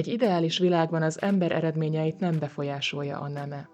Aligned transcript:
Egy 0.00 0.08
ideális 0.08 0.58
világban 0.58 1.02
az 1.02 1.22
ember 1.22 1.52
eredményeit 1.52 2.20
nem 2.20 2.38
befolyásolja 2.38 3.18
a 3.18 3.28
neme. 3.28 3.68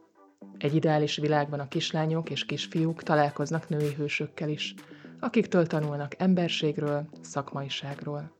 Egy 0.59 0.75
ideális 0.75 1.17
világban 1.17 1.61
a 1.61 1.69
kislányok 1.69 2.31
és 2.31 2.45
kisfiúk 2.45 3.03
találkoznak 3.03 3.69
női 3.69 3.95
hősökkel 3.95 4.49
is, 4.49 4.75
akiktől 5.21 5.67
tanulnak 5.67 6.15
emberségről, 6.19 7.09
szakmaiságról. 7.21 8.37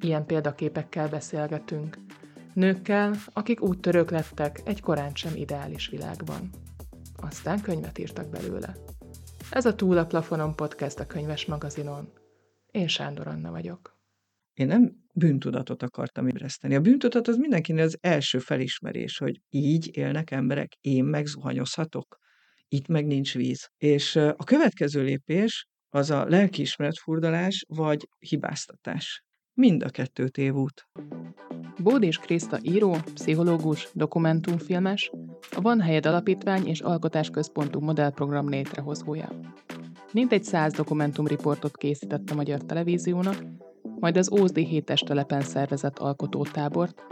Ilyen 0.00 0.26
példaképekkel 0.26 1.08
beszélgetünk. 1.08 1.98
Nőkkel, 2.54 3.14
akik 3.32 3.62
úgy 3.62 3.80
török 3.80 4.10
lettek 4.10 4.60
egy 4.64 4.80
korán 4.80 5.14
sem 5.14 5.32
ideális 5.34 5.88
világban. 5.88 6.50
Aztán 7.16 7.60
könyvet 7.60 7.98
írtak 7.98 8.28
belőle. 8.28 8.76
Ez 9.50 9.66
a 9.66 9.74
Túl 9.74 9.98
a 9.98 10.06
plafonon 10.06 10.54
podcast 10.54 11.00
a 11.00 11.06
könyves 11.06 11.46
magazinon. 11.46 12.12
Én 12.70 12.88
Sándor 12.88 13.26
Anna 13.26 13.50
vagyok. 13.50 13.96
Én 14.54 14.66
nem 14.66 15.01
bűntudatot 15.12 15.82
akartam 15.82 16.26
ébreszteni. 16.26 16.74
A 16.74 16.80
bűntudat 16.80 17.28
az 17.28 17.36
mindenkinek 17.36 17.84
az 17.84 17.98
első 18.00 18.38
felismerés, 18.38 19.18
hogy 19.18 19.40
így 19.48 19.96
élnek 19.96 20.30
emberek, 20.30 20.72
én 20.80 21.04
megzuhanyozhatok, 21.04 22.16
itt 22.68 22.86
meg 22.86 23.06
nincs 23.06 23.34
víz. 23.34 23.68
És 23.76 24.16
a 24.16 24.44
következő 24.44 25.02
lépés 25.02 25.66
az 25.88 26.10
a 26.10 26.24
lelkiismeret 26.28 26.98
furdalás 26.98 27.64
vagy 27.68 28.08
hibáztatás. 28.18 29.22
Mind 29.54 29.82
a 29.82 29.88
kettő 29.88 30.28
tévút. 30.28 30.88
Bód 31.78 32.02
és 32.02 32.18
Kriszta 32.18 32.58
író, 32.62 32.96
pszichológus, 33.14 33.88
dokumentumfilmes, 33.92 35.10
a 35.50 35.60
Van 35.60 35.80
Helyed 35.80 36.06
Alapítvány 36.06 36.66
és 36.66 36.80
Alkotásközpontú 36.80 37.80
modellprogram 37.80 38.48
létrehozója. 38.48 39.28
Mintegy 40.12 40.44
száz 40.44 40.72
dokumentumriportot 40.72 41.76
készített 41.76 42.30
a 42.30 42.34
Magyar 42.34 42.64
Televíziónak, 42.64 43.36
majd 44.02 44.16
az 44.16 44.32
Ózdi 44.32 44.64
hétes 44.64 45.00
telepen 45.00 45.40
szervezett 45.40 45.98
alkotótábort. 45.98 47.02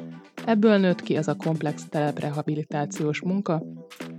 Ebből 0.47 0.79
nőtt 0.79 1.01
ki 1.01 1.17
az 1.17 1.29
a 1.29 1.35
komplex 1.37 1.89
teleprehabilitációs 1.89 3.23
munka, 3.23 3.63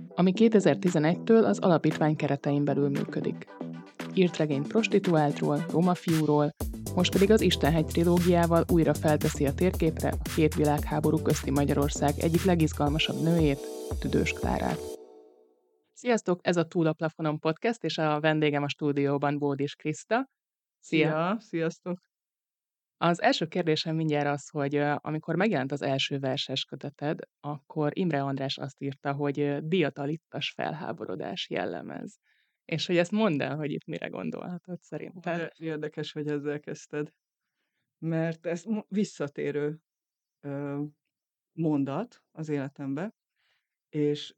ami 0.08 0.32
2011-től 0.36 1.44
az 1.44 1.58
alapítvány 1.58 2.16
keretein 2.16 2.64
belül 2.64 2.88
működik. 2.88 3.46
Írt 4.14 4.36
regény 4.36 4.62
prostituáltról, 4.62 5.64
roma 5.70 5.94
fiúról, 5.94 6.50
most 6.94 7.12
pedig 7.12 7.30
az 7.30 7.40
Istenhegy 7.40 7.86
trilógiával 7.86 8.64
újra 8.72 8.94
felteszi 8.94 9.46
a 9.46 9.54
térképre 9.54 10.08
a 10.08 10.28
két 10.36 10.54
világháború 10.54 11.22
közti 11.22 11.50
Magyarország 11.50 12.18
egyik 12.18 12.44
legizgalmasabb 12.44 13.22
nőjét, 13.22 13.60
Tüdős 14.00 14.32
Klárát. 14.32 14.78
Sziasztok, 15.92 16.40
ez 16.42 16.56
a 16.56 16.66
Túl 16.66 16.86
a 16.86 16.92
Plafonon 16.92 17.38
podcast, 17.38 17.84
és 17.84 17.98
a 17.98 18.20
vendégem 18.20 18.62
a 18.62 18.68
stúdióban 18.68 19.38
Bódis 19.38 19.74
Kriszta. 19.74 20.28
Szia! 20.80 21.08
Szia, 21.08 21.36
sziasztok! 21.40 22.11
Az 23.02 23.22
első 23.22 23.46
kérdésem 23.46 23.96
mindjárt 23.96 24.26
az, 24.26 24.48
hogy 24.48 24.76
amikor 24.96 25.36
megjelent 25.36 25.72
az 25.72 25.82
első 25.82 26.18
verses 26.18 26.64
köteted, 26.64 27.18
akkor 27.40 27.98
Imre 27.98 28.22
András 28.22 28.58
azt 28.58 28.80
írta, 28.80 29.12
hogy 29.12 29.66
diatalittas 29.66 30.50
felháborodás 30.50 31.50
jellemez. 31.50 32.18
És 32.64 32.86
hogy 32.86 32.96
ezt 32.96 33.10
mondd 33.10 33.42
el, 33.42 33.56
hogy 33.56 33.70
itt 33.70 33.84
mire 33.84 34.08
gondolhatod 34.08 34.80
szerintem. 34.80 35.48
Érdekes, 35.56 36.12
hogy 36.12 36.28
ezzel 36.28 36.60
kezdted. 36.60 37.12
Mert 37.98 38.46
ez 38.46 38.64
visszatérő 38.88 39.78
mondat 41.52 42.22
az 42.30 42.48
életembe, 42.48 43.14
és 43.88 44.34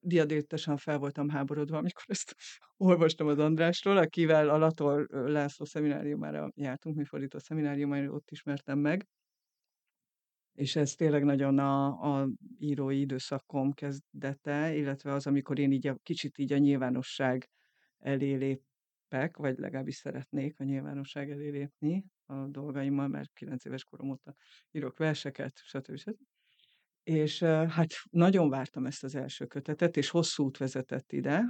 diadétesen 0.00 0.76
fel 0.76 0.98
voltam 0.98 1.28
háborodva, 1.28 1.76
amikor 1.78 2.04
ezt 2.06 2.34
olvastam 2.76 3.26
az 3.26 3.38
Andrásról, 3.38 3.96
akivel 3.96 4.48
a 4.48 4.58
Lator 4.58 5.06
László 5.10 5.64
szemináriumára 5.64 6.50
jártunk, 6.54 6.96
mi 6.96 7.04
fordító 7.04 7.38
szemináriumára, 7.38 8.10
ott 8.10 8.30
ismertem 8.30 8.78
meg. 8.78 9.06
És 10.52 10.76
ez 10.76 10.94
tényleg 10.94 11.24
nagyon 11.24 11.58
a, 11.58 11.86
a 11.86 12.28
írói 12.58 13.00
időszakom 13.00 13.72
kezdete, 13.72 14.74
illetve 14.74 15.12
az, 15.12 15.26
amikor 15.26 15.58
én 15.58 15.72
így 15.72 15.86
a, 15.86 15.98
kicsit 16.02 16.38
így 16.38 16.52
a 16.52 16.58
nyilvánosság 16.58 17.50
elé 17.98 18.34
lépek, 18.34 19.36
vagy 19.36 19.58
legalábbis 19.58 19.94
szeretnék 19.94 20.60
a 20.60 20.64
nyilvánosság 20.64 21.30
elé 21.30 21.48
lépni 21.48 22.04
a 22.26 22.46
dolgaimmal, 22.46 23.08
mert 23.08 23.32
9 23.32 23.64
éves 23.64 23.84
korom 23.84 24.10
óta 24.10 24.34
írok 24.70 24.98
verseket, 24.98 25.56
stb. 25.64 25.96
stb. 25.96 26.35
És 27.06 27.42
hát 27.42 27.94
nagyon 28.10 28.48
vártam 28.48 28.86
ezt 28.86 29.04
az 29.04 29.14
első 29.14 29.46
kötetet, 29.46 29.96
és 29.96 30.08
hosszú 30.08 30.44
út 30.44 30.56
vezetett 30.56 31.12
ide, 31.12 31.44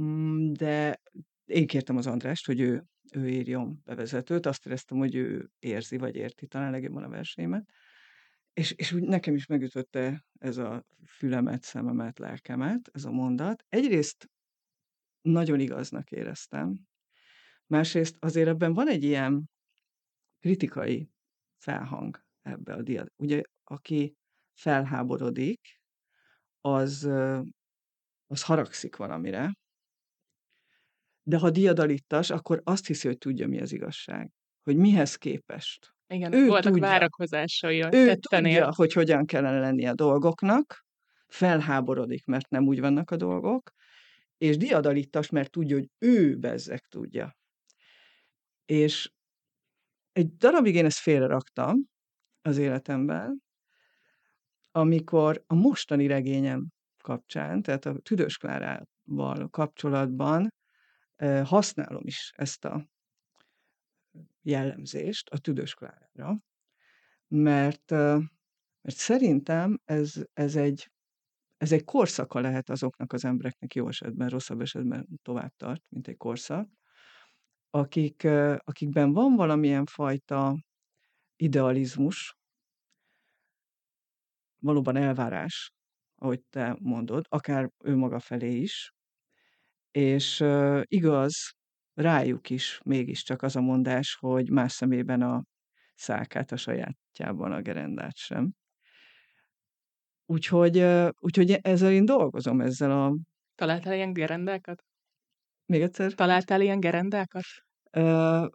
mm, 0.00 0.52
de 0.52 1.00
én 1.44 1.66
kértem 1.66 1.96
az 1.96 2.06
Andrást, 2.06 2.46
hogy 2.46 2.60
ő, 2.60 2.84
ő 3.12 3.28
írjon 3.28 3.80
bevezetőt, 3.84 4.46
azt 4.46 4.66
éreztem, 4.66 4.98
hogy 4.98 5.14
ő 5.14 5.50
érzi, 5.58 5.98
vagy 5.98 6.16
érti 6.16 6.46
talán 6.46 6.70
legjobban 6.70 7.02
a 7.02 7.08
verseimet. 7.08 7.68
És, 8.52 8.70
és 8.70 8.92
úgy 8.92 9.02
nekem 9.02 9.34
is 9.34 9.46
megütötte 9.46 10.24
ez 10.38 10.56
a 10.56 10.84
fülemet, 11.06 11.62
szememet, 11.62 12.18
lelkemet, 12.18 12.90
ez 12.92 13.04
a 13.04 13.10
mondat. 13.10 13.64
Egyrészt 13.68 14.30
nagyon 15.20 15.60
igaznak 15.60 16.10
éreztem, 16.10 16.78
másrészt 17.66 18.16
azért 18.18 18.48
ebben 18.48 18.72
van 18.72 18.88
egy 18.88 19.04
ilyen 19.04 19.50
kritikai 20.38 21.10
felhang 21.56 22.24
ebbe 22.42 22.74
a 22.74 22.82
diat. 22.82 23.12
Ugye, 23.16 23.42
aki 23.64 24.16
felháborodik, 24.54 25.80
az, 26.60 27.04
az 28.26 28.42
haragszik 28.42 28.96
valamire, 28.96 29.52
de 31.22 31.38
ha 31.38 31.50
diadalittas, 31.50 32.30
akkor 32.30 32.60
azt 32.64 32.86
hiszi, 32.86 33.06
hogy 33.06 33.18
tudja, 33.18 33.48
mi 33.48 33.60
az 33.60 33.72
igazság. 33.72 34.30
Hogy 34.62 34.76
mihez 34.76 35.16
képest. 35.16 35.94
Igen, 36.06 36.32
ő 36.32 36.46
voltak 36.46 36.72
tudja, 36.72 36.88
várakozásai 36.88 37.82
ő 37.82 37.88
tettenél. 38.06 38.52
tudja, 38.52 38.74
hogy 38.74 38.92
hogyan 38.92 39.26
kellene 39.26 39.60
lenni 39.60 39.86
a 39.86 39.94
dolgoknak, 39.94 40.84
felháborodik, 41.26 42.24
mert 42.24 42.48
nem 42.48 42.66
úgy 42.66 42.80
vannak 42.80 43.10
a 43.10 43.16
dolgok, 43.16 43.70
és 44.38 44.56
diadalittas, 44.56 45.30
mert 45.30 45.50
tudja, 45.50 45.76
hogy 45.76 45.88
ő 45.98 46.36
bezzek 46.36 46.86
tudja. 46.86 47.36
És 48.64 49.12
egy 50.12 50.36
darabig 50.36 50.74
én 50.74 50.84
ezt 50.84 50.98
félre 50.98 51.26
raktam 51.26 51.76
az 52.42 52.58
életemben, 52.58 53.42
amikor 54.72 55.44
a 55.46 55.54
mostani 55.54 56.06
regényem 56.06 56.68
kapcsán, 57.02 57.62
tehát 57.62 57.84
a 57.84 57.98
Tüdős 57.98 58.36
Klárával 58.36 59.48
kapcsolatban 59.50 60.52
használom 61.44 62.02
is 62.04 62.32
ezt 62.36 62.64
a 62.64 62.86
jellemzést 64.42 65.28
a 65.28 65.38
Tüdős 65.38 65.74
Klárára, 65.74 66.38
mert, 67.28 67.90
mert 67.90 68.96
szerintem 68.96 69.80
ez, 69.84 70.14
ez, 70.32 70.56
egy, 70.56 70.90
ez 71.56 71.72
egy 71.72 71.84
korszaka 71.84 72.40
lehet 72.40 72.70
azoknak 72.70 73.12
az 73.12 73.24
embereknek 73.24 73.74
jó 73.74 73.88
esetben, 73.88 74.28
rosszabb 74.28 74.60
esetben 74.60 75.08
tovább 75.22 75.52
tart, 75.56 75.82
mint 75.88 76.08
egy 76.08 76.16
korszak, 76.16 76.68
akik, 77.70 78.24
akikben 78.58 79.12
van 79.12 79.34
valamilyen 79.34 79.86
fajta 79.86 80.64
idealizmus, 81.36 82.36
valóban 84.62 84.96
elvárás, 84.96 85.72
ahogy 86.14 86.40
te 86.50 86.76
mondod, 86.80 87.24
akár 87.28 87.70
ő 87.84 87.96
maga 87.96 88.18
felé 88.18 88.56
is, 88.56 88.92
és 89.90 90.40
uh, 90.40 90.82
igaz, 90.84 91.34
rájuk 91.94 92.50
is 92.50 92.80
mégiscsak 92.84 93.42
az 93.42 93.56
a 93.56 93.60
mondás, 93.60 94.16
hogy 94.20 94.50
más 94.50 94.72
szemében 94.72 95.22
a 95.22 95.44
szálkát, 95.94 96.52
a 96.52 96.56
sajátjában 96.56 97.52
a 97.52 97.60
gerendát 97.60 98.16
sem. 98.16 98.52
Úgyhogy, 100.26 100.78
uh, 100.78 101.08
úgyhogy 101.18 101.50
ezzel 101.50 101.92
én 101.92 102.04
dolgozom, 102.04 102.60
ezzel 102.60 102.90
a... 102.90 103.16
Találtál 103.54 103.94
ilyen 103.94 104.12
gerendákat? 104.12 104.82
Még 105.66 105.82
egyszer? 105.82 106.12
Találtál 106.12 106.60
ilyen 106.60 106.80
gerendákat? 106.80 107.44
Uh, 107.96 108.46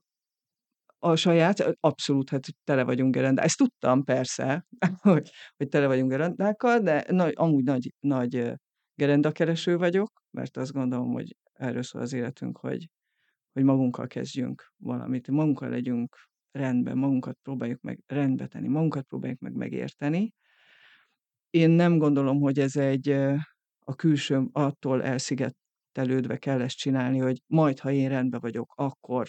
a 1.07 1.15
saját, 1.15 1.77
abszolút, 1.79 2.29
hát 2.29 2.47
tele 2.63 2.83
vagyunk 2.83 3.13
gerendák. 3.13 3.45
Ezt 3.45 3.57
tudtam 3.57 4.03
persze, 4.03 4.65
hogy, 5.01 5.29
hogy 5.57 5.67
tele 5.67 5.87
vagyunk 5.87 6.09
gerendákkal, 6.09 6.79
de 6.79 7.05
nagy, 7.09 7.33
amúgy 7.35 7.63
nagy, 7.63 7.93
nagy 7.99 8.53
gerendakereső 8.95 9.77
vagyok, 9.77 10.21
mert 10.31 10.57
azt 10.57 10.71
gondolom, 10.71 11.11
hogy 11.11 11.35
erről 11.53 11.83
szól 11.83 12.01
az 12.01 12.13
életünk, 12.13 12.57
hogy, 12.57 12.89
hogy 13.53 13.63
magunkkal 13.63 14.07
kezdjünk 14.07 14.73
valamit, 14.77 15.27
magunkkal 15.27 15.69
legyünk 15.69 16.15
rendben, 16.51 16.97
magunkat 16.97 17.37
próbáljuk 17.43 17.81
meg 17.81 17.99
rendbe 18.05 18.47
tenni, 18.47 18.67
magunkat 18.67 19.05
próbáljuk 19.05 19.39
meg 19.39 19.53
megérteni. 19.53 20.33
Én 21.49 21.69
nem 21.69 21.97
gondolom, 21.97 22.39
hogy 22.39 22.59
ez 22.59 22.75
egy 22.75 23.09
a 23.79 23.95
külső 23.95 24.47
attól 24.51 25.03
elszigetelődve 25.03 26.37
kell 26.37 26.61
ezt 26.61 26.77
csinálni, 26.77 27.17
hogy 27.17 27.41
majd, 27.47 27.79
ha 27.79 27.91
én 27.91 28.09
rendben 28.09 28.39
vagyok, 28.39 28.73
akkor 28.75 29.27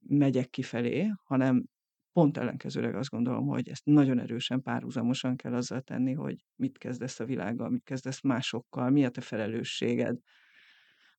megyek 0.00 0.50
kifelé, 0.50 1.10
hanem 1.24 1.64
pont 2.12 2.36
ellenkezőleg 2.36 2.94
azt 2.94 3.10
gondolom, 3.10 3.46
hogy 3.46 3.68
ezt 3.68 3.84
nagyon 3.84 4.18
erősen 4.18 4.62
párhuzamosan 4.62 5.36
kell 5.36 5.54
azzal 5.54 5.80
tenni, 5.80 6.12
hogy 6.12 6.44
mit 6.54 6.78
kezdesz 6.78 7.20
a 7.20 7.24
világgal, 7.24 7.70
mit 7.70 7.84
kezdesz 7.84 8.20
másokkal, 8.20 8.90
mi 8.90 9.04
a 9.04 9.08
te 9.08 9.20
felelősséged. 9.20 10.18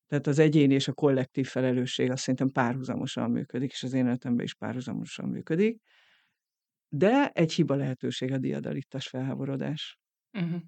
Tehát 0.06 0.26
az 0.26 0.38
egyén 0.38 0.70
és 0.70 0.88
a 0.88 0.92
kollektív 0.92 1.46
felelősség 1.46 2.10
azt 2.10 2.22
szerintem 2.22 2.50
párhuzamosan 2.50 3.30
működik, 3.30 3.70
és 3.70 3.82
az 3.82 3.92
én 3.92 4.06
életemben 4.06 4.44
is 4.44 4.54
párhuzamosan 4.54 5.28
működik. 5.28 5.82
De 6.88 7.28
egy 7.28 7.52
hiba 7.52 7.74
lehetőség 7.74 8.32
a 8.32 8.38
diadalittas 8.38 9.08
felháborodás. 9.08 9.98
Uh-huh. 10.32 10.60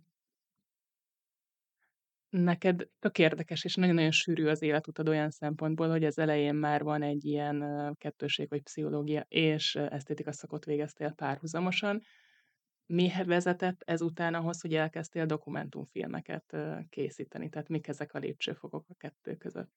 Neked 2.30 2.88
tök 2.98 3.18
érdekes, 3.18 3.64
és 3.64 3.74
nagyon-nagyon 3.74 4.10
sűrű 4.10 4.46
az 4.46 4.62
életutad 4.62 5.08
olyan 5.08 5.30
szempontból, 5.30 5.88
hogy 5.88 6.04
az 6.04 6.18
elején 6.18 6.54
már 6.54 6.82
van 6.82 7.02
egy 7.02 7.24
ilyen 7.24 7.64
kettőség, 7.98 8.48
hogy 8.48 8.62
pszichológia 8.62 9.24
és 9.28 9.74
esztétika 9.74 10.32
szakot 10.32 10.64
végeztél 10.64 11.12
párhuzamosan. 11.12 12.00
Mi 12.86 13.10
vezetett 13.24 13.82
ezután 13.82 14.34
ahhoz, 14.34 14.60
hogy 14.60 14.74
elkezdtél 14.74 15.26
dokumentumfilmeket 15.26 16.56
készíteni? 16.88 17.48
Tehát 17.48 17.68
mik 17.68 17.88
ezek 17.88 18.14
a 18.14 18.18
lépcsőfokok 18.18 18.84
a 18.88 18.94
kettő 18.94 19.36
között? 19.36 19.70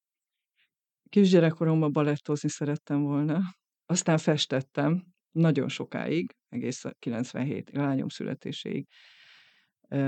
Kisgyerekkoromban 1.09 1.91
balettozni 1.91 2.49
szerettem 2.49 3.03
volna. 3.03 3.39
Aztán 3.85 4.17
festettem 4.17 5.03
nagyon 5.31 5.67
sokáig, 5.67 6.35
egész 6.49 6.83
97 6.99 7.69
lányom 7.73 8.09
születéséig 8.09 8.87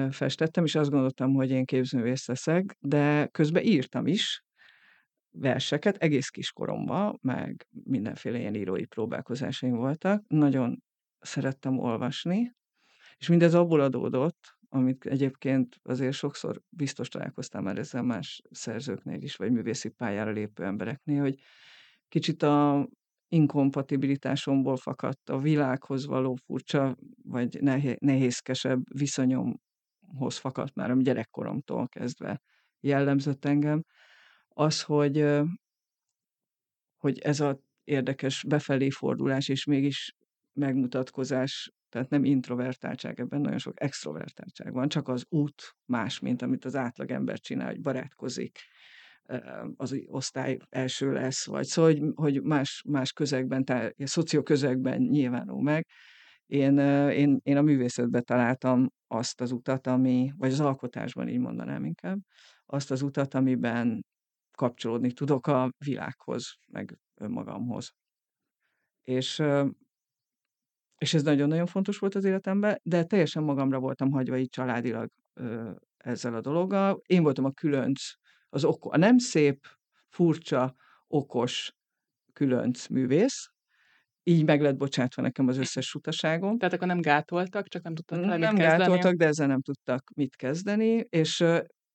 festettem, 0.09 0.63
és 0.63 0.75
azt 0.75 0.89
gondoltam, 0.89 1.33
hogy 1.33 1.49
én 1.51 1.65
képzőművész 1.65 2.27
leszek, 2.27 2.77
de 2.79 3.27
közben 3.27 3.63
írtam 3.63 4.07
is 4.07 4.43
verseket, 5.31 5.97
egész 5.97 6.29
kiskoromban, 6.29 7.17
meg 7.21 7.67
mindenféle 7.83 8.39
ilyen 8.39 8.55
írói 8.55 8.85
próbálkozásaim 8.85 9.75
voltak. 9.75 10.23
Nagyon 10.27 10.83
szerettem 11.19 11.79
olvasni, 11.79 12.53
és 13.17 13.27
mindez 13.27 13.53
abból 13.53 13.79
adódott, 13.79 14.57
amit 14.69 15.05
egyébként 15.05 15.79
azért 15.83 16.13
sokszor 16.13 16.61
biztos 16.69 17.07
találkoztam 17.07 17.63
már 17.63 17.77
ezzel 17.77 18.01
más 18.01 18.41
szerzőknél 18.51 19.21
is, 19.21 19.35
vagy 19.35 19.51
művészi 19.51 19.89
pályára 19.89 20.31
lépő 20.31 20.63
embereknél, 20.63 21.21
hogy 21.21 21.39
kicsit 22.07 22.43
a 22.43 22.87
inkompatibilitásomból 23.27 24.77
fakadt 24.77 25.29
a 25.29 25.37
világhoz 25.37 26.05
való 26.05 26.35
furcsa, 26.45 26.97
vagy 27.23 27.61
nehézkesebb 27.99 28.81
viszonyomhoz 30.15 30.37
fakadt 30.37 30.75
már 30.75 30.97
gyerekkoromtól 30.97 31.87
kezdve 31.87 32.41
jellemzett 32.79 33.45
engem, 33.45 33.83
az, 34.49 34.81
hogy, 34.81 35.25
hogy 36.97 37.19
ez 37.19 37.39
a 37.39 37.59
érdekes 37.83 38.43
befelé 38.47 38.89
fordulás 38.89 39.47
és 39.47 39.65
mégis 39.65 40.15
megmutatkozás, 40.53 41.71
tehát 41.89 42.09
nem 42.09 42.23
introvertáltság, 42.23 43.19
ebben 43.19 43.41
nagyon 43.41 43.57
sok 43.57 43.81
extrovertáltság 43.81 44.73
van, 44.73 44.89
csak 44.89 45.07
az 45.07 45.25
út 45.29 45.75
más, 45.85 46.19
mint 46.19 46.41
amit 46.41 46.65
az 46.65 46.75
átlagember 46.75 47.39
csinál, 47.39 47.67
hogy 47.67 47.81
barátkozik, 47.81 48.59
az 49.75 49.95
osztály 50.07 50.57
első 50.69 51.11
lesz, 51.11 51.45
vagy 51.45 51.65
szóval, 51.65 51.91
hogy, 51.91 52.11
hogy 52.15 52.41
más, 52.41 52.83
más 52.87 53.11
közegben, 53.13 53.65
tehát 53.65 53.95
szocioközegben 53.97 55.01
nyilvánul 55.01 55.61
meg. 55.61 55.85
Én, 56.45 56.77
én, 57.09 57.39
én 57.43 57.57
a 57.57 57.61
művészetben 57.61 58.23
találtam 58.23 58.89
azt 59.07 59.41
az 59.41 59.51
utat, 59.51 59.87
ami, 59.87 60.31
vagy 60.37 60.51
az 60.51 60.59
alkotásban 60.59 61.27
így 61.27 61.39
mondanám 61.39 61.85
inkább, 61.85 62.19
azt 62.65 62.91
az 62.91 63.01
utat, 63.01 63.33
amiben 63.33 64.05
kapcsolódni 64.57 65.11
tudok 65.11 65.47
a 65.47 65.71
világhoz, 65.77 66.55
meg 66.67 66.97
önmagamhoz. 67.15 67.91
És, 69.03 69.43
és 70.97 71.13
ez 71.13 71.23
nagyon-nagyon 71.23 71.65
fontos 71.65 71.97
volt 71.97 72.15
az 72.15 72.23
életemben, 72.23 72.79
de 72.83 73.03
teljesen 73.03 73.43
magamra 73.43 73.79
voltam 73.79 74.11
hagyva 74.11 74.37
így 74.37 74.49
családilag 74.49 75.09
ezzel 75.97 76.35
a 76.35 76.41
dologgal. 76.41 77.01
Én 77.05 77.23
voltam 77.23 77.45
a 77.45 77.51
különc 77.51 78.01
az 78.49 78.63
oko- 78.63 78.93
a 78.93 78.97
nem 78.97 79.17
szép, 79.17 79.65
furcsa, 80.09 80.75
okos 81.07 81.73
különc 82.33 82.87
művész, 82.87 83.54
így 84.27 84.45
meg 84.45 84.61
lett 84.61 84.77
bocsátva 84.77 85.21
nekem 85.21 85.47
az 85.47 85.57
összes 85.57 85.93
utaságom. 85.93 86.57
Tehát 86.57 86.73
akkor 86.73 86.87
nem 86.87 87.01
gátoltak, 87.01 87.67
csak 87.67 87.83
nem 87.83 87.95
tudtak 87.95 88.19
vele 88.19 88.37
Nem 88.37 88.55
gátoltak, 88.55 89.13
de 89.13 89.25
ezzel 89.25 89.47
nem 89.47 89.61
tudtak 89.61 90.11
mit 90.15 90.35
kezdeni, 90.35 91.05
és, 91.09 91.43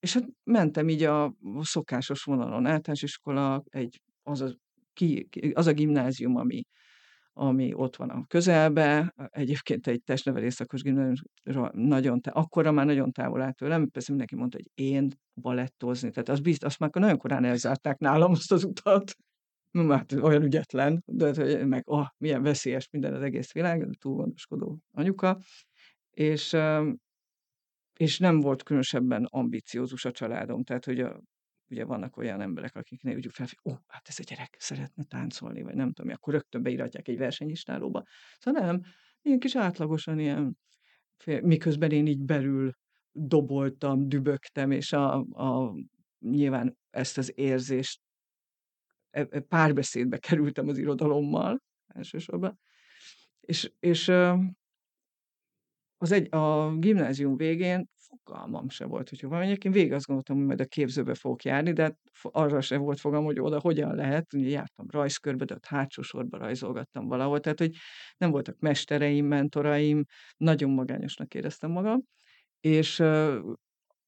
és 0.00 0.14
hát 0.14 0.24
mentem 0.44 0.88
így 0.88 1.02
a 1.02 1.34
szokásos 1.60 2.22
vonalon, 2.22 2.66
általános 2.66 3.02
iskola, 3.02 3.62
egy, 3.68 4.00
az, 4.22 4.40
a, 4.40 4.56
ki, 4.92 5.28
az 5.52 5.66
a 5.66 5.72
gimnázium, 5.72 6.36
ami 6.36 6.62
ami 7.32 7.72
ott 7.74 7.96
van 7.96 8.10
a 8.10 8.24
közelbe, 8.26 9.14
egyébként 9.16 9.86
egy 9.86 10.02
testnevelés 10.02 10.54
szakos 10.54 10.82
gimnázium, 10.82 11.68
nagyon, 11.72 12.20
akkora 12.22 12.72
már 12.72 12.86
nagyon 12.86 13.12
távol 13.12 13.42
állt 13.42 13.56
tőlem, 13.56 13.88
persze 13.88 14.10
mindenki 14.10 14.36
mondta, 14.36 14.56
hogy 14.56 14.84
én 14.84 15.10
balettozni, 15.34 16.10
tehát 16.10 16.28
az 16.28 16.40
bizt, 16.40 16.64
azt 16.64 16.78
már 16.78 16.90
nagyon 16.92 17.18
korán 17.18 17.44
elzárták 17.44 17.98
nálam 17.98 18.30
azt 18.30 18.52
az 18.52 18.64
utat, 18.64 19.14
hát 19.72 20.12
olyan 20.12 20.42
ügyetlen, 20.42 21.02
de 21.06 21.64
meg 21.64 21.82
oh, 21.86 22.06
milyen 22.18 22.42
veszélyes 22.42 22.88
minden 22.90 23.14
az 23.14 23.22
egész 23.22 23.52
világ, 23.52 23.88
túl 23.98 24.14
gondoskodó 24.14 24.78
anyuka, 24.92 25.40
és, 26.10 26.56
és 27.96 28.18
nem 28.18 28.40
volt 28.40 28.62
különösebben 28.62 29.24
ambiciózus 29.24 30.04
a 30.04 30.10
családom, 30.10 30.64
tehát 30.64 30.84
hogy 30.84 31.00
a, 31.00 31.20
ugye 31.70 31.84
vannak 31.84 32.16
olyan 32.16 32.40
emberek, 32.40 32.76
akiknél 32.76 33.16
úgy 33.16 33.26
fel, 33.30 33.46
ó, 33.64 33.72
hát 33.86 34.08
ez 34.08 34.18
a 34.18 34.22
gyerek 34.22 34.56
szeretne 34.58 35.04
táncolni, 35.04 35.62
vagy 35.62 35.74
nem 35.74 35.92
tudom, 35.92 36.12
akkor 36.12 36.32
rögtön 36.32 36.62
beiratják 36.62 37.08
egy 37.08 37.18
versenyistálóba. 37.18 38.02
Szóval 38.38 38.62
nem, 38.62 38.80
ilyen 39.22 39.38
kis 39.38 39.56
átlagosan 39.56 40.18
ilyen, 40.18 40.58
miközben 41.42 41.90
én 41.90 42.06
így 42.06 42.24
belül 42.24 42.72
doboltam, 43.12 44.08
dübögtem, 44.08 44.70
és 44.70 44.92
a, 44.92 45.14
a, 45.18 45.74
nyilván 46.18 46.78
ezt 46.90 47.18
az 47.18 47.32
érzést 47.38 48.00
párbeszédbe 49.48 50.18
kerültem 50.18 50.68
az 50.68 50.78
irodalommal 50.78 51.62
elsősorban. 51.86 52.58
És, 53.40 53.72
és 53.78 54.08
az 55.96 56.12
egy, 56.12 56.34
a 56.34 56.76
gimnázium 56.76 57.36
végén 57.36 57.88
fogalmam 57.96 58.68
se 58.68 58.84
volt, 58.84 59.08
hogy 59.08 59.20
hova 59.20 59.38
menjek. 59.38 59.64
Én 59.64 59.72
végig 59.72 59.92
azt 59.92 60.06
gondoltam, 60.06 60.36
hogy 60.36 60.46
majd 60.46 60.60
a 60.60 60.64
képzőbe 60.64 61.14
fogok 61.14 61.42
járni, 61.42 61.72
de 61.72 61.96
arra 62.22 62.60
sem 62.60 62.82
volt 62.82 63.00
fogam, 63.00 63.24
hogy 63.24 63.40
oda 63.40 63.60
hogyan 63.60 63.94
lehet. 63.94 64.34
Ugye 64.34 64.48
jártam 64.48 64.86
rajzkörbe, 64.90 65.44
de 65.44 65.54
ott 65.54 65.66
hátsó 65.66 66.02
sorba 66.02 66.38
rajzolgattam 66.38 67.06
valahol. 67.06 67.40
Tehát, 67.40 67.58
hogy 67.58 67.76
nem 68.16 68.30
voltak 68.30 68.58
mestereim, 68.58 69.26
mentoraim, 69.26 70.04
nagyon 70.36 70.70
magányosnak 70.70 71.34
éreztem 71.34 71.70
magam. 71.70 72.02
És 72.60 72.94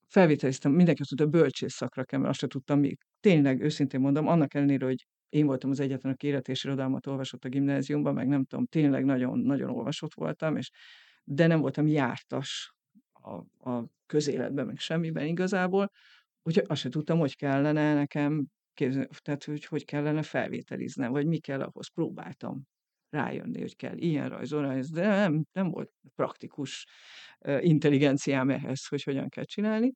felvételiztem, 0.06 0.72
mindenki 0.72 1.00
azt 1.00 1.14
mondta, 1.16 1.38
bölcsész 1.38 1.74
szakra 1.74 2.04
kell, 2.04 2.18
mert 2.18 2.30
azt 2.30 2.40
sem 2.40 2.48
tudtam 2.48 2.78
még. 2.78 2.98
Tényleg, 3.22 3.60
őszintén 3.60 4.00
mondom, 4.00 4.26
annak 4.26 4.54
ellenére, 4.54 4.84
hogy 4.84 5.06
én 5.28 5.46
voltam 5.46 5.70
az 5.70 5.80
egyetlen, 5.80 6.12
aki 6.12 6.26
élet 6.26 6.48
irodalmat 6.48 7.06
olvasott 7.06 7.44
a 7.44 7.48
gimnáziumban, 7.48 8.14
meg 8.14 8.28
nem 8.28 8.44
tudom, 8.44 8.66
tényleg 8.66 9.04
nagyon, 9.04 9.38
nagyon 9.38 9.70
olvasott 9.70 10.14
voltam, 10.14 10.56
és 10.56 10.70
de 11.24 11.46
nem 11.46 11.60
voltam 11.60 11.86
jártas 11.86 12.74
a, 13.12 13.70
a 13.70 13.86
közéletben, 14.06 14.66
meg 14.66 14.78
semmiben 14.78 15.26
igazából, 15.26 15.90
hogy 16.42 16.62
azt 16.66 16.80
se 16.80 16.88
tudtam, 16.88 17.18
hogy 17.18 17.36
kellene 17.36 17.94
nekem, 17.94 18.46
képzel, 18.74 19.08
tehát 19.18 19.44
hogy, 19.44 19.64
hogy 19.64 19.84
kellene 19.84 20.22
felvételiznem, 20.22 21.12
vagy 21.12 21.26
mi 21.26 21.38
kell 21.38 21.60
ahhoz. 21.60 21.88
Próbáltam 21.88 22.62
rájönni, 23.10 23.60
hogy 23.60 23.76
kell 23.76 23.96
ilyen 23.96 24.28
rajzolni, 24.28 24.80
de 24.92 25.06
nem, 25.06 25.44
nem 25.52 25.70
volt 25.70 25.90
praktikus 26.14 26.86
intelligenciám 27.60 28.50
ehhez, 28.50 28.86
hogy 28.86 29.02
hogyan 29.02 29.28
kell 29.28 29.44
csinálni. 29.44 29.92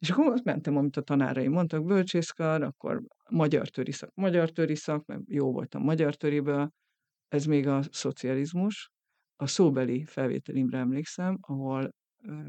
És 0.00 0.10
akkor 0.10 0.26
ott 0.26 0.44
mentem, 0.44 0.76
amit 0.76 0.96
a 0.96 1.02
tanáraim 1.02 1.52
mondtak, 1.52 1.84
bölcsészkar, 1.84 2.62
akkor 2.62 3.02
magyar 3.30 3.68
töriszak, 3.68 4.14
magyar 4.14 4.50
töriszak, 4.50 5.06
mert 5.06 5.20
jó 5.26 5.52
voltam 5.52 5.82
magyar 5.82 6.14
töriből, 6.14 6.70
ez 7.28 7.44
még 7.44 7.66
a 7.66 7.82
szocializmus, 7.90 8.90
a 9.36 9.46
szóbeli 9.46 10.04
felvételimre 10.04 10.78
emlékszem, 10.78 11.38
ahol 11.40 11.90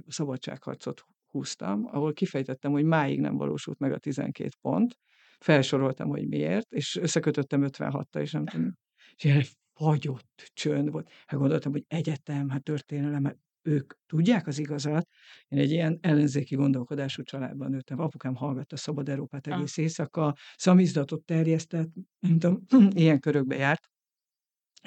szabadságharcot 0.07 1.03
húztam, 1.27 1.85
ahol 1.85 2.13
kifejtettem, 2.13 2.71
hogy 2.71 2.83
máig 2.83 3.19
nem 3.19 3.37
valósult 3.37 3.79
meg 3.79 3.91
a 3.91 3.97
12 3.97 4.49
pont, 4.61 4.97
felsoroltam, 5.39 6.09
hogy 6.09 6.27
miért, 6.27 6.71
és 6.71 6.95
összekötöttem 6.95 7.63
56-ta, 7.67 8.19
és 8.19 8.31
nem 8.31 8.45
tudom, 8.45 8.73
és 9.15 9.23
ilyen 9.23 9.43
fagyott 9.73 10.51
csönd 10.53 10.91
volt. 10.91 11.09
Hát 11.25 11.39
gondoltam, 11.39 11.71
hogy 11.71 11.83
egyetem, 11.87 12.49
hát 12.49 12.63
történelem, 12.63 13.23
hát 13.23 13.37
ők 13.61 13.93
tudják 14.05 14.47
az 14.47 14.57
igazat. 14.57 15.07
Én 15.47 15.59
egy 15.59 15.71
ilyen 15.71 15.97
ellenzéki 16.01 16.55
gondolkodású 16.55 17.23
családban 17.23 17.69
nőttem. 17.69 17.99
Apukám 17.99 18.35
hallgatta 18.35 18.77
Szabad 18.77 19.09
Európát 19.09 19.47
ah. 19.47 19.55
egész 19.55 19.77
éjszaka, 19.77 20.35
szamizdatot 20.55 21.25
terjesztett, 21.25 21.89
nem 22.19 22.39
tudom, 22.39 22.61
ilyen 23.03 23.19
körökbe 23.19 23.55
járt. 23.55 23.89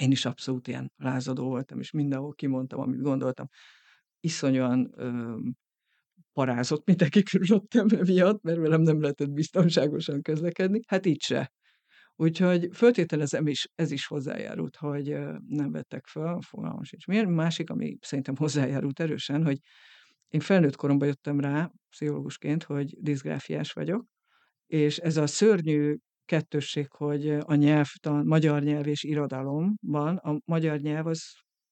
Én 0.01 0.11
is 0.11 0.25
abszolút 0.25 0.69
ilyen 0.69 0.93
lázadó 0.97 1.49
voltam, 1.49 1.79
és 1.81 1.91
mindenhol 1.91 2.35
kimondtam, 2.35 2.81
amit 2.81 3.01
gondoltam. 3.01 3.47
Iszonyúan 4.21 4.93
ö, 4.97 5.37
parázott 6.33 6.87
mindenki 6.87 7.23
körülöttem 7.23 7.87
miatt, 8.01 8.43
mert 8.43 8.59
velem 8.59 8.81
nem 8.81 9.01
lehetett 9.01 9.31
biztonságosan 9.31 10.23
közlekedni. 10.23 10.81
Hát 10.87 11.07
így 11.07 11.23
se. 11.23 11.53
Úgyhogy 12.17 12.69
föltételezem 12.73 13.47
is, 13.47 13.69
ez 13.75 13.91
is 13.91 14.07
hozzájárult, 14.07 14.77
hogy 14.77 15.17
nem 15.47 15.71
vettek 15.71 16.07
fel, 16.07 16.41
fogalmas 16.41 16.93
is. 16.93 17.07
miért. 17.07 17.29
Másik, 17.29 17.71
ami 17.71 17.97
szerintem 18.01 18.37
hozzájárult 18.37 19.01
erősen, 19.01 19.45
hogy 19.45 19.59
én 20.29 20.41
felnőtt 20.41 20.77
koromban 20.77 21.09
jöttem 21.09 21.41
rá, 21.41 21.71
pszichológusként, 21.91 22.63
hogy 22.63 22.95
diszgráfiás 23.01 23.73
vagyok, 23.73 24.05
és 24.67 24.99
ez 24.99 25.17
a 25.17 25.27
szörnyű 25.27 25.97
kettősség, 26.25 26.93
hogy 26.93 27.29
a 27.29 27.55
nyelvtan, 27.55 28.27
magyar 28.27 28.63
nyelv 28.63 28.87
és 28.87 29.03
irodalomban 29.03 30.17
a 30.17 30.39
magyar 30.45 30.79
nyelv 30.79 31.07
az 31.07 31.23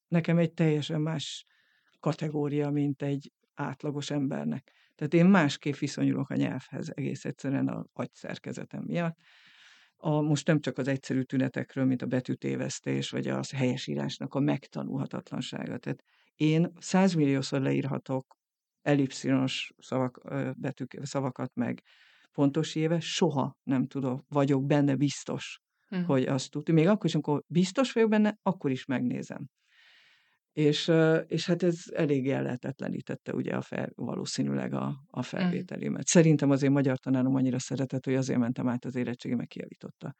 nekem 0.07 0.37
egy 0.37 0.53
teljesen 0.53 1.01
más 1.01 1.45
kategória, 1.99 2.69
mint 2.69 3.01
egy 3.01 3.31
átlagos 3.53 4.11
embernek. 4.11 4.71
Tehát 4.95 5.13
én 5.13 5.25
másképp 5.25 5.75
viszonyulok 5.75 6.29
a 6.29 6.35
nyelvhez 6.35 6.89
egész 6.93 7.25
egyszerűen 7.25 7.67
a 7.67 7.85
agyszerkezetem 7.93 8.83
miatt. 8.83 9.17
A, 10.05 10.21
most 10.21 10.47
nem 10.47 10.59
csak 10.59 10.77
az 10.77 10.87
egyszerű 10.87 11.21
tünetekről, 11.21 11.85
mint 11.85 12.01
a 12.01 12.05
betűtévesztés, 12.05 13.09
vagy 13.09 13.27
a 13.27 13.41
helyesírásnak 13.55 14.33
a 14.33 14.39
megtanulhatatlansága. 14.39 15.77
Tehát 15.77 16.03
én 16.35 16.71
százmilliószor 16.79 17.61
leírhatok 17.61 18.35
ellipszinos 18.81 19.73
szavak, 19.77 20.21
betűk, 20.57 20.99
szavakat, 21.01 21.55
meg 21.55 21.81
pontos 22.31 22.75
éve, 22.75 22.99
soha 22.99 23.57
nem 23.63 23.87
tudok, 23.87 24.23
vagyok 24.27 24.65
benne 24.65 24.95
biztos, 24.95 25.59
uh-huh. 25.89 26.07
hogy 26.07 26.23
azt 26.23 26.51
tudja. 26.51 26.73
Még 26.73 26.87
akkor 26.87 27.05
is, 27.05 27.13
amikor 27.13 27.43
biztos 27.47 27.91
vagyok 27.91 28.09
benne, 28.09 28.37
akkor 28.41 28.71
is 28.71 28.85
megnézem. 28.85 29.47
És, 30.53 30.91
és 31.27 31.45
hát 31.45 31.63
ez 31.63 31.83
elég 31.93 32.27
lehetetlenítette 32.27 33.33
ugye 33.33 33.55
a 33.55 33.61
fel, 33.61 33.91
valószínűleg 33.95 34.73
a, 34.73 34.85
a 35.07 35.19
mm. 35.19 35.21
felvételimet. 35.21 36.07
Szerintem 36.07 36.49
azért 36.49 36.73
magyar 36.73 36.97
tanárom 36.97 37.35
annyira 37.35 37.59
szeretett, 37.59 38.05
hogy 38.05 38.15
azért 38.15 38.39
mentem 38.39 38.67
át 38.67 38.85
az 38.85 38.95
érettségi, 38.95 39.35
meg 39.35 39.47
kijavította 39.47 40.15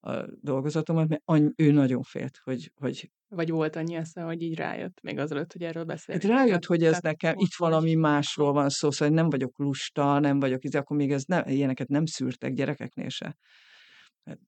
a 0.00 0.24
dolgozatomat, 0.40 1.08
mert 1.08 1.22
any, 1.24 1.52
ő 1.56 1.70
nagyon 1.70 2.02
félt, 2.02 2.40
hogy, 2.42 2.72
hogy 2.74 3.10
vagy 3.28 3.50
volt 3.50 3.76
annyi 3.76 3.94
esze, 3.94 4.22
hogy 4.22 4.42
így 4.42 4.54
rájött, 4.54 5.00
még 5.02 5.18
azelőtt, 5.18 5.52
hogy 5.52 5.62
erről 5.62 5.84
beszélt. 5.84 6.22
Hát 6.22 6.32
rájött, 6.32 6.64
hogy 6.64 6.84
ez 6.84 6.98
nekem, 7.00 7.34
itt 7.36 7.54
valami 7.56 7.94
másról 7.94 8.52
van 8.52 8.68
szó, 8.68 8.90
szóval 8.90 9.14
nem 9.14 9.30
vagyok 9.30 9.58
lusta, 9.58 10.18
nem 10.18 10.40
vagyok, 10.40 10.64
izé, 10.64 10.78
akkor 10.78 10.96
még 10.96 11.12
ez 11.12 11.24
nem, 11.24 11.42
ilyeneket 11.46 11.88
nem 11.88 12.06
szűrtek 12.06 12.52
gyerekeknél 12.52 13.08
se. 13.08 13.36
Hát, 14.24 14.38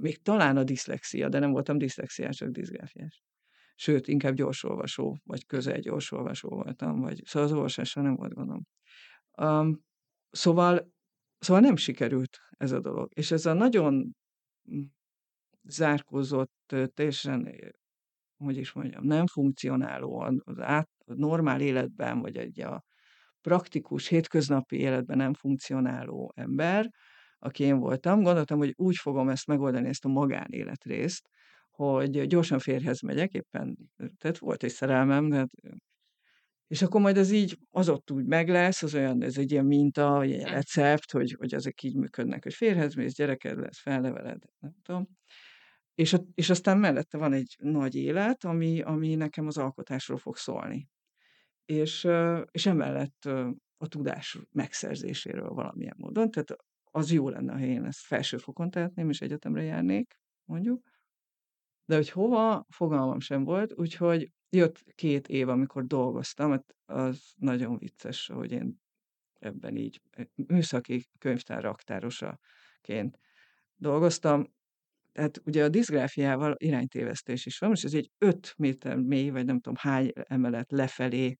még 0.00 0.22
talán 0.22 0.56
a 0.56 0.64
diszlexia, 0.64 1.28
de 1.28 1.38
nem 1.38 1.50
voltam 1.50 1.78
diszlexiás, 1.78 2.36
csak 2.36 2.48
diszgráfiás 2.48 3.22
sőt, 3.74 4.08
inkább 4.08 4.34
gyorsolvasó, 4.34 5.18
vagy 5.24 5.46
közel 5.46 5.78
gyorsolvasó 5.78 6.48
voltam, 6.48 7.00
vagy 7.00 7.20
szóval 7.24 7.48
az 7.48 7.54
olvasásra 7.54 8.02
nem 8.02 8.14
volt 8.14 8.32
gondom. 8.32 8.62
Um, 9.38 9.80
szóval, 10.30 10.92
szóval 11.38 11.62
nem 11.62 11.76
sikerült 11.76 12.38
ez 12.50 12.72
a 12.72 12.80
dolog. 12.80 13.10
És 13.14 13.30
ez 13.30 13.46
a 13.46 13.52
nagyon 13.52 14.14
mm, 14.74 14.82
zárkózott, 15.62 16.74
teljesen, 16.94 17.48
hogy 18.36 18.56
is 18.56 18.72
mondjam, 18.72 19.04
nem 19.04 19.26
funkcionáló 19.26 20.20
az 20.44 20.60
át, 20.60 20.88
a 21.06 21.14
normál 21.14 21.60
életben, 21.60 22.20
vagy 22.20 22.36
egy 22.36 22.60
a 22.60 22.84
praktikus, 23.40 24.08
hétköznapi 24.08 24.76
életben 24.76 25.16
nem 25.16 25.34
funkcionáló 25.34 26.32
ember, 26.34 26.90
aki 27.38 27.64
én 27.64 27.78
voltam, 27.78 28.22
gondoltam, 28.22 28.58
hogy 28.58 28.72
úgy 28.76 28.96
fogom 28.96 29.28
ezt 29.28 29.46
megoldani, 29.46 29.88
ezt 29.88 30.04
a 30.04 30.08
magánéletrészt, 30.08 31.28
hogy 31.76 32.26
gyorsan 32.26 32.58
férhez 32.58 33.00
megyek, 33.00 33.32
éppen, 33.32 33.76
tehát 33.96 34.38
volt 34.38 34.62
egy 34.62 34.70
szerelmem, 34.70 35.28
de 35.28 35.36
hát, 35.36 35.50
és 36.66 36.82
akkor 36.82 37.00
majd 37.00 37.16
ez 37.16 37.30
így, 37.30 37.58
az 37.70 37.88
ott 37.88 38.10
úgy 38.10 38.24
meg 38.24 38.48
lesz, 38.48 38.82
az 38.82 38.94
olyan, 38.94 39.22
ez 39.22 39.38
egy 39.38 39.52
ilyen 39.52 39.64
minta, 39.64 40.22
egy 40.22 40.28
ilyen 40.28 40.50
recept, 40.50 41.10
hogy, 41.10 41.34
hogy 41.38 41.54
ezek 41.54 41.82
így 41.82 41.96
működnek, 41.96 42.42
hogy 42.42 42.54
férhez 42.54 42.94
mész, 42.94 43.14
gyereked 43.14 43.58
lesz, 43.58 43.80
felneveled, 43.80 44.42
nem 44.58 44.74
tudom. 44.82 45.08
És, 45.94 46.12
a, 46.12 46.18
és 46.34 46.50
aztán 46.50 46.78
mellette 46.78 47.18
van 47.18 47.32
egy 47.32 47.56
nagy 47.58 47.94
élet, 47.94 48.44
ami, 48.44 48.80
ami 48.80 49.14
nekem 49.14 49.46
az 49.46 49.56
alkotásról 49.56 50.18
fog 50.18 50.36
szólni. 50.36 50.88
És, 51.64 52.08
és 52.50 52.66
emellett 52.66 53.24
a 53.76 53.88
tudás 53.88 54.38
megszerzéséről 54.52 55.48
valamilyen 55.48 55.96
módon. 55.98 56.30
Tehát 56.30 56.56
az 56.90 57.12
jó 57.12 57.28
lenne, 57.28 57.52
ha 57.52 57.64
én 57.64 57.84
ezt 57.84 58.00
felsőfokon 58.00 58.70
tehetném, 58.70 59.10
és 59.10 59.20
egyetemre 59.20 59.62
járnék, 59.62 60.14
mondjuk. 60.44 60.93
De 61.84 61.94
hogy 61.94 62.10
hova, 62.10 62.66
fogalmam 62.68 63.20
sem 63.20 63.44
volt, 63.44 63.72
úgyhogy 63.76 64.30
jött 64.50 64.82
két 64.94 65.28
év, 65.28 65.48
amikor 65.48 65.86
dolgoztam, 65.86 66.50
hát 66.50 66.74
az 66.84 67.32
nagyon 67.36 67.78
vicces, 67.78 68.26
hogy 68.26 68.52
én 68.52 68.80
ebben 69.38 69.76
így 69.76 70.00
műszaki 70.34 71.04
könyvtár 71.18 71.62
raktárosaként 71.62 73.18
dolgoztam. 73.74 74.52
Tehát 75.12 75.40
ugye 75.44 75.64
a 75.64 75.68
diszgráfiával 75.68 76.54
iránytévesztés 76.58 77.46
is 77.46 77.58
van, 77.58 77.68
most 77.68 77.84
ez 77.84 77.94
egy 77.94 78.10
5 78.18 78.54
méter 78.56 78.96
mély, 78.96 79.30
vagy 79.30 79.44
nem 79.44 79.60
tudom 79.60 79.78
hány 79.80 80.12
emelet 80.14 80.70
lefelé 80.72 81.38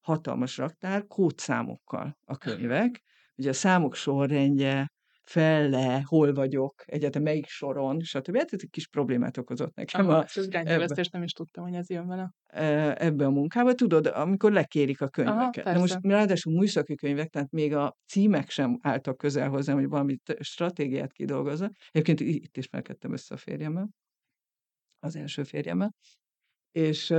hatalmas 0.00 0.56
raktár, 0.56 1.06
kódszámokkal 1.06 2.18
a 2.24 2.36
könyvek. 2.36 3.02
Ugye 3.36 3.48
a 3.48 3.52
számok 3.52 3.94
sorrendje, 3.94 4.92
felle, 5.30 6.02
hol 6.04 6.32
vagyok, 6.32 6.82
egyetem 6.86 7.22
melyik 7.22 7.46
soron, 7.46 8.00
stb. 8.00 8.36
Hát 8.36 8.52
ez 8.52 8.58
egy 8.62 8.70
kis 8.70 8.88
problémát 8.88 9.36
okozott 9.36 9.74
nekem. 9.74 10.08
Aha, 10.08 10.18
a, 10.18 10.24
ez 10.34 10.48
ebbe, 10.50 11.04
nem 11.10 11.22
is 11.22 11.32
tudtam, 11.32 11.64
hogy 11.64 11.74
ez 11.74 11.90
jön 11.90 12.06
vele. 12.06 12.30
E, 12.46 12.94
ebbe 12.98 13.24
a 13.24 13.30
munkába, 13.30 13.74
tudod, 13.74 14.06
amikor 14.06 14.52
lekérik 14.52 15.00
a 15.00 15.08
könyveket. 15.08 15.64
Aha, 15.66 15.74
De 15.74 15.78
most 15.78 15.98
ráadásul 16.02 16.58
műszaki 16.58 16.94
könyvek, 16.94 17.28
tehát 17.28 17.50
még 17.50 17.74
a 17.74 17.96
címek 18.06 18.50
sem 18.50 18.78
álltak 18.80 19.16
közel 19.16 19.48
hozzám, 19.48 19.76
hogy 19.76 19.88
valami 19.88 20.16
stratégiát 20.38 21.12
kidolgozza. 21.12 21.70
Egyébként 21.90 22.20
itt 22.20 22.56
is 22.56 22.66
felkedtem 22.66 23.12
össze 23.12 23.34
a 23.34 23.38
férjemmel, 23.38 23.88
az 24.98 25.16
első 25.16 25.42
férjemmel. 25.42 25.94
És, 26.72 27.14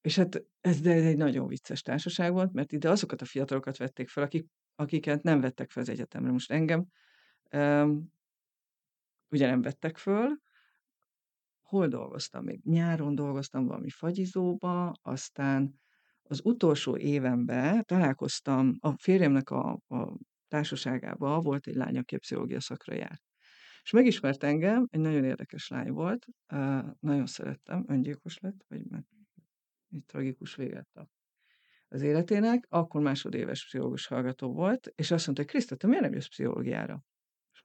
és 0.00 0.16
hát 0.16 0.44
ez 0.60 0.80
de 0.80 0.92
egy 0.92 1.16
nagyon 1.16 1.46
vicces 1.46 1.82
társaság 1.82 2.32
volt, 2.32 2.52
mert 2.52 2.72
ide 2.72 2.90
azokat 2.90 3.22
a 3.22 3.24
fiatalokat 3.24 3.76
vették 3.76 4.08
fel, 4.08 4.24
akik, 4.24 4.46
akiket 4.74 5.22
nem 5.22 5.40
vettek 5.40 5.70
fel 5.70 5.82
az 5.82 5.88
egyetemre. 5.88 6.30
Most 6.30 6.50
engem 6.50 6.86
ugye 9.28 9.46
nem 9.46 9.62
vettek 9.62 9.96
föl. 9.96 10.28
Hol 11.60 11.88
dolgoztam 11.88 12.44
még? 12.44 12.60
Nyáron 12.64 13.14
dolgoztam 13.14 13.66
valami 13.66 13.90
fagyizóba, 13.90 14.92
aztán 15.02 15.80
az 16.22 16.40
utolsó 16.44 16.96
évemben 16.96 17.84
találkoztam 17.84 18.76
a 18.80 18.98
férjemnek 18.98 19.50
a, 19.50 19.80
a 19.88 20.16
társaságában, 20.48 21.40
volt 21.40 21.66
egy 21.66 21.74
lány, 21.74 21.98
aki 21.98 22.14
a 22.14 22.18
pszichológia 22.18 22.60
szakra 22.60 22.94
járt. 22.94 23.22
És 23.82 23.90
megismert 23.90 24.44
engem, 24.44 24.86
egy 24.90 25.00
nagyon 25.00 25.24
érdekes 25.24 25.68
lány 25.68 25.90
volt, 25.90 26.26
nagyon 27.00 27.26
szerettem, 27.26 27.84
öngyilkos 27.88 28.38
lett, 28.38 28.64
vagy 28.68 28.84
meg 28.84 29.04
egy 29.90 30.04
tragikus 30.04 30.54
véget 30.54 30.96
a 30.96 31.08
az 31.88 32.02
életének, 32.02 32.66
akkor 32.68 33.00
másodéves 33.00 33.64
pszichológus 33.64 34.06
hallgató 34.06 34.52
volt, 34.52 34.92
és 34.94 35.10
azt 35.10 35.24
mondta, 35.26 35.44
hogy 35.44 35.52
Kriszta, 35.52 35.76
te 35.76 35.86
miért 35.86 36.02
nem 36.02 36.12
jössz 36.12 36.28
pszichológiára? 36.28 37.04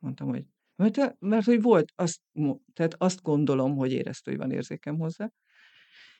Mondtam, 0.03 0.27
hogy 0.27 0.45
mert, 0.75 1.19
mert 1.19 1.45
hogy 1.45 1.61
volt, 1.61 1.91
azt, 1.95 2.21
tehát 2.73 2.95
azt 2.97 3.21
gondolom, 3.21 3.75
hogy 3.75 3.91
érezte, 3.91 4.31
hogy 4.31 4.39
van 4.39 4.51
érzékem 4.51 4.97
hozzá, 4.97 5.29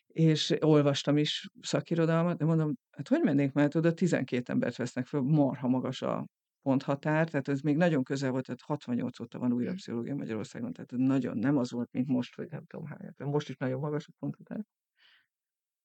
és 0.07 0.55
olvastam 0.59 1.17
is 1.17 1.49
szakirodalmat, 1.61 2.37
de 2.37 2.45
mondom, 2.45 2.73
hát 2.91 3.07
hogy 3.07 3.21
mennék, 3.21 3.51
mert 3.51 3.75
oda 3.75 3.93
12 3.93 4.51
embert 4.51 4.75
vesznek 4.75 5.05
föl, 5.05 5.21
marha 5.21 5.67
magas 5.67 6.01
a 6.01 6.25
ponthatár, 6.61 7.29
tehát 7.29 7.47
ez 7.47 7.61
még 7.61 7.77
nagyon 7.77 8.03
közel 8.03 8.31
volt, 8.31 8.45
tehát 8.45 8.61
68 8.61 9.19
óta 9.19 9.39
van 9.39 9.53
újra 9.53 9.69
hm. 9.69 9.75
pszichológia 9.75 10.15
Magyarországon, 10.15 10.73
tehát 10.73 10.91
nagyon 10.91 11.37
nem 11.37 11.57
az 11.57 11.71
volt, 11.71 11.91
mint 11.91 12.07
most, 12.07 12.35
hogy 12.35 12.47
nem 12.49 12.65
tudom 12.65 12.85
hány, 12.85 13.13
most 13.17 13.49
is 13.49 13.55
nagyon 13.57 13.79
magas 13.79 14.07
a 14.07 14.11
ponthatár. 14.19 14.65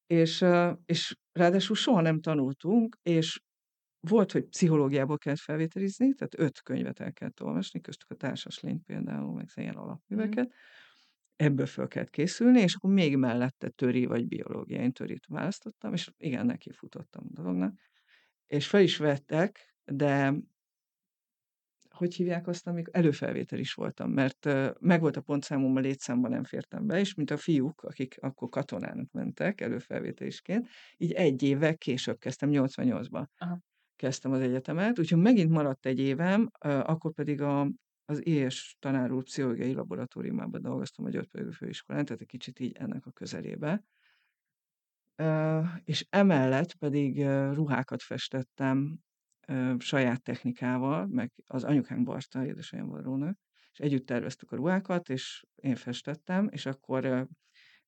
És, 0.06 0.44
és 0.84 1.16
ráadásul 1.32 1.76
soha 1.76 2.00
nem 2.00 2.20
tanultunk, 2.20 2.96
és 3.02 3.40
volt, 4.00 4.32
hogy 4.32 4.44
pszichológiából 4.44 5.18
kellett 5.18 5.38
felvételizni, 5.38 6.14
tehát 6.14 6.38
öt 6.38 6.62
könyvet 6.62 7.00
el 7.00 7.12
kellett 7.12 7.42
olvasni, 7.42 7.80
köztük 7.80 8.10
a 8.10 8.14
társas 8.14 8.60
lényt 8.60 8.84
például, 8.84 9.32
meg 9.32 9.46
ilyen 9.54 9.74
alapműveket. 9.74 10.46
Mm. 10.46 10.52
Ebből 11.36 11.66
föl 11.66 11.88
kellett 11.88 12.10
készülni, 12.10 12.60
és 12.60 12.74
akkor 12.74 12.90
még 12.92 13.16
mellette 13.16 13.68
töri 13.68 14.04
vagy 14.04 14.26
biológia. 14.26 14.80
Én 14.80 14.92
törit 14.92 15.26
választottam, 15.26 15.92
és 15.92 16.10
igen, 16.16 16.46
neki 16.46 16.72
futottam 16.72 17.24
a 17.28 17.32
dolognak. 17.32 17.78
És 18.46 18.66
fel 18.66 18.82
is 18.82 18.96
vettek, 18.96 19.74
de 19.84 20.34
hogy 21.90 22.14
hívják 22.14 22.46
azt, 22.46 22.66
amikor 22.66 22.96
előfelvétel 22.96 23.58
is 23.58 23.74
voltam, 23.74 24.10
mert 24.10 24.46
uh, 24.46 24.70
meg 24.80 25.00
volt 25.00 25.16
a 25.16 25.20
pontszámom, 25.20 25.76
a 25.76 25.80
létszámban 25.80 26.30
nem 26.30 26.44
fértem 26.44 26.86
be, 26.86 26.98
és 26.98 27.14
mint 27.14 27.30
a 27.30 27.36
fiúk, 27.36 27.82
akik 27.82 28.16
akkor 28.20 28.48
katonának 28.48 29.10
mentek 29.10 29.60
előfelvételisként, 29.60 30.68
így 30.96 31.12
egy 31.12 31.42
évvel 31.42 31.76
később 31.76 32.18
kezdtem, 32.18 32.48
88-ban. 32.52 33.26
Aha 33.38 33.58
kezdtem 33.98 34.32
az 34.32 34.40
egyetemet, 34.40 34.98
úgyhogy 34.98 35.22
megint 35.22 35.50
maradt 35.50 35.86
egy 35.86 35.98
évem, 35.98 36.48
akkor 36.60 37.12
pedig 37.12 37.40
a, 37.40 37.70
az 38.04 38.26
és 38.26 38.76
tanár 38.78 39.12
úr 39.12 39.22
pszichológiai 39.22 39.72
laboratóriumában 39.72 40.62
dolgoztam 40.62 41.04
a 41.04 41.10
György 41.10 41.54
főiskolán, 41.54 42.04
tehát 42.04 42.20
egy 42.20 42.28
kicsit 42.28 42.60
így 42.60 42.76
ennek 42.76 43.06
a 43.06 43.10
közelébe. 43.10 43.84
És 45.84 46.06
emellett 46.10 46.74
pedig 46.74 47.26
ruhákat 47.52 48.02
festettem 48.02 48.98
saját 49.78 50.22
technikával, 50.22 51.06
meg 51.06 51.32
az 51.46 51.64
anyukánk 51.64 52.02
Barta, 52.02 52.46
édesanyám 52.46 52.86
varrónő, 52.86 53.36
és 53.72 53.78
együtt 53.78 54.06
terveztük 54.06 54.52
a 54.52 54.56
ruhákat, 54.56 55.08
és 55.08 55.44
én 55.54 55.74
festettem, 55.74 56.48
és 56.50 56.66
akkor 56.66 57.28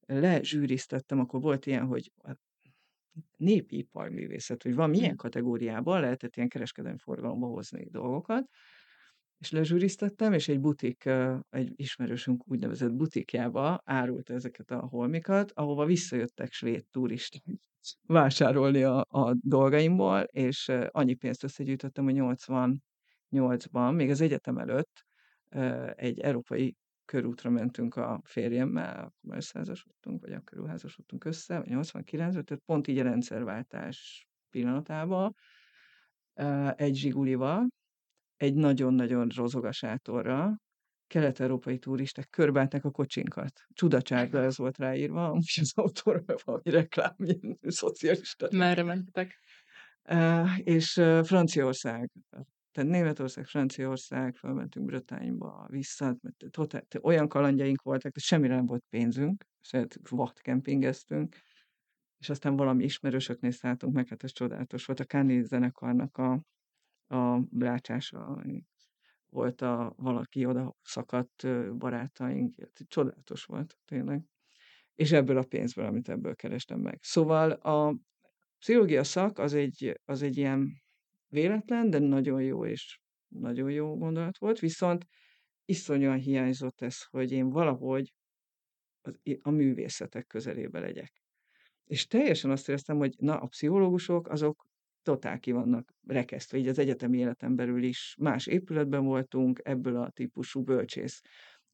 lezsűriztettem, 0.06 1.18
akkor 1.18 1.40
volt 1.40 1.66
ilyen, 1.66 1.86
hogy 1.86 2.12
népi 3.36 3.76
iparművészet, 3.78 4.62
hogy 4.62 4.74
van 4.74 4.90
milyen 4.90 5.16
kategóriában 5.16 6.00
lehetett 6.00 6.36
ilyen 6.36 6.48
kereskedelmi 6.48 6.98
forgalomba 6.98 7.46
hozni 7.46 7.88
dolgokat, 7.90 8.48
és 9.38 9.50
lezsűriztettem, 9.50 10.32
és 10.32 10.48
egy 10.48 10.60
butik, 10.60 11.04
egy 11.50 11.72
ismerősünk 11.76 12.48
úgynevezett 12.48 12.94
butikjába 12.94 13.80
árulta 13.84 14.34
ezeket 14.34 14.70
a 14.70 14.86
holmikat, 14.86 15.52
ahova 15.52 15.84
visszajöttek 15.84 16.52
svéd 16.52 16.84
turisták 16.90 17.42
vásárolni 18.06 18.82
a, 18.82 19.06
a 19.08 19.34
dolgaimból, 19.34 20.20
és 20.20 20.72
annyi 20.88 21.14
pénzt 21.14 21.44
összegyűjtöttem, 21.44 22.04
hogy 22.04 22.16
88-ban, 23.30 23.94
még 23.94 24.10
az 24.10 24.20
egyetem 24.20 24.58
előtt 24.58 25.04
egy 25.96 26.20
európai 26.20 26.76
körútra 27.10 27.50
mentünk 27.50 27.96
a 27.96 28.20
férjemmel, 28.24 28.98
akkor 28.98 29.36
összeházasodtunk, 29.36 30.20
vagy 30.20 30.32
akkor 30.32 30.68
házasodtunk 30.68 31.24
össze, 31.24 31.58
vagy 31.58 31.68
89 31.68 32.32
tehát 32.32 32.62
pont 32.64 32.86
így 32.86 32.98
a 32.98 33.02
rendszerváltás 33.02 34.28
pillanatában, 34.50 35.34
egy 36.74 36.94
zsigulival, 36.94 37.68
egy 38.36 38.54
nagyon-nagyon 38.54 39.28
rozog 39.28 39.72
sátorra, 39.72 40.56
kelet-európai 41.06 41.78
turisták 41.78 42.28
körbálták 42.28 42.84
a 42.84 42.90
kocsinkat. 42.90 43.52
Csudacságra 43.72 44.42
ez 44.42 44.56
volt 44.56 44.78
ráírva, 44.78 45.36
és 45.40 45.58
az 45.58 45.72
autóra 45.74 46.22
valami 46.44 46.70
reklám, 46.70 47.14
ilyen 47.18 47.58
szocialista. 47.62 48.48
Merre 48.50 48.82
mentek? 48.82 49.38
Uh, 50.10 50.58
és 50.58 50.96
uh, 50.96 51.24
Franciaország, 51.24 52.10
tehát 52.72 52.90
Németország, 52.90 53.46
Franciaország, 53.46 54.36
felmentünk 54.36 54.86
Bretányba, 54.86 55.66
vissza, 55.70 56.16
totál, 56.50 56.86
olyan 57.02 57.28
kalandjaink 57.28 57.82
voltak, 57.82 58.12
hogy 58.12 58.22
semmire 58.22 58.54
nem 58.54 58.66
volt 58.66 58.84
pénzünk, 58.88 59.44
sőt, 59.60 60.00
kempingeztünk, 60.40 61.36
és 62.18 62.28
aztán 62.28 62.56
valami 62.56 62.84
ismerősöknél 62.84 63.50
szálltunk 63.50 63.94
meg, 63.94 64.08
hát 64.08 64.24
ez 64.24 64.32
csodálatos 64.32 64.84
volt. 64.84 65.00
A 65.00 65.06
Kani 65.06 65.42
zenekarnak 65.42 66.16
a 66.16 66.40
a 67.10 67.38
brácsása 67.50 68.42
volt 69.28 69.60
a 69.60 69.94
valaki 69.96 70.44
oda 70.46 70.76
szakadt 70.82 71.46
barátaink, 71.76 72.54
csodálatos 72.88 73.44
volt 73.44 73.78
tényleg. 73.84 74.22
És 74.94 75.12
ebből 75.12 75.36
a 75.36 75.42
pénzből, 75.42 75.84
amit 75.84 76.08
ebből 76.08 76.34
kerestem 76.34 76.80
meg. 76.80 76.98
Szóval 77.02 77.50
a 77.50 77.96
pszichológia 78.58 79.04
szak 79.04 79.38
az 79.38 79.54
egy, 79.54 80.00
az 80.04 80.22
egy 80.22 80.36
ilyen 80.36 80.82
véletlen, 81.30 81.90
de 81.90 81.98
nagyon 81.98 82.42
jó 82.42 82.66
és 82.66 83.00
nagyon 83.28 83.70
jó 83.70 83.96
gondolat 83.96 84.38
volt, 84.38 84.58
viszont 84.58 85.06
iszonyúan 85.64 86.18
hiányzott 86.18 86.80
ez, 86.80 87.02
hogy 87.04 87.32
én 87.32 87.50
valahogy 87.50 88.12
a 89.40 89.50
művészetek 89.50 90.26
közelébe 90.26 90.80
legyek. 90.80 91.22
És 91.84 92.06
teljesen 92.06 92.50
azt 92.50 92.68
éreztem, 92.68 92.96
hogy 92.96 93.14
na, 93.18 93.40
a 93.40 93.46
pszichológusok 93.46 94.28
azok 94.28 94.66
totál 95.02 95.38
ki 95.38 95.52
vannak 95.52 95.94
rekesztve, 96.06 96.58
így 96.58 96.68
az 96.68 96.78
egyetemi 96.78 97.18
életen 97.18 97.56
belül 97.56 97.82
is 97.82 98.14
más 98.18 98.46
épületben 98.46 99.04
voltunk, 99.04 99.60
ebből 99.62 99.96
a 99.96 100.10
típusú 100.10 100.62
bölcsész 100.62 101.20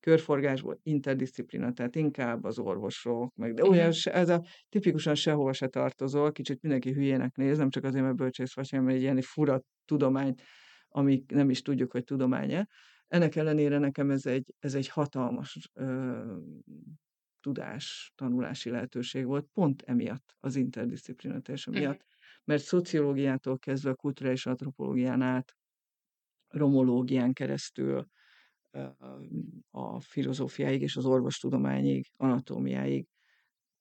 körforgásból, 0.06 0.78
interdisziplina, 0.82 1.72
tehát 1.72 1.96
inkább 1.96 2.44
az 2.44 2.58
orvosok, 2.58 3.34
meg 3.34 3.54
de 3.54 3.64
olyan, 3.64 3.92
ez 4.04 4.28
a 4.28 4.44
tipikusan 4.68 5.14
sehova 5.14 5.52
se 5.52 5.66
tartozol, 5.66 6.32
kicsit 6.32 6.62
mindenki 6.62 6.92
hülyének 6.92 7.36
néz, 7.36 7.58
nem 7.58 7.70
csak 7.70 7.84
azért, 7.84 8.04
mert 8.04 8.16
bölcsész 8.16 8.54
vagy, 8.54 8.70
hanem 8.70 8.88
egy 8.88 9.00
ilyen 9.00 9.20
fura 9.20 9.60
tudomány, 9.84 10.34
amik 10.88 11.30
nem 11.30 11.50
is 11.50 11.62
tudjuk, 11.62 11.92
hogy 11.92 12.04
tudománya. 12.04 12.66
Ennek 13.06 13.36
ellenére 13.36 13.78
nekem 13.78 14.10
ez 14.10 14.26
egy, 14.26 14.54
ez 14.58 14.74
egy 14.74 14.88
hatalmas 14.88 15.70
ö, 15.74 16.36
tudás, 17.40 18.12
tanulási 18.14 18.70
lehetőség 18.70 19.24
volt, 19.24 19.46
pont 19.52 19.82
emiatt, 19.82 20.36
az 20.40 20.56
interdisziplinatása 20.56 21.70
miatt. 21.70 22.04
Mert 22.44 22.62
szociológiától 22.62 23.58
kezdve 23.58 23.90
a 23.90 23.94
kulturális 23.94 24.46
antropológián 24.46 25.22
át, 25.22 25.56
romológián 26.48 27.32
keresztül, 27.32 28.06
a 29.70 30.00
filozófiáig 30.00 30.82
és 30.82 30.96
az 30.96 31.04
orvostudományig, 31.04 32.06
anatómiáig 32.16 33.06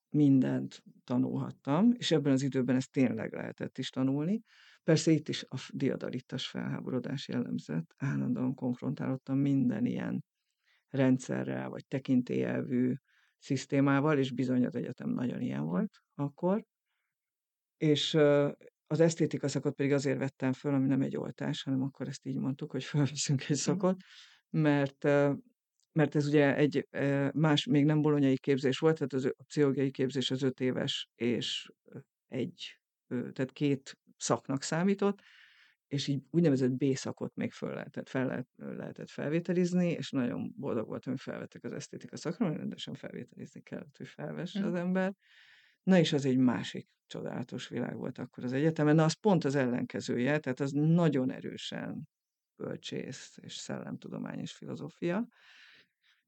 mindent 0.10 0.84
tanulhattam, 1.04 1.92
és 1.98 2.12
ebben 2.12 2.32
az 2.32 2.42
időben 2.42 2.75
ezt 2.75 2.92
tényleg 2.92 3.34
lehetett 3.34 3.78
is 3.78 3.90
tanulni. 3.90 4.42
Persze 4.84 5.12
itt 5.12 5.30
is 5.30 5.44
a 5.44 5.70
diadalittas 5.70 6.48
felháborodás 6.48 7.28
jellemzett, 7.28 7.93
állandóan 7.98 8.54
konfrontálottam 8.54 9.38
minden 9.38 9.86
ilyen 9.86 10.24
rendszerrel, 10.89 11.69
vagy 11.69 11.88
tekintélyelvű 11.88 12.93
szisztémával, 13.38 14.17
és 14.17 14.32
bizony 14.32 14.65
az 14.65 14.76
egyetem 14.76 15.10
nagyon 15.10 15.41
ilyen 15.41 15.65
volt 15.65 16.02
akkor. 16.13 16.65
És 17.78 18.13
az 18.88 19.00
esztétika 19.00 19.48
szakot 19.48 19.76
pedig 19.76 19.91
azért 19.91 20.17
vettem 20.17 20.54
föl, 20.54 20.74
ami 20.74 20.88
nem 20.88 21.02
egy 21.02 21.17
oltás, 21.17 21.63
hanem 21.63 21.82
akkor 21.82 22.08
ezt 22.08 22.26
így 22.26 22.38
mondtuk, 22.38 22.72
hogy 22.72 22.84
fölveszünk 22.84 23.50
egy 23.50 23.56
szakot, 23.56 23.98
mert 24.56 25.04
mert 25.91 26.15
ez 26.15 26.28
ugye 26.28 26.56
egy 26.56 26.88
más, 27.34 27.65
még 27.65 27.86
nem 27.86 28.02
bolonyai 28.02 28.38
képzés 28.38 28.80
volt, 28.80 28.96
tehát 28.96 29.13
az, 29.13 29.26
a 29.26 29.44
pszichológiai 29.44 29.91
képzés 29.91 30.32
az 30.32 30.44
öt 30.44 30.60
éves, 30.60 31.10
és 31.15 31.72
egy, 32.28 32.80
tehát 33.08 33.52
két 33.52 33.98
szaknak 34.18 34.62
számított, 34.62 35.22
és 35.88 36.08
így 36.08 36.24
úgynevezett 36.30 36.72
B 36.72 36.96
szakot 36.96 37.36
még 37.36 37.52
föl 37.52 37.74
lehetett, 37.74 38.10
fel 38.10 38.28
lehet, 38.28 38.48
lehetett 38.58 39.10
felvételizni, 39.10 39.89
és 39.89 40.12
nagyon 40.12 40.54
boldog 40.58 40.88
voltam, 40.88 41.13
hogy 41.13 41.22
felvettek 41.22 41.63
az 41.63 41.74
esztétika 41.74 42.18
szakra, 42.18 42.46
mert 42.46 42.60
rendesen 42.60 42.94
felvételizni 42.94 43.62
kellett, 43.62 43.98
hogy 43.98 44.08
felvesse 44.08 44.60
mm. 44.60 44.65
az 44.65 44.74
ember. 44.74 45.13
Na 45.84 45.98
és 45.98 46.13
az 46.13 46.26
egy 46.26 46.38
másik 46.38 46.88
csodálatos 47.08 47.68
világ 47.68 47.98
volt 47.98 48.18
akkor 48.18 48.44
az 48.44 48.54
egyetemen. 48.54 48.96
Na 48.96 49.04
az 49.04 49.13
pont 49.13 49.44
az 49.44 49.56
ellenkezője, 49.56 50.39
tehát 50.39 50.60
az 50.60 50.72
nagyon 50.72 51.32
erősen 51.32 52.08
bölcsész 52.58 53.38
és 53.41 53.54
szellemtudomány 53.54 54.39
és 54.39 54.52
filozófia 54.52 55.28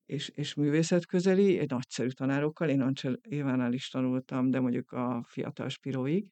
és, 0.08 0.30
és 0.30 0.54
művészet 0.54 1.06
közeli, 1.06 1.60
egy 1.60 1.70
nagyszerű 1.70 2.10
tanárokkal, 2.10 2.70
én 2.70 2.82
Ancsel 2.82 3.20
Évánál 3.22 3.74
is 3.74 3.90
tanultam, 3.90 4.50
de 4.50 4.60
mondjuk 4.60 4.92
a 4.92 5.24
fiatal 5.28 5.70
Spiróig, 5.70 6.32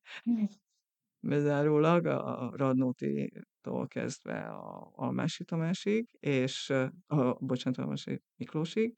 bezárólag 1.19 2.05
a 2.05 2.51
Radnóti-tól 2.55 3.87
kezdve 3.87 4.39
a 4.39 4.91
Almási 4.95 5.43
Tamásig, 5.43 6.07
és 6.19 6.73
a, 7.07 7.33
bocsánat, 7.39 7.79
Almási 7.79 8.21
Miklósig, 8.35 8.95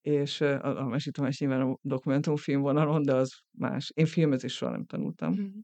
és 0.00 0.40
a, 0.40 0.78
a 0.78 0.86
Mesi 0.86 1.10
Tamás 1.10 1.38
nyilván 1.38 1.60
a 1.60 1.78
dokumentumfilm 1.82 2.60
vonalon, 2.60 3.02
de 3.02 3.14
az 3.14 3.40
más. 3.58 3.90
Én 3.94 4.06
filmezést 4.06 4.56
soha 4.56 4.70
nem 4.70 4.84
tanultam. 4.84 5.32
Mhm. 5.32 5.58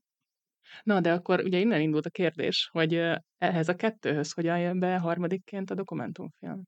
Na, 0.83 1.01
de 1.01 1.13
akkor 1.13 1.41
ugye 1.41 1.59
innen 1.59 1.81
indult 1.81 2.07
a 2.07 2.11
kérdés, 2.11 2.69
hogy 2.73 3.01
ehhez 3.39 3.69
a 3.69 3.75
kettőhöz 3.75 4.33
hogyan 4.33 4.59
jön 4.59 4.79
be 4.79 4.99
harmadikként 4.99 5.71
a 5.71 5.75
dokumentumfilm? 5.75 6.63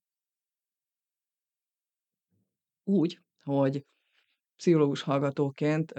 Úgy, 2.85 3.19
hogy 3.43 3.85
pszichológus 4.57 5.03
hallgatóként 5.03 5.93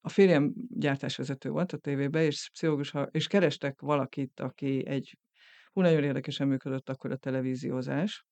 a 0.00 0.08
férjem 0.08 0.52
gyártásvezető 0.68 1.50
volt 1.50 1.72
a 1.72 1.76
tévébe, 1.76 2.24
és 2.24 2.48
pszichológus, 2.52 2.92
és 3.10 3.26
kerestek 3.26 3.80
valakit, 3.80 4.40
aki 4.40 4.86
egy, 4.86 5.18
hú, 5.72 5.80
nagyon 5.80 6.04
érdekesen 6.04 6.48
működött 6.48 6.88
akkor 6.88 7.10
a 7.10 7.16
televíziózás, 7.16 8.24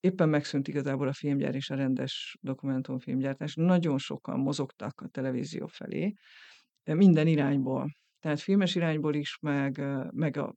éppen 0.00 0.28
megszűnt 0.28 0.68
igazából 0.68 1.08
a 1.08 1.12
filmgyár 1.12 1.54
és 1.54 1.70
a 1.70 1.74
rendes 1.74 2.36
dokumentumfilmgyártás. 2.40 3.54
Nagyon 3.54 3.98
sokan 3.98 4.40
mozogtak 4.40 5.00
a 5.00 5.08
televízió 5.08 5.66
felé, 5.66 6.12
minden 6.84 7.26
irányból. 7.26 7.90
Tehát 8.26 8.40
filmes 8.40 8.74
irányból 8.74 9.14
is, 9.14 9.38
meg, 9.40 9.82
meg 10.10 10.36
a 10.36 10.54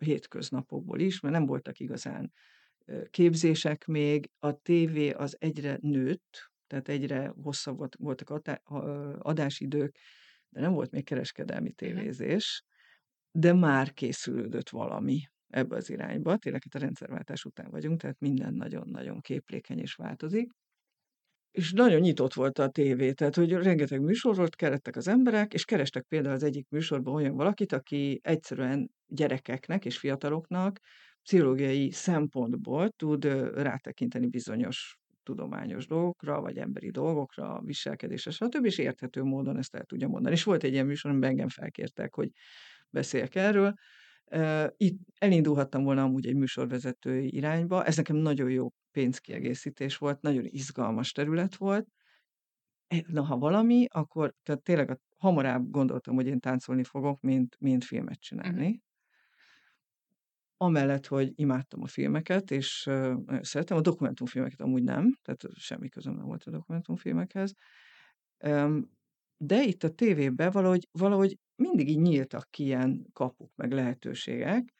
hétköznapokból 0.00 1.00
is, 1.00 1.20
mert 1.20 1.34
nem 1.34 1.46
voltak 1.46 1.78
igazán 1.78 2.32
képzések 3.10 3.86
még. 3.86 4.30
A 4.38 4.52
tévé 4.52 5.10
az 5.10 5.36
egyre 5.38 5.78
nőtt, 5.80 6.50
tehát 6.66 6.88
egyre 6.88 7.32
hosszabb 7.42 7.76
volt, 7.76 7.96
voltak 7.98 8.30
adásidők, 9.18 9.96
de 10.48 10.60
nem 10.60 10.72
volt 10.72 10.90
még 10.90 11.04
kereskedelmi 11.04 11.72
tévézés, 11.72 12.64
de 13.30 13.52
már 13.52 13.92
készülődött 13.92 14.68
valami 14.68 15.20
ebbe 15.48 15.76
az 15.76 15.90
irányba. 15.90 16.36
Tényleg 16.36 16.62
itt 16.64 16.74
a 16.74 16.78
rendszerváltás 16.78 17.44
után 17.44 17.70
vagyunk, 17.70 18.00
tehát 18.00 18.20
minden 18.20 18.54
nagyon-nagyon 18.54 19.20
képlékeny 19.20 19.78
és 19.78 19.94
változik. 19.94 20.50
És 21.52 21.72
nagyon 21.72 22.00
nyitott 22.00 22.34
volt 22.34 22.58
a 22.58 22.68
tévé, 22.68 23.12
tehát 23.12 23.34
hogy 23.34 23.52
rengeteg 23.52 24.00
műsorot 24.00 24.56
kerettek 24.56 24.96
az 24.96 25.08
emberek, 25.08 25.54
és 25.54 25.64
kerestek 25.64 26.04
például 26.08 26.34
az 26.34 26.42
egyik 26.42 26.68
műsorban 26.68 27.14
olyan 27.14 27.34
valakit, 27.34 27.72
aki 27.72 28.20
egyszerűen 28.22 28.90
gyerekeknek 29.06 29.84
és 29.84 29.98
fiataloknak 29.98 30.78
pszichológiai 31.22 31.90
szempontból 31.90 32.90
tud 32.90 33.24
rátekinteni 33.54 34.26
bizonyos 34.26 34.96
tudományos 35.22 35.86
dolgokra, 35.86 36.40
vagy 36.40 36.56
emberi 36.56 36.90
dolgokra, 36.90 37.60
viselkedésre, 37.64 38.30
stb. 38.30 38.64
és 38.64 38.78
érthető 38.78 39.22
módon 39.22 39.58
ezt 39.58 39.74
el 39.74 39.84
tudja 39.84 40.08
mondani. 40.08 40.34
És 40.34 40.44
volt 40.44 40.64
egy 40.64 40.72
ilyen 40.72 40.86
műsor, 40.86 41.10
amiben 41.10 41.30
engem 41.30 41.48
felkértek, 41.48 42.14
hogy 42.14 42.30
beszéljek 42.90 43.34
erről, 43.34 43.74
itt 44.76 44.98
elindulhattam 45.18 45.84
volna 45.84 46.02
amúgy 46.02 46.26
egy 46.26 46.36
műsorvezetői 46.36 47.34
irányba, 47.34 47.84
ez 47.84 47.96
nekem 47.96 48.16
nagyon 48.16 48.50
jó 48.50 48.68
pénzkiegészítés 48.92 49.96
volt, 49.96 50.20
nagyon 50.20 50.44
izgalmas 50.46 51.12
terület 51.12 51.56
volt. 51.56 51.88
E, 52.86 53.04
na, 53.06 53.22
ha 53.22 53.38
valami, 53.38 53.86
akkor 53.88 54.34
tehát 54.42 54.62
tényleg 54.62 54.90
a, 54.90 54.98
hamarabb 55.16 55.70
gondoltam, 55.70 56.14
hogy 56.14 56.26
én 56.26 56.40
táncolni 56.40 56.84
fogok, 56.84 57.20
mint, 57.20 57.56
mint 57.60 57.84
filmet 57.84 58.20
csinálni. 58.20 58.66
Uh-huh. 58.66 58.80
amellett, 60.56 61.06
hogy 61.06 61.32
imádtam 61.34 61.82
a 61.82 61.86
filmeket, 61.86 62.50
és 62.50 62.84
nagyon 62.84 63.42
szeretem, 63.42 63.76
a 63.76 63.80
dokumentumfilmeket 63.80 64.60
amúgy 64.60 64.82
nem, 64.82 65.18
tehát 65.22 65.42
semmi 65.54 65.88
közöm 65.88 66.14
nem 66.14 66.26
volt 66.26 66.44
a 66.44 66.50
dokumentumfilmekhez. 66.50 67.52
Öm, 68.38 68.90
de 69.36 69.62
itt 69.62 69.82
a 69.82 69.90
tévében 69.90 70.50
valahogy, 70.50 70.88
valahogy 70.92 71.38
mindig 71.56 71.88
így 71.88 72.00
nyíltak 72.00 72.50
ki 72.50 72.64
ilyen 72.64 73.06
kapuk, 73.12 73.52
meg 73.54 73.72
lehetőségek, 73.72 74.72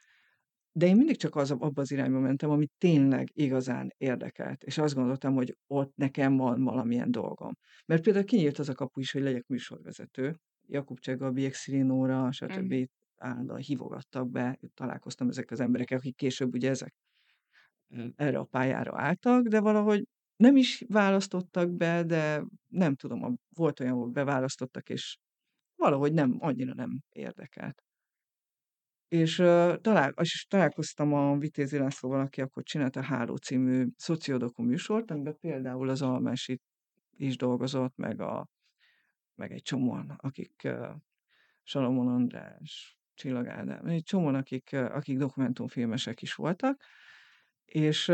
de 0.73 0.87
én 0.87 0.97
mindig 0.97 1.17
csak 1.17 1.37
az, 1.37 1.51
abba 1.51 1.81
az 1.81 1.91
irányba 1.91 2.19
mentem, 2.19 2.51
ami 2.51 2.67
tényleg 2.79 3.29
igazán 3.33 3.93
érdekelt, 3.97 4.63
és 4.63 4.79
azt 4.79 4.95
gondoltam, 4.95 5.35
hogy 5.35 5.57
ott 5.67 5.97
nekem 5.97 6.37
van 6.37 6.65
valamilyen 6.65 7.11
dolgom. 7.11 7.53
Mert 7.87 8.03
például 8.03 8.25
kinyílt 8.25 8.59
az 8.59 8.69
a 8.69 8.75
kapu 8.75 9.01
is, 9.01 9.13
hogy 9.13 9.23
legyek 9.23 9.47
műsorvezető. 9.47 10.37
Jakub 10.67 10.99
Csegabi, 10.99 11.45
Exili 11.45 11.85
stb. 12.31 12.75
Mm. 12.75 12.83
állandóan 13.17 13.61
hívogattak 13.61 14.31
be, 14.31 14.59
találkoztam 14.75 15.29
ezek 15.29 15.51
az 15.51 15.61
emberekkel, 15.61 15.99
akik 15.99 16.17
később 16.17 16.55
ugye 16.55 16.71
ezek 16.71 16.95
erre 18.17 18.39
a 18.39 18.45
pályára 18.45 19.01
álltak, 19.01 19.47
de 19.47 19.61
valahogy 19.61 20.05
nem 20.37 20.57
is 20.57 20.85
választottak 20.89 21.71
be, 21.71 22.03
de 22.03 22.45
nem 22.69 22.95
tudom, 22.95 23.39
volt 23.57 23.81
olyan, 23.81 23.95
hogy 23.95 24.11
beválasztottak, 24.11 24.89
és 24.89 25.19
valahogy 25.77 26.13
nem, 26.13 26.37
annyira 26.39 26.75
nem 26.75 27.01
érdekelt. 27.09 27.83
És, 29.13 29.37
talál 29.81 30.13
és 30.21 30.47
találkoztam 30.49 31.13
a 31.13 31.37
Vitézi 31.39 31.79
Lászlóval, 31.79 32.21
aki 32.21 32.41
akkor 32.41 32.63
csinált 32.63 32.97
a 32.97 33.03
Háló 33.03 33.37
című 33.37 33.87
szociodoku 33.97 34.63
műsort, 34.63 35.11
amiben 35.11 35.37
például 35.41 35.89
az 35.89 36.03
Almási 36.03 36.61
is 37.17 37.37
dolgozott, 37.37 37.97
meg 37.97 38.21
a 38.21 38.49
meg 39.35 39.53
egy 39.53 39.63
csomóan, 39.63 40.15
akik, 40.17 40.65
ö, 40.65 40.91
Salamon 41.63 42.09
András, 42.09 42.99
Csillag 43.15 43.47
Ádám, 43.47 43.87
egy 43.87 44.03
csomóan, 44.03 44.35
akik, 44.35 44.73
akik 44.73 45.19
dokumentumfilmesek 45.19 46.23
is 46.23 46.35
voltak, 46.35 46.83
és, 47.65 48.13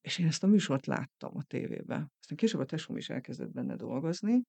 és 0.00 0.18
én 0.18 0.26
ezt 0.26 0.42
a 0.42 0.46
műsort 0.46 0.86
láttam 0.86 1.36
a 1.36 1.42
tévében. 1.42 2.12
Aztán 2.20 2.36
később 2.36 2.60
a 2.60 2.64
tesóm 2.64 2.96
is 2.96 3.08
elkezdett 3.08 3.52
benne 3.52 3.76
dolgozni, 3.76 4.42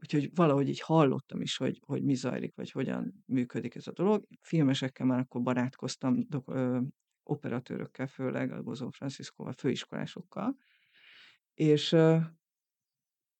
Úgyhogy 0.00 0.30
valahogy 0.34 0.68
így 0.68 0.80
hallottam 0.80 1.40
is, 1.40 1.56
hogy, 1.56 1.80
hogy 1.86 2.02
mi 2.02 2.14
zajlik, 2.14 2.54
vagy 2.54 2.70
hogyan 2.70 3.24
működik 3.26 3.74
ez 3.74 3.86
a 3.86 3.92
dolog. 3.92 4.26
Filmesekkel 4.40 5.06
már 5.06 5.18
akkor 5.18 5.42
barátkoztam, 5.42 6.26
dok, 6.28 6.48
ö, 6.48 6.80
operatőrökkel 7.22 8.06
főleg, 8.06 8.52
a 8.52 8.62
Bozó 8.62 8.90
Franciscoval, 8.90 9.52
főiskolásokkal, 9.52 10.56
és 11.54 11.92
ö, 11.92 12.18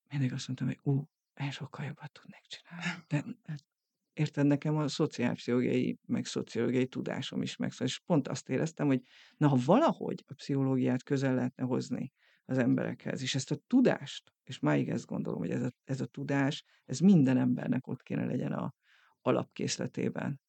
mindig 0.09 0.33
azt 0.33 0.47
mondtam, 0.47 0.66
hogy 0.66 0.79
ú, 0.83 1.09
én 1.40 1.51
sokkal 1.51 1.85
jobbat 1.85 2.12
tudnék 2.12 2.42
csinálni. 2.47 3.05
De 3.09 3.25
hát, 3.44 3.64
érted, 4.12 4.47
nekem 4.47 4.77
a 4.77 4.88
szociálpszichológiai, 4.88 5.99
meg 6.07 6.25
szociológiai 6.25 6.87
tudásom 6.87 7.42
is 7.42 7.57
megszól, 7.57 7.87
és 7.87 7.99
pont 7.99 8.29
azt 8.29 8.49
éreztem, 8.49 8.87
hogy 8.87 9.03
na, 9.37 9.49
ha 9.49 9.59
valahogy 9.64 10.25
a 10.27 10.35
pszichológiát 10.35 11.03
közel 11.03 11.35
lehetne 11.35 11.64
hozni 11.64 12.12
az 12.49 12.59
emberekhez, 12.59 13.23
és 13.23 13.35
ezt 13.35 13.51
a 13.51 13.59
tudást, 13.67 14.33
és 14.45 14.59
máig 14.59 14.89
ezt 14.89 15.07
gondolom, 15.07 15.39
hogy 15.39 15.51
ez 15.51 15.63
a, 15.63 15.73
ez 15.85 16.01
a 16.01 16.07
tudás, 16.07 16.65
ez 16.85 16.99
minden 16.99 17.37
embernek 17.37 17.87
ott 17.87 18.03
kéne 18.03 18.25
legyen 18.25 18.53
a 18.53 18.75
alapkészletében, 19.21 20.41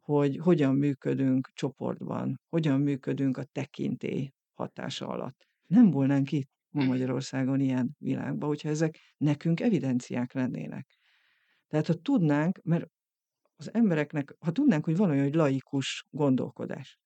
hogy 0.00 0.36
hogyan 0.36 0.74
működünk 0.74 1.50
csoportban, 1.54 2.40
hogyan 2.48 2.80
működünk 2.80 3.36
a 3.36 3.44
tekintély 3.44 4.32
hatása 4.54 5.08
alatt. 5.08 5.48
Nem 5.66 5.90
volnánk 5.90 6.32
itt 6.32 6.50
ma. 6.70 6.84
Magyarországon 6.84 7.60
ilyen 7.60 7.96
világban, 7.98 8.48
hogyha 8.48 8.68
ezek 8.68 8.98
nekünk 9.16 9.60
evidenciák 9.60 10.32
lennének. 10.32 10.98
Tehát 11.68 11.86
ha 11.86 11.94
tudnánk, 11.94 12.60
mert 12.62 12.90
az 13.56 13.74
embereknek, 13.74 14.36
ha 14.38 14.52
tudnánk, 14.52 14.84
hogy 14.84 14.96
van 14.96 15.10
olyan, 15.10 15.24
hogy 15.24 15.34
laikus 15.34 16.06
gondolkodás, 16.10 16.98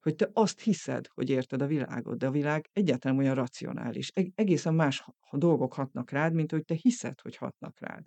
hogy 0.00 0.14
te 0.14 0.30
azt 0.32 0.60
hiszed, 0.60 1.06
hogy 1.06 1.30
érted 1.30 1.62
a 1.62 1.66
világot, 1.66 2.18
de 2.18 2.26
a 2.26 2.30
világ 2.30 2.68
egyáltalán 2.72 3.18
olyan 3.18 3.34
racionális. 3.34 4.10
Eg- 4.14 4.32
egészen 4.34 4.74
más 4.74 5.04
dolgok 5.32 5.72
hatnak 5.74 6.10
rád, 6.10 6.32
mint 6.32 6.50
hogy 6.50 6.64
te 6.64 6.74
hiszed, 6.74 7.20
hogy 7.20 7.36
hatnak 7.36 7.78
rád. 7.80 8.04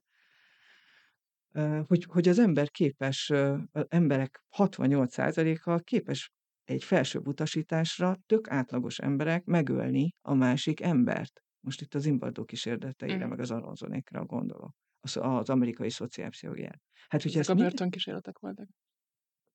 Hogy, 1.88 2.04
hogy 2.04 2.28
az 2.28 2.40
ember 2.40 2.70
képes, 2.70 3.30
az 3.72 3.86
emberek 3.88 4.44
68%-a 4.58 5.80
képes 5.80 6.32
egy 6.64 6.84
felsőbb 6.84 7.28
utasításra 7.28 8.18
tök 8.26 8.50
átlagos 8.50 9.00
emberek 9.00 9.44
megölni 9.44 10.14
a 10.22 10.34
másik 10.34 10.82
embert. 10.82 11.42
Most 11.60 11.82
itt 11.82 11.94
az 11.94 12.02
Zimbabwe 12.02 12.44
kísérleteire, 12.46 13.18
Mhm. 13.18 13.30
meg 13.30 13.40
az 13.40 13.52
Amazonékra 13.52 14.26
gondolok. 14.26 14.74
Az, 15.00 15.18
az 15.22 15.50
amerikai 15.50 15.90
szociálpszichológiára. 15.90 16.78
Hát, 17.08 17.22
hogyha 17.22 17.40
Ezek 17.40 17.40
ezt 17.40 17.60
a 17.60 17.64
börtönkísérletek 17.64 18.40
voltak. 18.40 18.68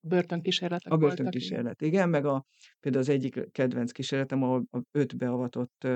Börtönkísérletek 0.08 0.92
A 0.92 0.96
voltak, 0.96 1.18
igen. 1.18 1.30
börtönkísérlet, 1.30 2.06
meg 2.06 2.24
a 2.24 2.44
például 2.80 3.02
az 3.02 3.08
egyik 3.08 3.50
kedvenc 3.50 3.92
kísérletem, 3.92 4.42
ahol 4.42 4.66
a 4.70 4.80
5 4.90 5.16
beavatott, 5.16 5.88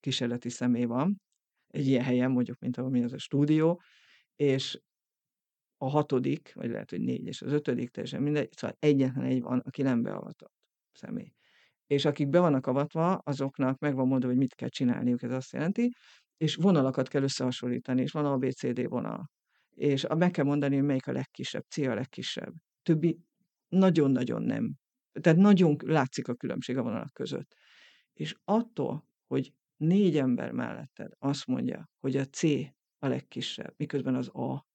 kísérleti 0.00 0.48
személy 0.48 0.84
van, 0.84 1.20
egy 1.66 1.86
ilyen 1.86 2.04
helyen, 2.04 2.30
mondjuk, 2.30 2.58
mint 2.58 2.76
ahol 2.76 2.90
mi 2.90 3.02
az 3.02 3.12
a 3.12 3.18
stúdió, 3.18 3.82
és 4.36 4.80
a 5.76 5.88
hatodik, 5.88 6.54
vagy 6.54 6.70
lehet, 6.70 6.90
hogy 6.90 7.00
4 7.00 7.26
és 7.26 7.42
az 7.42 7.52
ötödik, 7.52 7.90
teljesen 7.90 8.22
mindegy, 8.22 8.52
szóval 8.52 8.76
egyetlen 8.78 9.24
egy 9.24 9.40
van, 9.40 9.58
aki 9.58 9.82
nem 9.82 10.02
beavatott 10.02 10.54
személy. 10.92 11.32
És 11.86 12.04
akik 12.04 12.28
be 12.28 12.40
vannak 12.40 12.66
avatva, 12.66 13.14
azoknak 13.14 13.78
meg 13.78 13.94
van 13.94 14.06
mondva, 14.06 14.28
hogy 14.28 14.36
mit 14.36 14.54
kell 14.54 14.68
csinálniuk, 14.68 15.22
ez 15.22 15.30
azt 15.30 15.52
jelenti, 15.52 15.90
és 16.36 16.54
vonalakat 16.54 17.08
kell 17.08 17.22
összehasonlítani, 17.22 18.02
és 18.02 18.12
van 18.12 18.24
ABCD 18.24 18.88
vonal. 18.88 19.30
És 19.70 20.06
meg 20.16 20.30
kell 20.30 20.44
mondani, 20.44 20.74
hogy 20.74 20.84
melyik 20.84 21.06
a 21.06 21.12
legkisebb, 21.12 21.64
C 21.68 21.76
a 21.76 21.94
legkisebb. 21.94 22.52
Többi 22.82 23.18
nagyon-nagyon 23.68 24.42
nem. 24.42 24.74
Tehát 25.20 25.38
nagyon 25.38 25.76
látszik 25.84 26.28
a 26.28 26.34
különbség 26.34 26.76
a 26.76 26.82
vonalak 26.82 27.12
között. 27.12 27.54
És 28.12 28.36
attól, 28.44 29.08
hogy 29.26 29.54
négy 29.76 30.16
ember 30.16 30.52
melletted 30.52 31.12
azt 31.18 31.46
mondja, 31.46 31.90
hogy 32.00 32.16
a 32.16 32.24
C 32.24 32.42
a 32.98 33.06
legkisebb, 33.08 33.74
miközben 33.76 34.14
az 34.14 34.28
A, 34.28 34.66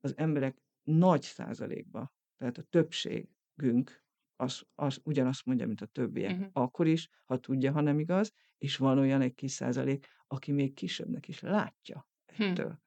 az 0.00 0.16
emberek 0.16 0.62
nagy 0.82 1.22
százalékban, 1.22 2.12
tehát 2.36 2.58
a 2.58 2.62
többségünk 2.62 4.04
az, 4.36 4.62
az 4.74 5.00
ugyanazt 5.04 5.44
mondja, 5.44 5.66
mint 5.66 5.80
a 5.80 5.86
többiek. 5.86 6.36
Mhm. 6.36 6.48
Akkor 6.52 6.86
is, 6.86 7.08
ha 7.24 7.38
tudja, 7.38 7.72
ha 7.72 7.80
nem 7.80 7.98
igaz, 7.98 8.32
és 8.58 8.76
van 8.76 8.98
olyan 8.98 9.20
egy 9.20 9.34
kis 9.34 9.52
százalék, 9.52 10.06
aki 10.26 10.52
még 10.52 10.74
kisebbnek 10.74 11.28
is 11.28 11.40
látja 11.40 12.08
Hm. 12.36 12.42
ettől. 12.42 12.80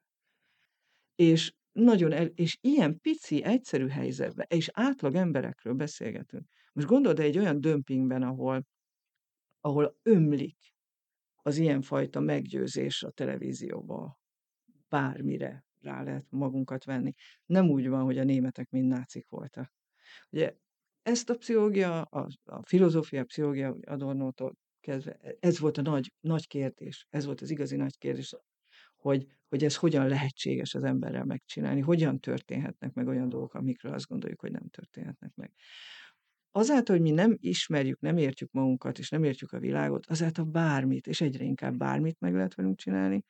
És 1.14 1.54
nagyon 1.72 2.12
el, 2.12 2.26
és 2.26 2.58
ilyen 2.60 3.00
pici, 3.00 3.42
egyszerű 3.42 3.86
helyzetben, 3.88 4.46
és 4.48 4.70
átlag 4.72 5.14
emberekről 5.14 5.74
beszélgetünk. 5.74 6.46
Most 6.72 6.86
gondold 6.86 7.18
egy 7.18 7.38
olyan 7.38 7.60
dömpingben, 7.60 8.22
ahol, 8.22 8.66
ahol 9.60 9.96
ömlik 10.02 10.56
az 11.42 11.56
ilyenfajta 11.56 12.20
meggyőzés 12.20 13.02
a 13.02 13.10
televízióba, 13.10 14.18
bármire 14.88 15.64
rá 15.80 16.02
lehet 16.02 16.26
magunkat 16.30 16.84
venni. 16.84 17.12
Nem 17.46 17.68
úgy 17.68 17.88
van, 17.88 18.04
hogy 18.04 18.18
a 18.18 18.24
németek 18.24 18.70
mind 18.70 18.86
nácik 18.86 19.28
voltak. 19.28 19.72
Ugye 20.30 20.56
ezt 21.02 21.30
a 21.30 21.36
pszichológia, 21.36 22.02
a, 22.02 22.28
a 22.44 22.66
filozófia, 22.66 23.20
a 23.20 23.24
pszichológia 23.24 23.76
Adornótól 23.86 24.56
kezdve, 24.80 25.16
e- 25.20 25.36
ez 25.40 25.58
volt 25.58 25.78
a 25.78 25.82
nagy, 25.82 26.12
nagy 26.20 26.46
kérdés, 26.46 27.06
ez 27.10 27.24
volt 27.24 27.40
az 27.40 27.50
igazi 27.50 27.76
nagy 27.76 27.98
kérdés, 27.98 28.34
hogy, 29.02 29.26
hogy 29.48 29.64
ez 29.64 29.76
hogyan 29.76 30.08
lehetséges 30.08 30.74
az 30.74 30.84
emberrel 30.84 31.24
megcsinálni, 31.24 31.80
hogyan 31.80 32.20
történhetnek 32.20 32.92
meg 32.92 33.06
olyan 33.06 33.28
dolgok, 33.28 33.54
amikről 33.54 33.92
azt 33.92 34.08
gondoljuk, 34.08 34.40
hogy 34.40 34.50
nem 34.50 34.68
történhetnek 34.68 35.34
meg. 35.34 35.52
Azáltal, 36.50 36.96
hogy 36.96 37.04
mi 37.04 37.10
nem 37.10 37.36
ismerjük, 37.40 38.00
nem 38.00 38.16
értjük 38.16 38.52
magunkat, 38.52 38.98
és 38.98 39.08
nem 39.08 39.24
értjük 39.24 39.52
a 39.52 39.58
világot, 39.58 40.06
azáltal 40.06 40.44
bármit, 40.44 41.06
és 41.06 41.20
egyre 41.20 41.44
inkább 41.44 41.76
bármit 41.76 42.20
meg 42.20 42.34
lehet 42.34 42.54
velünk 42.54 42.78
csinálni, 42.78 43.24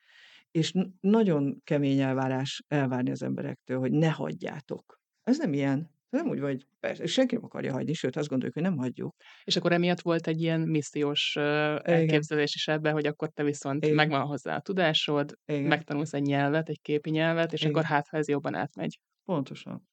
és 0.51 0.73
nagyon 0.99 1.61
kemény 1.63 1.99
elvárás 1.99 2.63
elvárni 2.67 3.11
az 3.11 3.23
emberektől, 3.23 3.79
hogy 3.79 3.91
ne 3.91 4.09
hagyjátok. 4.09 5.01
Ez 5.23 5.37
nem 5.37 5.53
ilyen. 5.53 5.92
Nem 6.13 6.27
úgy 6.27 6.39
van, 6.39 6.49
hogy 6.49 6.65
persze, 6.79 7.05
senki 7.05 7.35
nem 7.35 7.43
akarja 7.43 7.71
hagyni, 7.71 7.93
sőt 7.93 8.15
azt 8.15 8.27
gondoljuk, 8.27 8.53
hogy 8.53 8.63
nem 8.63 8.77
hagyjuk. 8.77 9.15
És 9.43 9.55
akkor 9.55 9.71
emiatt 9.71 10.01
volt 10.01 10.27
egy 10.27 10.41
ilyen 10.41 10.61
missziós 10.61 11.35
elképzelés 11.35 12.55
is 12.55 12.67
ebben, 12.67 12.93
hogy 12.93 13.05
akkor 13.05 13.29
te 13.29 13.43
viszont 13.43 13.83
igen, 13.83 13.95
megvan 13.95 14.25
hozzá 14.25 14.55
a 14.55 14.59
tudásod, 14.59 15.37
igen, 15.45 15.63
megtanulsz 15.63 16.13
egy 16.13 16.21
nyelvet, 16.21 16.69
egy 16.69 16.81
képi 16.81 17.09
nyelvet, 17.09 17.53
és 17.53 17.61
akkor 17.61 17.81
igen, 17.81 17.91
hát, 17.91 18.07
ha 18.07 18.17
ez 18.17 18.27
jobban 18.27 18.55
átmegy. 18.55 18.99
pontosan. 19.23 19.87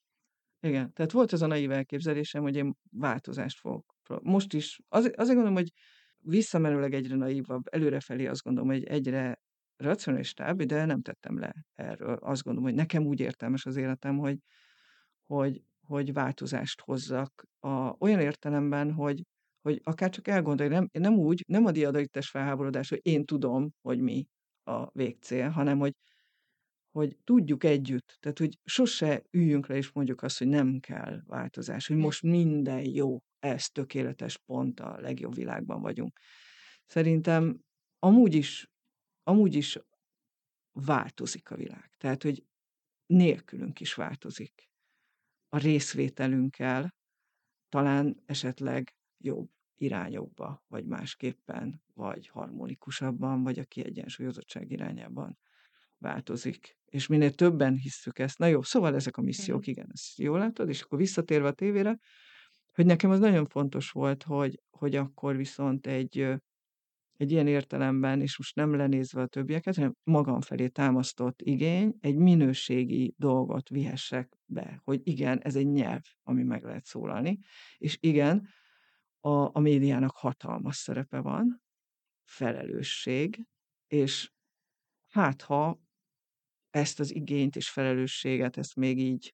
Igen, 0.60 0.92
tehát 0.92 1.12
volt 1.12 1.32
ez 1.32 1.42
a 1.42 1.46
naív 1.46 1.70
elképzelésem, 1.70 2.42
hogy 2.42 2.56
én 2.56 2.74
változást 2.90 3.58
fogok. 3.58 3.94
Most 4.22 4.54
is, 4.54 4.80
az, 4.88 5.04
azért 5.04 5.16
gondolom, 5.16 5.54
hogy 5.54 5.72
visszamenőleg 6.18 6.94
egyre 6.94 7.16
naívabb, 7.16 7.62
előrefelé 7.70 8.26
azt 8.26 8.42
gondolom, 8.42 8.70
hogy 8.70 8.84
egyre 8.84 9.40
racionalistább, 9.76 10.62
de 10.62 10.84
nem 10.84 11.02
tettem 11.02 11.38
le 11.38 11.54
erről. 11.74 12.14
Azt 12.14 12.42
gondolom, 12.42 12.68
hogy 12.68 12.78
nekem 12.78 13.06
úgy 13.06 13.20
értelmes 13.20 13.66
az 13.66 13.76
életem, 13.76 14.18
hogy, 14.18 14.38
hogy, 15.26 15.62
hogy 15.90 16.12
változást 16.12 16.80
hozzak 16.80 17.44
a, 17.58 17.94
olyan 17.98 18.20
értelemben, 18.20 18.92
hogy, 18.92 19.22
hogy 19.60 19.80
akár 19.84 20.10
csak 20.10 20.28
elgondolj, 20.28 20.68
nem, 20.68 20.88
nem 20.92 21.14
úgy, 21.14 21.44
nem 21.48 21.64
a 21.64 21.70
diadaites 21.70 22.30
felháborodás, 22.30 22.88
hogy 22.88 23.00
én 23.02 23.24
tudom, 23.24 23.70
hogy 23.80 24.00
mi 24.00 24.26
a 24.62 24.90
végcél, 24.92 25.48
hanem 25.48 25.78
hogy 25.78 25.92
hogy 26.90 27.16
tudjuk 27.24 27.64
együtt, 27.64 28.16
tehát 28.20 28.38
hogy 28.38 28.58
sose 28.64 29.22
üljünk 29.30 29.66
le 29.66 29.76
és 29.76 29.92
mondjuk 29.92 30.22
azt, 30.22 30.38
hogy 30.38 30.46
nem 30.46 30.80
kell 30.80 31.20
változás, 31.26 31.86
hogy 31.86 31.96
most 31.96 32.22
minden 32.22 32.84
jó, 32.84 33.18
ez 33.38 33.66
tökéletes 33.66 34.38
pont, 34.38 34.80
a 34.80 35.00
legjobb 35.00 35.34
világban 35.34 35.80
vagyunk. 35.80 36.18
Szerintem 36.86 37.60
amúgy 37.98 38.34
is 38.34 38.70
amúgy 39.22 39.54
is 39.54 39.78
változik 40.72 41.50
a 41.50 41.56
világ. 41.56 41.90
Tehát, 41.98 42.22
hogy 42.22 42.44
nélkülünk 43.06 43.80
is 43.80 43.94
változik. 43.94 44.69
A 45.52 45.58
részvételünkkel 45.58 46.94
talán 47.68 48.22
esetleg 48.26 48.94
jobb 49.18 49.50
irányokba, 49.74 50.64
vagy 50.68 50.84
másképpen, 50.84 51.82
vagy 51.94 52.28
harmonikusabban, 52.28 53.42
vagy 53.42 53.58
a 53.58 53.64
kiegyensúlyozottság 53.64 54.70
irányában 54.70 55.38
változik. 55.98 56.78
És 56.84 57.06
minél 57.06 57.30
többen 57.30 57.74
hisszük 57.74 58.18
ezt, 58.18 58.38
na 58.38 58.46
jó, 58.46 58.62
szóval 58.62 58.94
ezek 58.94 59.16
a 59.16 59.22
missziók, 59.22 59.66
igen, 59.66 59.88
ezt 59.92 60.18
jól 60.18 60.38
látod, 60.38 60.68
és 60.68 60.82
akkor 60.82 60.98
visszatérve 60.98 61.48
a 61.48 61.52
tévére, 61.52 61.98
hogy 62.72 62.86
nekem 62.86 63.10
az 63.10 63.18
nagyon 63.18 63.46
fontos 63.46 63.90
volt, 63.90 64.22
hogy, 64.22 64.60
hogy 64.70 64.96
akkor 64.96 65.36
viszont 65.36 65.86
egy, 65.86 66.26
egy 67.20 67.30
ilyen 67.30 67.46
értelemben, 67.46 68.20
és 68.20 68.38
most 68.38 68.54
nem 68.54 68.74
lenézve 68.74 69.22
a 69.22 69.26
többieket, 69.26 69.74
hanem 69.74 69.94
magam 70.02 70.40
felé 70.40 70.68
támasztott 70.68 71.42
igény, 71.42 71.94
egy 72.00 72.16
minőségi 72.16 73.14
dolgot 73.16 73.68
vihessek 73.68 74.38
be, 74.46 74.80
hogy 74.84 75.00
igen, 75.02 75.40
ez 75.42 75.56
egy 75.56 75.66
nyelv, 75.66 76.02
ami 76.22 76.42
meg 76.42 76.62
lehet 76.62 76.84
szólalni, 76.84 77.38
és 77.76 77.96
igen, 78.00 78.48
a, 79.20 79.56
a 79.56 79.58
médiának 79.58 80.16
hatalmas 80.16 80.76
szerepe 80.76 81.20
van, 81.20 81.62
felelősség, 82.24 83.46
és 83.86 84.32
hát 85.08 85.42
ha 85.42 85.80
ezt 86.70 87.00
az 87.00 87.14
igényt 87.14 87.56
és 87.56 87.70
felelősséget, 87.70 88.56
ezt 88.56 88.76
még 88.76 88.98
így 88.98 89.32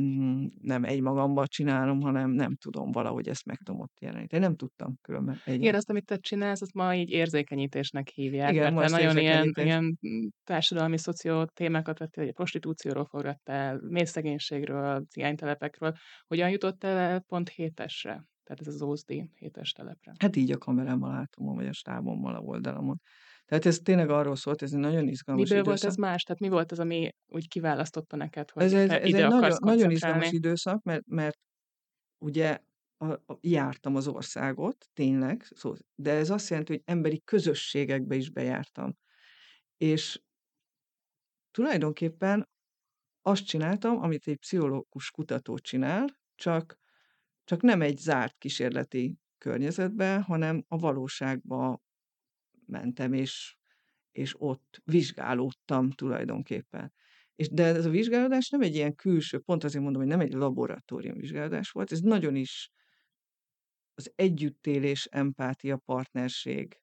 mm, 0.00 0.44
nem 0.60 0.84
egymagamban 0.84 1.46
csinálom, 1.48 2.00
hanem 2.00 2.30
nem 2.30 2.56
tudom, 2.56 2.90
valahogy 2.90 3.28
ezt 3.28 3.44
meg 3.44 3.58
tudom 3.64 3.80
ott 3.80 4.00
jeleníteni. 4.00 4.42
Nem 4.42 4.56
tudtam 4.56 4.98
különben. 5.00 5.40
Igen, 5.44 5.60
Igen. 5.60 5.74
azt, 5.74 5.90
amit 5.90 6.04
te 6.04 6.16
csinálsz, 6.16 6.60
azt 6.60 6.74
ma 6.74 6.94
így 6.94 7.10
érzékenyítésnek 7.10 8.08
hívják, 8.08 8.52
Igen, 8.52 8.74
mert 8.74 8.90
nagyon 8.90 9.18
ilyen, 9.18 9.52
ilyen 9.54 9.98
mm, 10.08 10.26
társadalmi 10.44 10.98
szoció 10.98 11.44
témákat 11.44 11.98
vettél, 11.98 12.24
ugye 12.24 12.32
prostitúcióról 12.32 13.04
forgattál, 13.04 13.80
mélyszegénységről, 13.88 15.04
cigánytelepekről. 15.10 15.92
Hogyan 16.26 16.50
jutottál 16.50 16.96
el 16.96 17.20
pont 17.20 17.48
hétesre? 17.48 18.30
Tehát 18.44 18.60
ez 18.60 18.74
az 18.74 18.82
Ózdi 18.82 19.30
hétes 19.34 19.72
telepre. 19.72 20.12
Hát 20.18 20.36
így 20.36 20.52
a 20.52 20.58
kamerámmal 20.58 21.10
látom, 21.10 21.54
vagy 21.54 21.66
a 21.66 21.72
stábommal 21.72 22.34
a 22.34 22.40
oldalamon. 22.40 23.00
Tehát 23.52 23.66
ez 23.66 23.78
tényleg 23.78 24.10
arról 24.10 24.36
szólt, 24.36 24.62
ez 24.62 24.72
egy 24.72 24.78
nagyon 24.78 25.08
izgalmas 25.08 25.48
Miből 25.48 25.64
volt 25.64 25.78
időszak. 25.78 25.90
ez 25.90 26.10
más? 26.10 26.22
Tehát 26.22 26.40
mi 26.40 26.48
volt 26.48 26.72
az, 26.72 26.78
ami 26.78 27.10
úgy 27.26 27.48
kiválasztotta 27.48 28.16
neked, 28.16 28.50
hogy 28.50 28.62
Ez, 28.62 28.72
ez, 28.72 28.90
ez 28.90 29.08
ide 29.08 29.24
egy 29.24 29.30
nagyon, 29.30 29.56
nagyon 29.60 29.90
izgalmas 29.90 30.32
időszak, 30.32 30.82
mert, 30.82 31.06
mert 31.06 31.38
ugye 32.18 32.58
a, 32.96 33.12
a, 33.12 33.38
jártam 33.40 33.96
az 33.96 34.06
országot, 34.08 34.88
tényleg, 34.92 35.42
szó, 35.54 35.72
de 35.94 36.10
ez 36.10 36.30
azt 36.30 36.48
jelenti, 36.48 36.72
hogy 36.72 36.82
emberi 36.84 37.22
közösségekbe 37.24 38.14
is 38.14 38.30
bejártam. 38.30 38.96
És 39.76 40.22
tulajdonképpen 41.50 42.48
azt 43.22 43.44
csináltam, 43.44 44.02
amit 44.02 44.26
egy 44.26 44.38
pszichológus 44.38 45.10
kutató 45.10 45.58
csinál, 45.58 46.06
csak, 46.34 46.78
csak 47.44 47.62
nem 47.62 47.80
egy 47.80 47.98
zárt 47.98 48.38
kísérleti 48.38 49.16
környezetbe, 49.38 50.20
hanem 50.20 50.64
a 50.68 50.78
valóságba 50.78 51.80
mentem, 52.66 53.12
és, 53.12 53.56
és 54.12 54.34
ott 54.38 54.80
vizsgálódtam 54.84 55.90
tulajdonképpen. 55.90 56.92
És, 57.34 57.48
de 57.48 57.64
ez 57.64 57.84
a 57.84 57.90
vizsgálódás 57.90 58.48
nem 58.48 58.60
egy 58.60 58.74
ilyen 58.74 58.94
külső, 58.94 59.38
pont 59.38 59.64
azért 59.64 59.82
mondom, 59.82 60.02
hogy 60.02 60.10
nem 60.10 60.20
egy 60.20 60.32
laboratórium 60.32 61.16
vizsgálódás 61.16 61.70
volt, 61.70 61.92
ez 61.92 62.00
nagyon 62.00 62.36
is 62.36 62.70
az 63.94 64.12
együttélés, 64.14 65.04
empátia, 65.04 65.76
partnerség, 65.76 66.82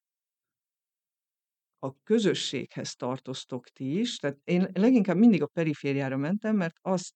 a 1.80 2.02
közösséghez 2.04 2.96
tartoztok 2.96 3.68
ti 3.68 4.00
is, 4.00 4.18
tehát 4.18 4.38
én 4.44 4.70
leginkább 4.74 5.18
mindig 5.18 5.42
a 5.42 5.48
perifériára 5.48 6.18
mentem, 6.18 6.56
mert 6.56 6.76
azt 6.82 7.14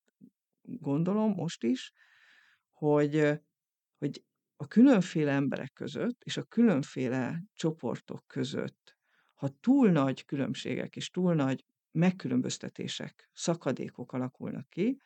gondolom 0.61 1.31
most 1.31 1.63
is, 1.63 1.91
hogy, 2.71 3.31
hogy 3.97 4.23
a 4.63 4.67
különféle 4.67 5.31
emberek 5.31 5.73
között 5.73 6.23
és 6.23 6.37
a 6.37 6.43
különféle 6.43 7.43
csoportok 7.53 8.23
között, 8.27 8.97
ha 9.33 9.47
túl 9.59 9.89
nagy 9.91 10.25
különbségek 10.25 10.95
és 10.95 11.09
túl 11.09 11.33
nagy 11.35 11.63
megkülönböztetések, 11.91 13.29
szakadékok 13.33 14.11
alakulnak 14.13 14.69
ki, 14.69 14.97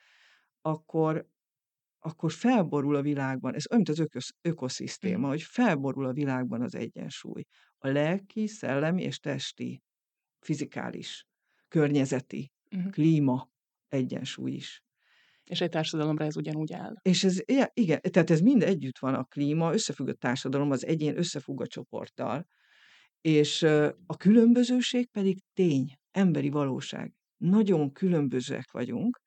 akkor, 0.61 1.27
akkor 1.99 2.31
felborul 2.31 2.95
a 2.95 3.01
világban, 3.01 3.53
ez 3.55 3.65
olyan, 3.71 3.83
mint 3.85 3.99
az 3.99 4.05
ökosz, 4.05 4.31
Mhm. 5.01 5.21
ökoszisztéma, 5.21 5.27
hogy 5.27 5.41
felborul 5.41 6.05
a 6.05 6.13
világban 6.13 6.61
az 6.61 6.75
egyensúly. 6.75 7.43
A 7.77 7.87
lelki, 7.87 8.47
szellemi 8.47 9.03
és 9.03 9.19
testi, 9.19 9.83
fizikális, 10.39 11.25
környezeti, 11.67 12.51
Mhm. 12.69 12.89
klíma 12.89 13.49
egyensúly 13.87 14.51
is. 14.51 14.83
És 15.49 15.61
egy 15.61 15.69
társadalomra 15.69 16.25
ez 16.25 16.37
ugyanúgy 16.37 16.73
áll. 16.73 16.93
És 17.01 17.23
ez, 17.23 17.39
igen, 17.73 18.01
tehát 18.01 18.29
ez 18.29 18.39
mind 18.39 18.63
együtt 18.63 18.97
van, 18.99 19.13
a 19.13 19.23
klíma, 19.23 19.73
összefügg 19.73 20.07
a 20.07 20.13
társadalom, 20.13 20.71
az 20.71 20.85
egyén 20.85 21.17
összefügg 21.17 21.61
a 21.61 21.67
csoporttal, 21.67 22.47
és 23.21 23.63
a 24.05 24.17
különbözőség 24.17 25.09
pedig 25.09 25.39
tény, 25.53 25.97
emberi 26.11 26.49
valóság. 26.49 27.13
Nagyon 27.37 27.91
különbözőek 27.91 28.71
vagyunk, 28.71 29.21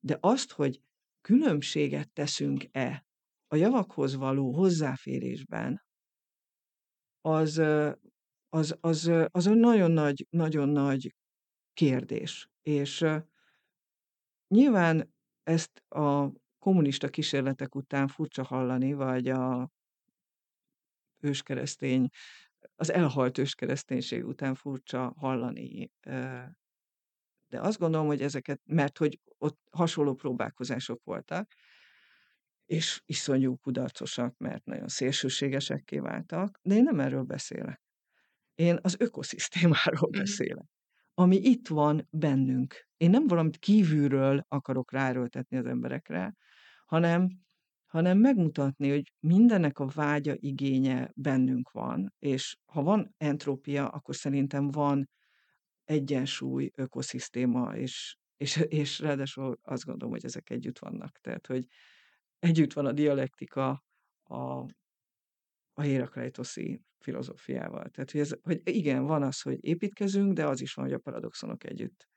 de 0.00 0.18
azt, 0.20 0.52
hogy 0.52 0.80
különbséget 1.20 2.12
teszünk-e 2.12 3.06
a 3.46 3.56
javakhoz 3.56 4.16
való 4.16 4.54
hozzáférésben, 4.54 5.82
az, 7.20 7.58
az, 8.48 8.76
az, 8.80 9.10
az 9.30 9.46
egy 9.46 9.56
nagyon 9.56 9.90
nagy, 9.90 10.26
nagyon 10.30 10.68
nagy 10.68 11.14
kérdés. 11.72 12.50
És 12.62 13.04
nyilván 14.48 15.11
ezt 15.42 15.82
a 15.88 16.32
kommunista 16.58 17.08
kísérletek 17.08 17.74
után 17.74 18.08
furcsa 18.08 18.42
hallani, 18.42 18.92
vagy 18.92 19.28
a 19.28 19.70
őskeresztény, 21.20 22.08
az 22.76 22.90
elhalt 22.92 23.38
őskereszténység 23.38 24.24
után 24.24 24.54
furcsa 24.54 25.14
hallani. 25.16 25.90
De 27.48 27.60
azt 27.60 27.78
gondolom, 27.78 28.06
hogy 28.06 28.22
ezeket, 28.22 28.60
mert 28.64 28.98
hogy 28.98 29.20
ott 29.38 29.58
hasonló 29.70 30.14
próbálkozások 30.14 31.00
voltak, 31.04 31.52
és 32.66 33.02
iszonyú 33.06 33.56
kudarcosak, 33.56 34.36
mert 34.38 34.64
nagyon 34.64 34.88
szélsőségesekké 34.88 35.98
váltak, 35.98 36.58
de 36.62 36.74
én 36.74 36.82
nem 36.82 37.00
erről 37.00 37.22
beszélek. 37.22 37.82
Én 38.54 38.78
az 38.82 38.96
ökoszisztémáról 38.98 40.08
Mhm. 40.10 40.18
beszélek, 40.18 40.66
ami 41.14 41.36
itt 41.36 41.68
van 41.68 42.08
bennünk. 42.10 42.88
Én 42.96 43.10
nem 43.10 43.26
valamit 43.26 43.58
kívülről 43.58 44.44
akarok 44.48 44.92
ráerőltetni 44.92 45.56
az 45.56 45.66
emberekre, 45.66 46.34
hanem, 46.86 47.28
hanem 47.86 48.18
megmutatni, 48.18 48.90
hogy 48.90 49.12
mindennek 49.20 49.78
a 49.78 49.86
vágya, 49.86 50.34
igénye 50.36 51.10
bennünk 51.14 51.70
van, 51.70 52.14
és 52.18 52.56
ha 52.64 52.82
van 52.82 53.14
entrópia, 53.16 53.88
akkor 53.88 54.16
szerintem 54.16 54.70
van 54.70 55.10
egyensúly, 55.84 56.70
ökoszisztéma, 56.74 57.76
és, 57.76 58.16
és, 58.36 58.56
és 58.68 58.98
ráadásul 58.98 59.58
azt 59.62 59.84
gondolom, 59.84 60.14
hogy 60.14 60.24
ezek 60.24 60.50
együtt 60.50 60.78
vannak. 60.78 61.18
Tehát, 61.20 61.46
hogy 61.46 61.66
együtt 62.38 62.72
van 62.72 62.86
a 62.86 62.92
dialektika 62.92 63.84
a, 64.22 64.66
a 65.72 65.82
hérakleitoszi 65.82 66.82
filozófiával. 66.98 67.88
Tehát, 67.88 68.10
hogy, 68.10 68.20
ez, 68.20 68.34
hogy 68.42 68.60
igen, 68.64 69.04
van 69.04 69.22
az, 69.22 69.40
hogy 69.40 69.58
építkezünk, 69.60 70.32
de 70.32 70.46
az 70.46 70.60
is 70.60 70.74
van, 70.74 70.84
hogy 70.84 70.94
a 70.94 70.98
paradoxonok 70.98 71.64
együtt 71.64 72.08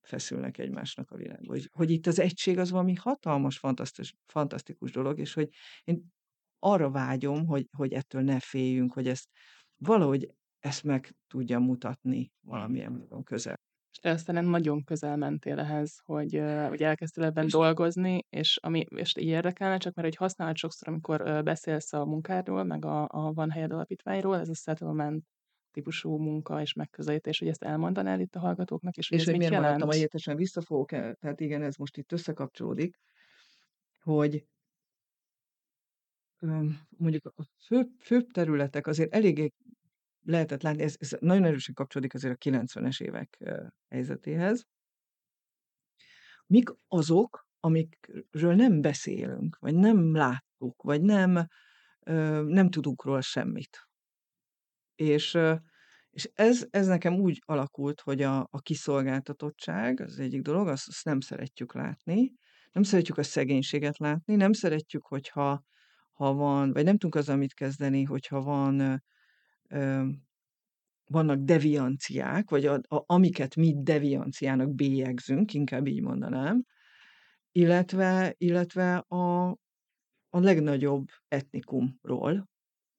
feszülnek 0.00 0.58
egymásnak 0.58 1.10
a 1.10 1.16
világba. 1.16 1.52
Hogy, 1.52 1.68
hogy 1.72 1.90
itt 1.90 2.06
az 2.06 2.18
egység 2.18 2.58
az 2.58 2.70
valami 2.70 2.94
hatalmas, 2.94 3.58
fantasztikus, 3.58 4.14
fantasztikus 4.26 4.92
dolog, 4.92 5.18
és 5.18 5.34
hogy 5.34 5.48
én 5.84 6.12
arra 6.58 6.90
vágyom, 6.90 7.46
hogy, 7.46 7.66
hogy 7.76 7.92
ettől 7.92 8.22
ne 8.22 8.40
féljünk, 8.40 8.92
hogy 8.92 9.08
ezt 9.08 9.28
valahogy 9.76 10.34
ezt 10.58 10.84
meg 10.84 11.16
tudja 11.26 11.58
mutatni 11.58 12.32
valamilyen 12.40 12.92
módon 12.92 13.22
közel. 13.22 13.60
És 13.90 13.96
te 13.98 14.10
aztán 14.10 14.44
nagyon 14.44 14.84
közel 14.84 15.16
mentél 15.16 15.58
ehhez, 15.58 16.00
hogy, 16.04 16.42
hogy 16.68 16.82
elkezdtél 16.82 17.24
ebben 17.24 17.44
És- 17.44 17.52
dolgozni, 17.52 18.24
és, 18.28 18.58
ami, 18.62 18.84
és 18.88 19.16
így 19.16 19.26
érdekelne, 19.26 19.76
csak 19.78 19.94
mert 19.94 20.08
hogy 20.08 20.16
használod 20.16 20.56
sokszor, 20.56 20.88
amikor 20.88 21.42
beszélsz 21.44 21.92
a 21.92 22.04
munkádról, 22.04 22.64
meg 22.64 22.84
a, 22.84 23.06
a 23.10 23.32
Van 23.32 23.50
Helyed 23.50 23.72
Alapítványról, 23.72 24.38
ez 24.38 24.48
a 24.48 24.54
settlement 24.54 25.24
típusú 25.72 26.16
munka 26.16 26.60
és 26.60 26.72
megközelítés, 26.72 27.38
hogy 27.38 27.48
ezt 27.48 27.62
elmondanál 27.62 28.20
itt 28.20 28.34
a 28.34 28.38
hallgatóknak, 28.40 28.96
és 28.96 29.08
hogy 29.08 29.18
És 29.18 29.24
hogy 29.24 29.32
mit 29.34 29.42
miért 29.48 29.62
maradtam 29.62 29.88
a 29.88 29.92
jelent? 29.92 30.00
hétesen, 30.12 30.36
vissza 30.36 30.60
fogok 30.60 30.92
el, 30.92 31.14
tehát 31.14 31.40
igen, 31.40 31.62
ez 31.62 31.76
most 31.76 31.96
itt 31.96 32.12
összekapcsolódik, 32.12 32.96
hogy 34.00 34.44
mondjuk 36.98 37.32
a 37.36 37.42
főbb, 37.66 37.88
főbb 37.98 38.26
területek 38.30 38.86
azért 38.86 39.14
eléggé 39.14 39.50
lehetett 40.22 40.62
látni, 40.62 40.82
ez, 40.82 40.94
ez 40.98 41.16
nagyon 41.20 41.44
erősen 41.44 41.74
kapcsolódik 41.74 42.14
azért 42.14 42.46
a 42.46 42.50
90-es 42.50 43.02
évek 43.02 43.38
helyzetéhez, 43.88 44.66
mik 46.46 46.68
azok, 46.88 47.48
amikről 47.60 48.54
nem 48.54 48.80
beszélünk, 48.80 49.56
vagy 49.60 49.74
nem 49.74 50.14
láttuk, 50.14 50.82
vagy 50.82 51.02
nem, 51.02 51.46
nem 52.46 52.70
tudunk 52.70 53.04
róla 53.04 53.20
semmit. 53.20 53.88
És, 54.94 55.38
és 56.10 56.30
ez, 56.34 56.66
ez 56.70 56.86
nekem 56.86 57.14
úgy 57.14 57.42
alakult, 57.44 58.00
hogy 58.00 58.22
a, 58.22 58.38
a 58.50 58.60
kiszolgáltatottság 58.60 60.00
az 60.00 60.18
egyik 60.18 60.42
dolog, 60.42 60.68
azt, 60.68 60.88
azt 60.88 61.04
nem 61.04 61.20
szeretjük 61.20 61.74
látni, 61.74 62.32
nem 62.72 62.82
szeretjük 62.82 63.18
a 63.18 63.22
szegénységet 63.22 63.98
látni, 63.98 64.34
nem 64.34 64.52
szeretjük, 64.52 65.06
hogyha 65.06 65.62
ha 66.12 66.32
van, 66.32 66.72
vagy 66.72 66.84
nem 66.84 66.92
tudunk 66.92 67.14
azzal 67.14 67.36
mit 67.36 67.54
kezdeni, 67.54 68.02
hogyha 68.02 68.40
van, 68.40 69.02
vannak 71.10 71.38
devianciák, 71.38 72.50
vagy 72.50 72.66
a, 72.66 72.74
a, 72.88 73.04
amiket 73.06 73.56
mi 73.56 73.74
devianciának 73.82 74.74
bélyegzünk, 74.74 75.54
inkább 75.54 75.86
így 75.86 76.00
mondanám, 76.00 76.64
illetve, 77.52 78.34
illetve 78.38 78.96
a, 78.96 79.48
a 80.28 80.38
legnagyobb 80.40 81.08
etnikumról, 81.28 82.48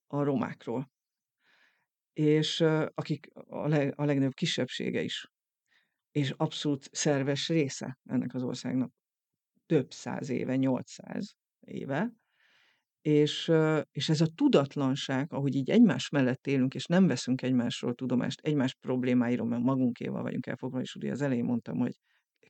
a 0.06 0.22
romákról. 0.22 0.90
És 2.12 2.60
akik 2.94 3.28
a, 3.34 3.68
leg, 3.68 3.92
a 3.96 4.04
legnagyobb 4.04 4.34
kisebbsége 4.34 5.02
is, 5.02 5.30
és 6.10 6.30
abszolút 6.30 6.88
szerves 6.92 7.48
része 7.48 7.98
ennek 8.04 8.34
az 8.34 8.42
országnak. 8.42 8.92
Több 9.66 9.92
száz 9.92 10.28
éve, 10.28 10.56
800 10.56 11.36
éve. 11.60 12.12
És, 13.02 13.52
és 13.90 14.08
ez 14.08 14.20
a 14.20 14.26
tudatlanság, 14.26 15.32
ahogy 15.32 15.54
így 15.54 15.70
egymás 15.70 16.08
mellett 16.08 16.46
élünk, 16.46 16.74
és 16.74 16.86
nem 16.86 17.06
veszünk 17.06 17.42
egymásról 17.42 17.94
tudomást, 17.94 18.40
egymás 18.40 18.74
problémáiról, 18.74 19.46
mert 19.46 19.62
magunkéval 19.62 20.22
vagyunk 20.22 20.46
elfoglalva, 20.46 20.84
és 20.84 20.94
ugye 20.94 21.10
az 21.10 21.20
elején 21.20 21.44
mondtam, 21.44 21.78
hogy 21.78 21.92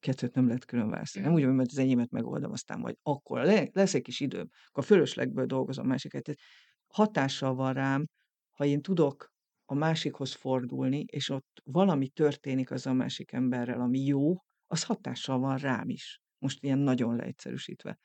kettőt 0.03 0.35
nem 0.35 0.47
lehet 0.47 0.65
külön 0.65 0.89
választani. 0.89 1.25
Nem 1.25 1.35
úgy 1.35 1.43
hogy 1.45 1.67
az 1.71 1.79
enyémet 1.79 2.11
megoldom, 2.11 2.53
aztán 2.53 2.79
majd 2.79 2.97
akkor 3.03 3.45
le, 3.45 3.69
lesz 3.73 3.95
egy 3.95 4.03
kis 4.03 4.21
időm, 4.21 4.49
akkor 4.67 4.85
fölöslegből 4.85 5.47
dolgozom 5.47 5.85
a 5.85 5.89
másikat. 5.89 6.23
Tehát 6.23 6.41
hatással 6.87 7.55
van 7.55 7.73
rám, 7.73 8.07
ha 8.51 8.65
én 8.65 8.83
tudok 8.83 9.31
a 9.65 9.75
másikhoz 9.75 10.33
fordulni, 10.33 11.05
és 11.07 11.29
ott 11.29 11.61
valami 11.65 12.09
történik 12.09 12.71
az 12.71 12.87
a 12.87 12.93
másik 12.93 13.33
emberrel, 13.33 13.81
ami 13.81 14.05
jó, 14.05 14.35
az 14.67 14.85
hatással 14.85 15.39
van 15.39 15.57
rám 15.57 15.89
is. 15.89 16.21
Most 16.39 16.63
ilyen 16.63 16.79
nagyon 16.79 17.17
leegyszerűsítve. 17.17 17.99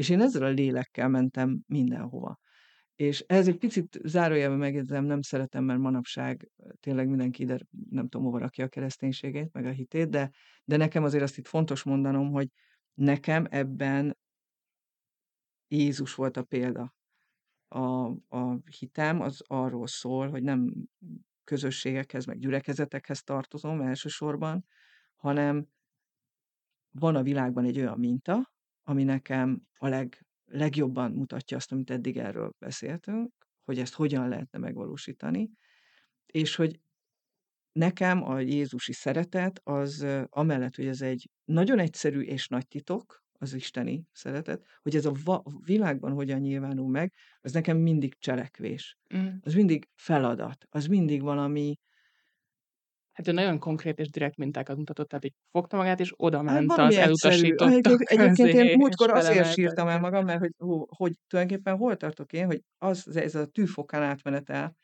És 0.00 0.08
én 0.08 0.20
ezzel 0.20 0.42
a 0.42 0.48
lélekkel 0.48 1.08
mentem 1.08 1.62
mindenhova. 1.66 2.38
És 2.94 3.20
ez 3.20 3.48
egy 3.48 3.58
picit 3.58 4.00
zárójelben 4.04 4.58
megjegyzem, 4.58 5.04
nem 5.04 5.20
szeretem, 5.22 5.64
mert 5.64 5.80
manapság 5.80 6.50
tényleg 6.80 7.08
mindenki 7.08 7.42
ide, 7.42 7.58
nem 7.90 8.08
tudom, 8.08 8.26
hova 8.26 8.38
rakja 8.38 8.64
a 8.64 8.68
kereszténységét, 8.68 9.52
meg 9.52 9.64
a 9.64 9.70
hitét, 9.70 10.08
de, 10.08 10.30
de 10.64 10.76
nekem 10.76 11.04
azért 11.04 11.22
azt 11.22 11.38
itt 11.38 11.46
fontos 11.46 11.82
mondanom, 11.82 12.30
hogy 12.30 12.48
nekem 12.94 13.46
ebben 13.50 14.18
Jézus 15.68 16.14
volt 16.14 16.36
a 16.36 16.42
példa. 16.42 16.94
A, 17.68 18.06
a 18.28 18.58
hitem 18.78 19.20
az 19.20 19.42
arról 19.46 19.86
szól, 19.86 20.28
hogy 20.28 20.42
nem 20.42 20.74
közösségekhez, 21.44 22.24
meg 22.24 22.38
gyülekezetekhez 22.38 23.22
tartozom 23.22 23.80
elsősorban, 23.80 24.64
hanem 25.14 25.66
van 26.90 27.16
a 27.16 27.22
világban 27.22 27.64
egy 27.64 27.78
olyan 27.78 27.98
minta, 27.98 28.58
ami 28.82 29.04
nekem 29.04 29.62
a 29.78 29.88
leg, 29.88 30.26
legjobban 30.44 31.12
mutatja 31.12 31.56
azt, 31.56 31.72
amit 31.72 31.90
eddig 31.90 32.16
erről 32.16 32.52
beszéltünk, 32.58 33.32
hogy 33.64 33.78
ezt 33.78 33.94
hogyan 33.94 34.28
lehetne 34.28 34.58
megvalósítani, 34.58 35.50
és 36.26 36.54
hogy 36.56 36.80
nekem 37.72 38.22
a 38.22 38.40
Jézusi 38.40 38.92
szeretet 38.92 39.60
az 39.64 40.06
amellett, 40.28 40.74
hogy 40.74 40.86
ez 40.86 41.00
egy 41.00 41.30
nagyon 41.44 41.78
egyszerű 41.78 42.20
és 42.20 42.48
nagy 42.48 42.66
titok, 42.68 43.20
az 43.42 43.54
isteni 43.54 44.04
szeretet, 44.12 44.66
hogy 44.82 44.96
ez 44.96 45.04
a 45.04 45.12
va- 45.24 45.46
világban 45.64 46.12
hogyan 46.12 46.40
nyilvánul 46.40 46.88
meg, 46.88 47.12
az 47.40 47.52
nekem 47.52 47.76
mindig 47.76 48.18
cselekvés. 48.18 48.98
Mhm. 49.08 49.34
Az 49.40 49.54
mindig 49.54 49.88
feladat, 49.94 50.66
az 50.68 50.86
mindig 50.86 51.22
valami, 51.22 51.76
Hát 53.20 53.28
ő 53.28 53.32
nagyon 53.32 53.58
konkrét 53.58 53.98
és 53.98 54.10
direkt 54.10 54.36
mintákat 54.36 54.76
mutatott, 54.76 55.08
tehát 55.08 55.24
így 55.24 55.34
fogta 55.50 55.76
magát, 55.76 56.00
és 56.00 56.12
oda 56.16 56.36
Hát 56.36 56.44
ment 56.44 56.70
az 56.70 56.76
valami 56.76 56.96
egyszerű. 56.96 57.34
elutasítottak 57.34 57.68
Egyébként, 57.68 58.00
egyébként 58.20 58.68
én 58.68 58.78
múltkor 58.78 59.10
azért 59.10 59.52
sírtam 59.52 59.88
el 59.88 60.00
magam, 60.00 60.24
mert 60.24 60.38
hogy, 60.38 60.52
hú, 60.58 60.84
hogy 60.88 61.12
tulajdonképpen 61.26 61.76
hol 61.76 61.96
tartok 61.96 62.32
én, 62.32 62.46
hogy 62.46 62.62
az, 62.78 63.16
ez 63.16 63.34
a 63.34 63.46
tűfokán 63.46 64.02
átmenetel, 64.02 64.76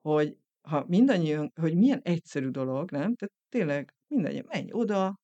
hogy 0.00 0.36
ha 0.60 0.84
mindannyian, 0.88 1.52
hogy 1.60 1.76
milyen 1.76 2.00
egyszerű 2.02 2.48
dolog, 2.48 2.90
nem? 2.90 3.14
Tehát 3.14 3.34
tényleg 3.48 3.94
mindannyian, 4.06 4.44
menj 4.48 4.68
oda, 4.72 5.18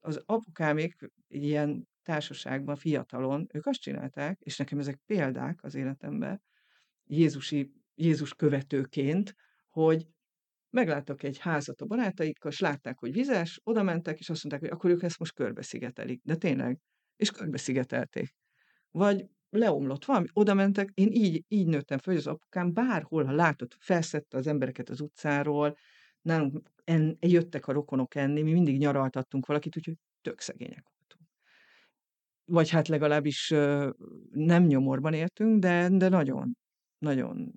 az 0.00 0.22
apukámék 0.26 0.96
ilyen 1.28 1.88
társaságban, 2.02 2.76
fiatalon, 2.76 3.46
ők 3.52 3.66
azt 3.66 3.80
csinálták, 3.80 4.40
és 4.40 4.56
nekem 4.56 4.78
ezek 4.78 5.00
példák 5.06 5.62
az 5.62 5.74
életemben, 5.74 6.42
Jézusi, 7.04 7.72
Jézus 7.94 8.34
követőként, 8.34 9.34
hogy 9.68 10.06
megláttak 10.70 11.22
egy 11.22 11.38
házat 11.38 11.80
a 11.80 11.86
barátaikkal, 11.86 12.50
és 12.50 12.60
látták, 12.60 12.98
hogy 12.98 13.12
vizes, 13.12 13.60
oda 13.64 13.82
mentek, 13.82 14.18
és 14.18 14.30
azt 14.30 14.44
mondták, 14.44 14.70
hogy 14.70 14.78
akkor 14.78 14.90
ők 14.90 15.02
ezt 15.02 15.18
most 15.18 15.34
körbeszigetelik. 15.34 16.20
De 16.24 16.36
tényleg. 16.36 16.78
És 17.16 17.30
körbeszigetelték. 17.30 18.34
Vagy 18.90 19.26
leomlott 19.50 20.04
valami, 20.04 20.26
oda 20.32 20.54
mentek, 20.54 20.90
én 20.94 21.08
így, 21.12 21.44
így 21.48 21.66
nőttem 21.66 21.98
föl, 21.98 22.14
hogy 22.14 22.22
az 22.22 22.32
apukám 22.32 22.72
bárhol, 22.72 23.24
ha 23.24 23.32
látott, 23.32 23.76
felszedte 23.80 24.36
az 24.36 24.46
embereket 24.46 24.88
az 24.88 25.00
utcáról, 25.00 25.76
nálunk 26.20 26.70
en, 26.84 27.16
jöttek 27.20 27.66
a 27.66 27.72
rokonok 27.72 28.14
enni, 28.14 28.42
mi 28.42 28.52
mindig 28.52 28.78
nyaraltattunk 28.78 29.46
valakit, 29.46 29.76
úgyhogy 29.76 29.96
tök 30.20 30.40
szegények 30.40 30.84
voltunk. 30.96 31.30
Vagy 32.44 32.70
hát 32.70 32.88
legalábbis 32.88 33.48
nem 34.30 34.64
nyomorban 34.64 35.14
éltünk, 35.14 35.58
de, 35.58 35.88
de 35.88 36.08
nagyon, 36.08 36.56
nagyon 36.98 37.52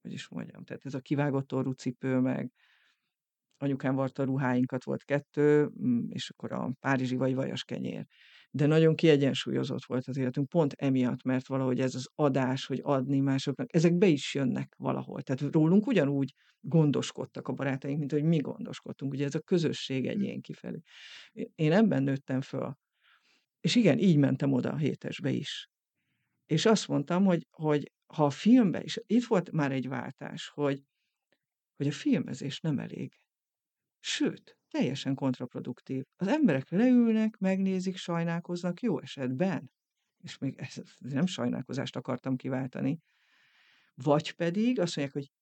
hogy 0.00 0.12
is 0.12 0.28
mondjam, 0.28 0.64
tehát 0.64 0.84
ez 0.84 0.94
a 0.94 1.00
kivágott 1.00 1.52
orrú 1.52 1.70
cipő, 1.70 2.18
meg 2.18 2.52
anyukám 3.62 3.94
varta 3.94 4.24
ruháinkat, 4.24 4.84
volt 4.84 5.04
kettő, 5.04 5.70
mm, 5.82 6.08
és 6.08 6.30
akkor 6.30 6.52
a 6.52 6.72
párizsi 6.80 7.16
vagy 7.16 7.34
vajas 7.34 7.64
kenyér. 7.64 8.06
De 8.50 8.66
nagyon 8.66 8.94
kiegyensúlyozott 8.94 9.84
volt 9.84 10.08
az 10.08 10.16
életünk, 10.16 10.48
pont 10.48 10.72
emiatt, 10.72 11.22
mert 11.22 11.46
valahogy 11.46 11.80
ez 11.80 11.94
az 11.94 12.08
adás, 12.14 12.66
hogy 12.66 12.80
adni 12.82 13.20
másoknak, 13.20 13.74
ezek 13.74 13.94
be 13.94 14.06
is 14.06 14.34
jönnek 14.34 14.74
valahol. 14.78 15.22
Tehát 15.22 15.54
rólunk 15.54 15.86
ugyanúgy 15.86 16.34
gondoskodtak 16.60 17.48
a 17.48 17.52
barátaink, 17.52 17.98
mint 17.98 18.12
hogy 18.12 18.24
mi 18.24 18.36
gondoskodtunk. 18.36 19.12
Ugye 19.12 19.24
ez 19.24 19.34
a 19.34 19.40
közösség 19.40 20.06
egyén 20.06 20.40
kifelé. 20.40 20.80
Én 21.54 21.72
ebben 21.72 22.02
nőttem 22.02 22.40
föl. 22.40 22.74
És 23.60 23.74
igen, 23.74 23.98
így 23.98 24.16
mentem 24.16 24.52
oda 24.52 24.72
a 24.72 24.76
hétesbe 24.76 25.30
is. 25.30 25.68
És 26.46 26.66
azt 26.66 26.88
mondtam, 26.88 27.24
hogy, 27.24 27.46
hogy 27.50 27.90
ha 28.14 28.24
a 28.24 28.30
filmbe 28.30 28.82
is, 28.82 28.98
itt 29.06 29.24
volt 29.24 29.50
már 29.50 29.72
egy 29.72 29.88
váltás, 29.88 30.48
hogy, 30.48 30.82
hogy 31.76 31.86
a 31.86 31.92
filmezés 31.92 32.60
nem 32.60 32.78
elég. 32.78 33.20
Sőt, 33.98 34.58
teljesen 34.70 35.14
kontraproduktív. 35.14 36.04
Az 36.16 36.26
emberek 36.26 36.70
leülnek, 36.70 37.38
megnézik, 37.38 37.96
sajnálkoznak, 37.96 38.80
jó 38.80 39.00
esetben. 39.00 39.70
És 40.22 40.38
még 40.38 40.54
ezt 40.58 40.82
nem 40.98 41.26
sajnálkozást 41.26 41.96
akartam 41.96 42.36
kiváltani. 42.36 42.98
Vagy 43.94 44.32
pedig 44.32 44.80
azt 44.80 44.96
mondják, 44.96 45.16
hogy 45.16 45.32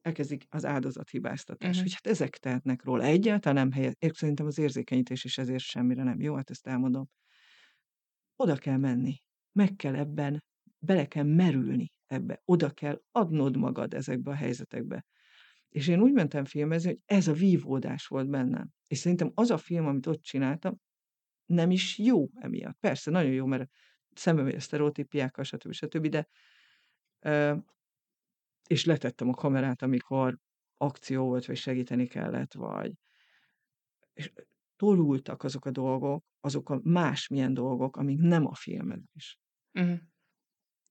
elkezdik 0.00 0.44
az 0.48 0.64
áldozathibáztatás, 0.64 1.74
Mhm. 1.74 1.82
hogy 1.82 1.92
hát 1.92 2.06
ezek 2.06 2.36
tehetnek 2.36 2.84
róla. 2.84 3.04
Egyáltalán 3.04 3.68
nem. 3.68 3.82
Én 3.98 4.10
szerintem 4.12 4.46
az 4.46 4.58
érzékenyítés 4.58 5.24
is 5.24 5.38
ezért 5.38 5.62
semmire 5.62 6.02
nem 6.02 6.20
jó, 6.20 6.34
hát 6.34 6.50
ezt 6.50 6.66
elmondom. 6.66 7.08
Oda 8.36 8.56
kell 8.56 8.76
menni. 8.76 9.22
Meg 9.52 9.76
kell 9.76 9.94
ebben, 9.94 10.44
bele 10.78 11.06
kell 11.06 11.24
merülni 11.24 11.92
ebbe. 12.12 12.42
Oda 12.44 12.70
kell 12.70 13.02
adnod 13.10 13.56
magad 13.56 13.94
ezekbe 13.94 14.30
a 14.30 14.34
helyzetekbe. 14.34 15.04
És 15.68 15.88
én 15.88 16.00
úgy 16.00 16.12
mentem 16.12 16.44
filmezni, 16.44 16.88
hogy 16.88 17.00
ez 17.04 17.28
a 17.28 17.32
vívódás 17.32 18.06
volt 18.06 18.28
bennem. 18.28 18.70
És 18.86 18.98
szerintem 18.98 19.30
az 19.34 19.50
a 19.50 19.56
film, 19.56 19.86
amit 19.86 20.06
ott 20.06 20.22
csináltam, 20.22 20.80
nem 21.46 21.70
is 21.70 21.98
jó 21.98 22.28
emiatt. 22.34 22.78
Persze, 22.80 23.10
nagyon 23.10 23.32
jó, 23.32 23.46
mert 23.46 23.70
szembe 24.14 24.42
megy 24.42 24.54
a 24.54 24.60
sztereotípiákkal, 24.60 25.44
stb. 25.44 25.72
stb. 25.72 26.06
De, 26.06 26.28
és 28.68 28.84
letettem 28.84 29.28
a 29.28 29.34
kamerát, 29.34 29.82
amikor 29.82 30.38
akció 30.76 31.24
volt, 31.24 31.44
vagy 31.44 31.56
segíteni 31.56 32.06
kellett, 32.06 32.54
vagy 32.54 32.94
és 34.12 34.32
tolultak 34.76 35.42
azok 35.42 35.64
a 35.64 35.70
dolgok, 35.70 36.24
azok 36.40 36.70
a 36.70 36.80
másmilyen 36.82 37.54
dolgok, 37.54 37.96
amik 37.96 38.18
nem 38.18 38.46
a 38.46 38.54
filmezés. 38.54 39.38
Mhm. 39.70 39.94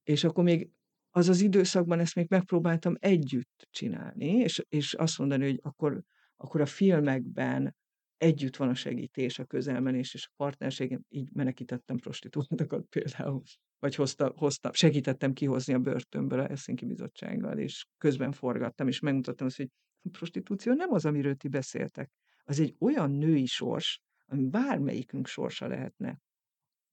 És 0.04 0.24
akkor 0.24 0.44
még 0.44 0.72
az 1.14 1.30
az 1.30 1.42
időszakban 1.42 2.00
ezt 2.00 2.16
még 2.16 2.30
megpróbáltam 2.30 2.96
együtt 3.00 3.68
csinálni, 3.72 4.26
és, 4.26 4.66
és 4.70 4.94
azt 4.94 5.18
mondani, 5.18 5.46
hogy 5.46 5.60
akkor, 5.62 6.04
akkor 6.36 6.62
a 6.62 6.66
filmekben 6.66 7.76
együtt 8.18 8.56
van 8.56 8.70
a 8.70 8.74
segítés, 8.74 9.40
a 9.40 9.46
közelmenés 9.46 10.14
és 10.14 10.28
a 10.28 10.34
partnerség. 10.36 10.92
Én 10.92 11.06
így 11.10 11.30
menekítettem 11.34 11.98
prostituáltakat 11.98 12.86
például, 12.86 13.42
vagy 13.80 13.96
hozta, 13.96 14.34
hoztam, 14.36 14.72
segítettem 14.74 15.34
kihozni 15.34 15.74
a 15.74 15.80
börtönből 15.80 16.40
a 16.40 16.46
Helsinki 16.46 16.86
Bizottsággal, 16.86 17.58
és 17.58 17.86
közben 17.98 18.32
forgattam, 18.32 18.88
és 18.88 19.00
megmutattam 19.00 19.48
azt, 19.48 19.58
hogy 19.58 19.70
a 20.02 20.10
prostitúció 20.10 20.74
nem 20.74 20.92
az, 20.92 21.06
amiről 21.06 21.36
ti 21.36 21.48
beszéltek. 21.48 22.12
az 22.44 22.60
egy 22.60 22.76
olyan 22.80 23.12
női 23.12 23.46
sors, 23.46 24.02
ami 24.26 24.46
bármelyikünk 24.46 25.28
sorsa 25.28 25.68
lehetne, 25.68 26.20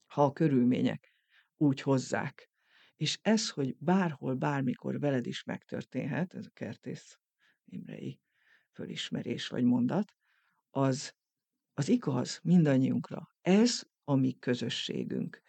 ha 0.07 0.25
a 0.25 0.33
körülmények 0.33 1.13
úgy 1.57 1.81
hozzák. 1.81 2.48
És 2.99 3.19
ez, 3.23 3.51
hogy 3.51 3.77
bárhol, 3.79 4.35
bármikor 4.35 5.01
veled 5.01 5.27
is 5.27 5.43
megtörténhet, 5.45 6.35
ez 6.35 6.47
a 6.47 6.51
Kertész 6.53 7.19
Imrei 7.65 8.21
fölismerés 8.71 9.49
vagy 9.49 9.65
mondat, 9.65 10.15
az, 10.71 11.15
az 11.75 11.89
igaz 11.89 12.41
mindannyiunkra. 12.43 13.35
Ez 13.41 13.83
a 14.05 14.15
mi 14.15 14.33
közösségünk. 14.39 15.43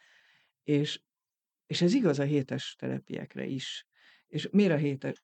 És, 0.63 1.01
és 1.65 1.81
ez 1.81 1.93
igaz 1.93 2.19
a 2.19 2.23
hétes 2.23 2.75
telepiekre 2.77 3.45
is. 3.45 3.87
És 4.27 4.49
miért 4.51 4.71
a 4.71 4.77
hétes? 4.77 5.23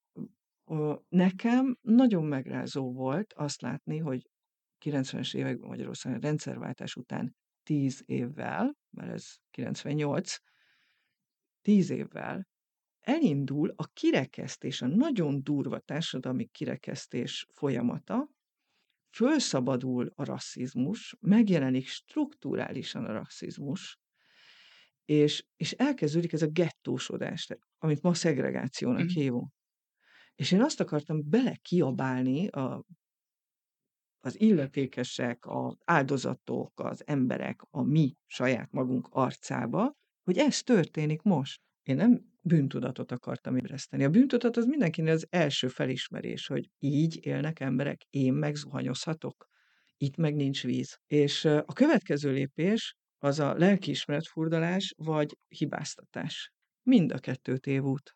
Nekem 1.07 1.77
nagyon 1.81 2.23
megrázó 2.23 2.93
volt 2.93 3.33
azt 3.33 3.61
látni, 3.61 3.97
hogy 3.97 4.29
90-es 4.85 5.35
években 5.35 5.69
Magyarországon 5.69 6.19
rendszerváltás 6.19 6.95
után 6.95 7.35
10 7.63 8.01
évvel, 8.05 8.77
mert 8.89 9.11
ez 9.11 9.35
98, 9.51 10.37
10 11.65 11.89
évvel 11.89 12.47
elindul 13.01 13.73
a 13.75 13.87
kirekesztés, 13.87 14.81
a 14.81 14.87
nagyon 14.87 15.43
durva 15.43 15.79
társadalmi 15.79 16.45
kirekesztés 16.45 17.47
folyamata, 17.53 18.29
fölszabadul 19.15 20.11
a 20.15 20.23
rasszizmus, 20.23 21.15
megjelenik 21.19 21.87
strukturálisan 21.87 23.05
a 23.05 23.11
rasszizmus, 23.11 23.99
és, 25.05 25.45
és 25.55 25.71
elkezdődik 25.71 26.33
ez 26.33 26.41
a 26.41 26.47
gettósodás, 26.47 27.47
amit 27.77 28.01
ma 28.01 28.13
szegregációnak 28.13 29.03
mm. 29.03 29.07
hívunk. 29.07 29.51
És 30.35 30.51
én 30.51 30.61
azt 30.61 30.79
akartam 30.79 31.29
bele 31.29 31.55
kiabálni 31.55 32.47
a, 32.47 32.85
az 34.19 34.39
illetékesek, 34.39 35.45
az 35.45 35.77
áldozatok, 35.85 36.79
az 36.79 37.07
emberek, 37.07 37.61
a 37.69 37.81
mi 37.81 38.15
saját 38.25 38.71
magunk 38.71 39.07
arcába, 39.11 39.95
hogy 40.25 40.37
ez 40.37 40.61
történik 40.61 41.21
most. 41.21 41.61
Én 41.83 41.95
nem 41.95 42.33
bűntudatot 42.41 43.11
akartam 43.11 43.55
ébreszteni. 43.55 44.03
A 44.03 44.09
bűntudat 44.09 44.57
az 44.57 44.65
mindenkinek 44.65 45.13
az 45.13 45.27
első 45.29 45.67
felismerés, 45.67 46.47
hogy 46.47 46.69
így 46.79 47.25
élnek 47.25 47.59
emberek, 47.59 48.01
én 48.09 48.33
meg 48.33 48.55
zuhanyozhatok, 48.55 49.47
itt 49.97 50.15
meg 50.15 50.35
nincs 50.35 50.63
víz. 50.63 50.99
És 51.07 51.45
a 51.45 51.73
következő 51.73 52.31
lépés 52.31 52.95
az 53.17 53.39
a 53.39 53.53
lelkiismeretfurdalás 53.53 54.93
vagy 54.97 55.37
hibáztatás. 55.47 56.53
Mind 56.83 57.11
a 57.11 57.19
kettő 57.19 57.57
tévút. 57.57 58.15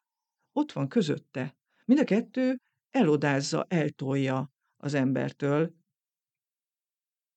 Ott 0.52 0.72
van 0.72 0.88
közötte. 0.88 1.58
Mind 1.86 2.00
a 2.00 2.04
kettő 2.04 2.62
elodázza, 2.90 3.66
eltolja 3.68 4.52
az 4.78 4.94
embertől 4.94 5.74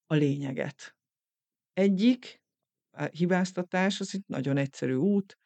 a 0.07 0.15
lényeget. 0.15 0.97
Egyik, 1.73 2.42
hibáztatás, 3.13 4.01
az 4.01 4.15
egy 4.15 4.23
nagyon 4.27 4.57
egyszerű 4.57 4.95
út, 4.95 5.39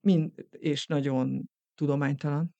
mind, 0.00 0.46
és 0.50 0.86
nagyon 0.86 1.50
tudománytalan, 1.74 2.54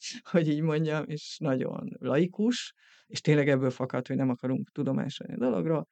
hogy 0.30 0.48
így 0.48 0.60
mondjam, 0.60 1.04
és 1.06 1.36
nagyon 1.38 1.96
laikus, 1.98 2.74
és 3.06 3.20
tényleg 3.20 3.48
ebből 3.48 3.70
fakad, 3.70 4.06
hogy 4.06 4.16
nem 4.16 4.30
akarunk 4.30 4.70
tudomásra 4.70 5.34
a 5.34 5.38
dologra. 5.38 5.86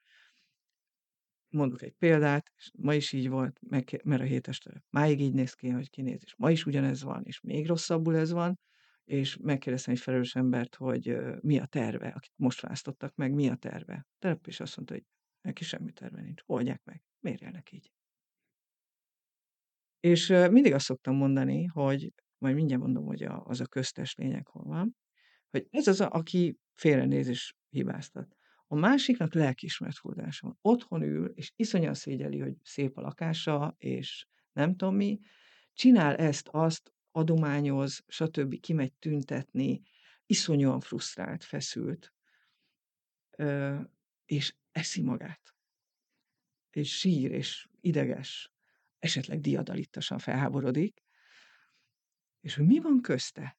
Mondok 1.49 1.81
egy 1.81 1.93
példát, 1.97 2.51
és 2.57 2.71
ma 2.77 2.93
is 2.93 3.11
így 3.11 3.29
volt, 3.29 3.59
mert 4.03 4.21
a 4.21 4.23
hétestere 4.23 4.83
máig 4.89 5.21
így 5.21 5.33
néz 5.33 5.53
ki, 5.53 5.69
hogy 5.69 5.89
kinéz, 5.89 6.21
és 6.23 6.35
ma 6.37 6.51
is 6.51 6.65
ugyanez 6.65 7.03
van, 7.03 7.23
és 7.23 7.39
még 7.41 7.67
rosszabbul 7.67 8.15
ez 8.15 8.31
van, 8.31 8.59
és 9.03 9.37
megkérdeztem 9.37 9.93
egy 9.93 9.99
felelős 9.99 10.35
embert, 10.35 10.75
hogy 10.75 11.17
mi 11.41 11.59
a 11.59 11.65
terve, 11.65 12.07
akit 12.07 12.33
most 12.35 12.61
választottak 12.61 13.15
meg, 13.15 13.33
mi 13.33 13.49
a 13.49 13.55
terve. 13.55 14.05
A 14.19 14.37
is 14.45 14.59
azt 14.59 14.75
mondta, 14.75 14.93
hogy 14.93 15.05
neki 15.41 15.63
semmi 15.63 15.91
terve 15.91 16.21
nincs, 16.21 16.41
oldják 16.45 16.83
meg, 16.83 17.03
miért 17.19 17.41
élnek 17.41 17.71
így? 17.71 17.91
És 19.99 20.27
mindig 20.27 20.73
azt 20.73 20.85
szoktam 20.85 21.15
mondani, 21.15 21.65
hogy 21.65 22.13
majd 22.37 22.55
mindjárt 22.55 22.81
mondom, 22.81 23.05
hogy 23.05 23.23
a, 23.23 23.43
az 23.45 23.59
a 23.59 23.65
köztes 23.65 24.15
lényeg 24.15 24.47
hol 24.47 24.63
van, 24.63 24.95
hogy 25.49 25.67
ez 25.69 25.87
az, 25.87 26.01
a, 26.01 26.09
aki 26.09 26.57
félrenéz 26.73 27.27
és 27.27 27.53
hibáztat. 27.69 28.35
A 28.67 28.75
másiknak 28.75 29.33
lelkiismeret 29.33 29.97
furdása 29.97 30.47
van. 30.47 30.57
Otthon 30.61 31.01
ül, 31.01 31.25
és 31.25 31.51
iszonyan 31.55 31.93
szégyeli, 31.93 32.39
hogy 32.39 32.55
szép 32.63 32.97
a 32.97 33.01
lakása, 33.01 33.75
és 33.77 34.27
nem 34.51 34.75
tudom 34.75 34.95
mi, 34.95 35.19
csinál 35.73 36.15
ezt, 36.15 36.47
azt, 36.51 36.93
adományoz, 37.11 38.03
stb. 38.07 38.59
kimegy 38.59 38.93
tüntetni, 38.93 39.81
iszonyúan 40.25 40.79
frusztrált, 40.79 41.43
feszült, 41.43 42.13
és 44.25 44.55
eszi 44.71 45.01
magát. 45.01 45.55
És 46.69 46.97
sír, 46.97 47.31
és 47.31 47.67
ideges 47.81 48.51
esetleg 48.99 49.39
diadalittasan 49.39 50.17
felháborodik, 50.17 51.01
és 52.39 52.55
hogy 52.55 52.65
mi 52.65 52.79
van 52.79 53.01
közte? 53.01 53.57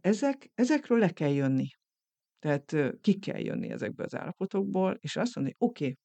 Ezek, 0.00 0.50
ezekről 0.54 0.98
le 0.98 1.12
kell 1.12 1.32
jönni. 1.32 1.68
Tehát 2.38 2.76
ki 3.00 3.18
kell 3.18 3.40
jönni 3.40 3.70
ezekből 3.70 4.06
az 4.06 4.14
állapotokból, 4.14 4.98
és 5.00 5.16
azt 5.16 5.34
mondani, 5.34 5.56
oké, 5.58 5.84
okay, 5.84 5.98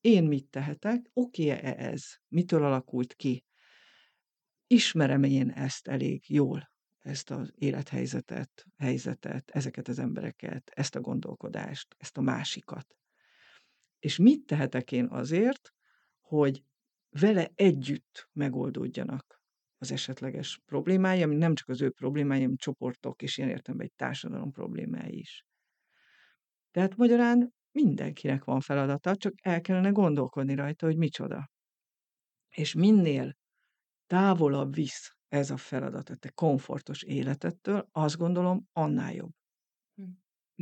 én 0.00 0.24
mit 0.24 0.50
tehetek, 0.50 1.10
oké-e 1.12 1.74
ez, 1.78 2.02
mitől 2.28 2.64
alakult 2.64 3.14
ki, 3.14 3.44
ismerem 4.66 5.22
én 5.22 5.50
ezt 5.50 5.88
elég 5.88 6.30
jól, 6.30 6.72
ezt 6.98 7.30
az 7.30 7.52
élethelyzetet, 7.54 8.66
helyzetet, 8.76 9.50
ezeket 9.50 9.88
az 9.88 9.98
embereket, 9.98 10.70
ezt 10.74 10.94
a 10.94 11.00
gondolkodást, 11.00 11.94
ezt 11.98 12.16
a 12.16 12.20
másikat. 12.20 12.99
És 14.00 14.18
mit 14.18 14.46
tehetek 14.46 14.92
én 14.92 15.06
azért, 15.06 15.72
hogy 16.20 16.64
vele 17.10 17.50
együtt 17.54 18.28
megoldódjanak 18.32 19.40
az 19.78 19.92
esetleges 19.92 20.60
problémái, 20.64 21.22
ami 21.22 21.36
nem 21.36 21.54
csak 21.54 21.68
az 21.68 21.82
ő 21.82 21.90
problémái, 21.90 22.40
hanem 22.40 22.56
csoportok, 22.56 23.22
és 23.22 23.38
ilyen 23.38 23.50
értem 23.50 23.80
egy 23.80 23.92
társadalom 23.96 24.50
problémái 24.50 25.18
is. 25.18 25.44
Tehát 26.70 26.96
magyarán 26.96 27.54
mindenkinek 27.72 28.44
van 28.44 28.60
feladata, 28.60 29.16
csak 29.16 29.32
el 29.42 29.60
kellene 29.60 29.90
gondolkodni 29.90 30.54
rajta, 30.54 30.86
hogy 30.86 30.96
micsoda. 30.96 31.50
És 32.48 32.74
minél 32.74 33.36
távolabb 34.06 34.74
visz 34.74 35.16
ez 35.28 35.50
a 35.50 35.56
feladat 35.56 36.08
a 36.08 36.14
te 36.14 36.30
komfortos 36.30 37.02
életettől, 37.02 37.88
azt 37.92 38.16
gondolom, 38.16 38.68
annál 38.72 39.14
jobb. 39.14 39.32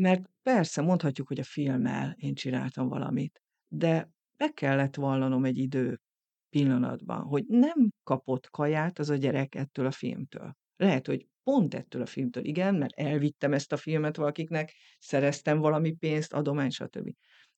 Mert 0.00 0.30
persze 0.42 0.82
mondhatjuk, 0.82 1.28
hogy 1.28 1.38
a 1.38 1.44
filmmel 1.44 2.14
én 2.18 2.34
csináltam 2.34 2.88
valamit, 2.88 3.42
de 3.68 4.10
be 4.36 4.48
kellett 4.48 4.94
vallanom 4.94 5.44
egy 5.44 5.58
idő 5.58 6.00
pillanatban, 6.48 7.22
hogy 7.22 7.44
nem 7.46 7.90
kapott 8.02 8.50
kaját 8.50 8.98
az 8.98 9.10
a 9.10 9.16
gyerek 9.16 9.54
ettől 9.54 9.86
a 9.86 9.90
filmtől. 9.90 10.52
Lehet, 10.76 11.06
hogy 11.06 11.26
pont 11.42 11.74
ettől 11.74 12.02
a 12.02 12.06
filmtől, 12.06 12.44
igen, 12.44 12.74
mert 12.74 12.98
elvittem 12.98 13.52
ezt 13.52 13.72
a 13.72 13.76
filmet 13.76 14.16
valakiknek, 14.16 14.72
szereztem 14.98 15.58
valami 15.58 15.92
pénzt, 15.92 16.32
adomány, 16.32 16.70
stb. 16.70 17.10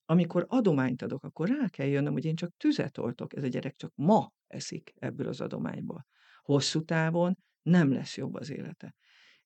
Amikor 0.05 0.45
adományt 0.49 1.03
adok, 1.03 1.25
akkor 1.25 1.49
rá 1.49 1.69
kell 1.69 1.87
jönnöm, 1.87 2.13
hogy 2.13 2.25
én 2.25 2.37
csak 2.37 2.57
tüzet 2.57 2.99
oltok, 2.99 3.37
ez 3.37 3.43
a 3.43 3.49
gyerek 3.49 3.77
csak 3.77 3.93
ma 3.95 4.33
eszik 4.47 4.93
ebből 4.97 5.29
az 5.29 5.41
adományból. 5.41 6.07
Hosszú 6.43 6.85
távon 6.85 7.39
nem 7.63 7.93
lesz 7.93 8.17
jobb 8.17 8.35
az 8.35 8.51
élete. 8.51 8.95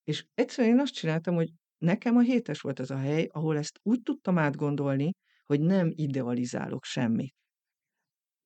És 0.05 0.27
egyszerűen 0.35 0.75
én 0.75 0.81
azt 0.81 0.95
csináltam, 0.95 1.35
hogy 1.35 1.53
nekem 1.85 2.17
a 2.17 2.21
hétes 2.21 2.61
volt 2.61 2.79
az 2.79 2.91
a 2.91 2.97
hely, 2.97 3.29
ahol 3.33 3.57
ezt 3.57 3.79
úgy 3.83 4.03
tudtam 4.03 4.39
átgondolni, 4.39 5.13
hogy 5.45 5.61
nem 5.61 5.93
idealizálok 5.95 6.85
semmit. 6.85 7.35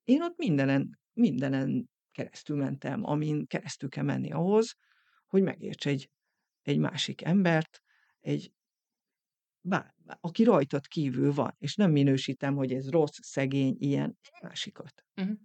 Én 0.05 0.22
ott 0.22 0.36
mindenen, 0.36 0.99
mindenen 1.12 1.89
keresztül 2.12 2.57
mentem, 2.57 3.05
amin 3.05 3.47
keresztül 3.47 3.89
kell 3.89 4.05
menni 4.05 4.32
ahhoz, 4.32 4.74
hogy 5.26 5.43
megérts 5.43 5.86
egy, 5.86 6.11
egy 6.62 6.78
másik 6.78 7.22
embert, 7.22 7.82
egy 8.20 8.53
bár, 9.61 9.95
aki 10.20 10.45
rajtad 10.45 10.86
kívül 10.86 11.32
van, 11.32 11.55
és 11.59 11.74
nem 11.74 11.91
minősítem, 11.91 12.55
hogy 12.55 12.72
ez 12.72 12.91
rossz, 12.91 13.18
szegény, 13.20 13.76
ilyen, 13.78 14.18
egy 14.20 14.43
másikat. 14.43 15.05
Uh-huh. 15.20 15.36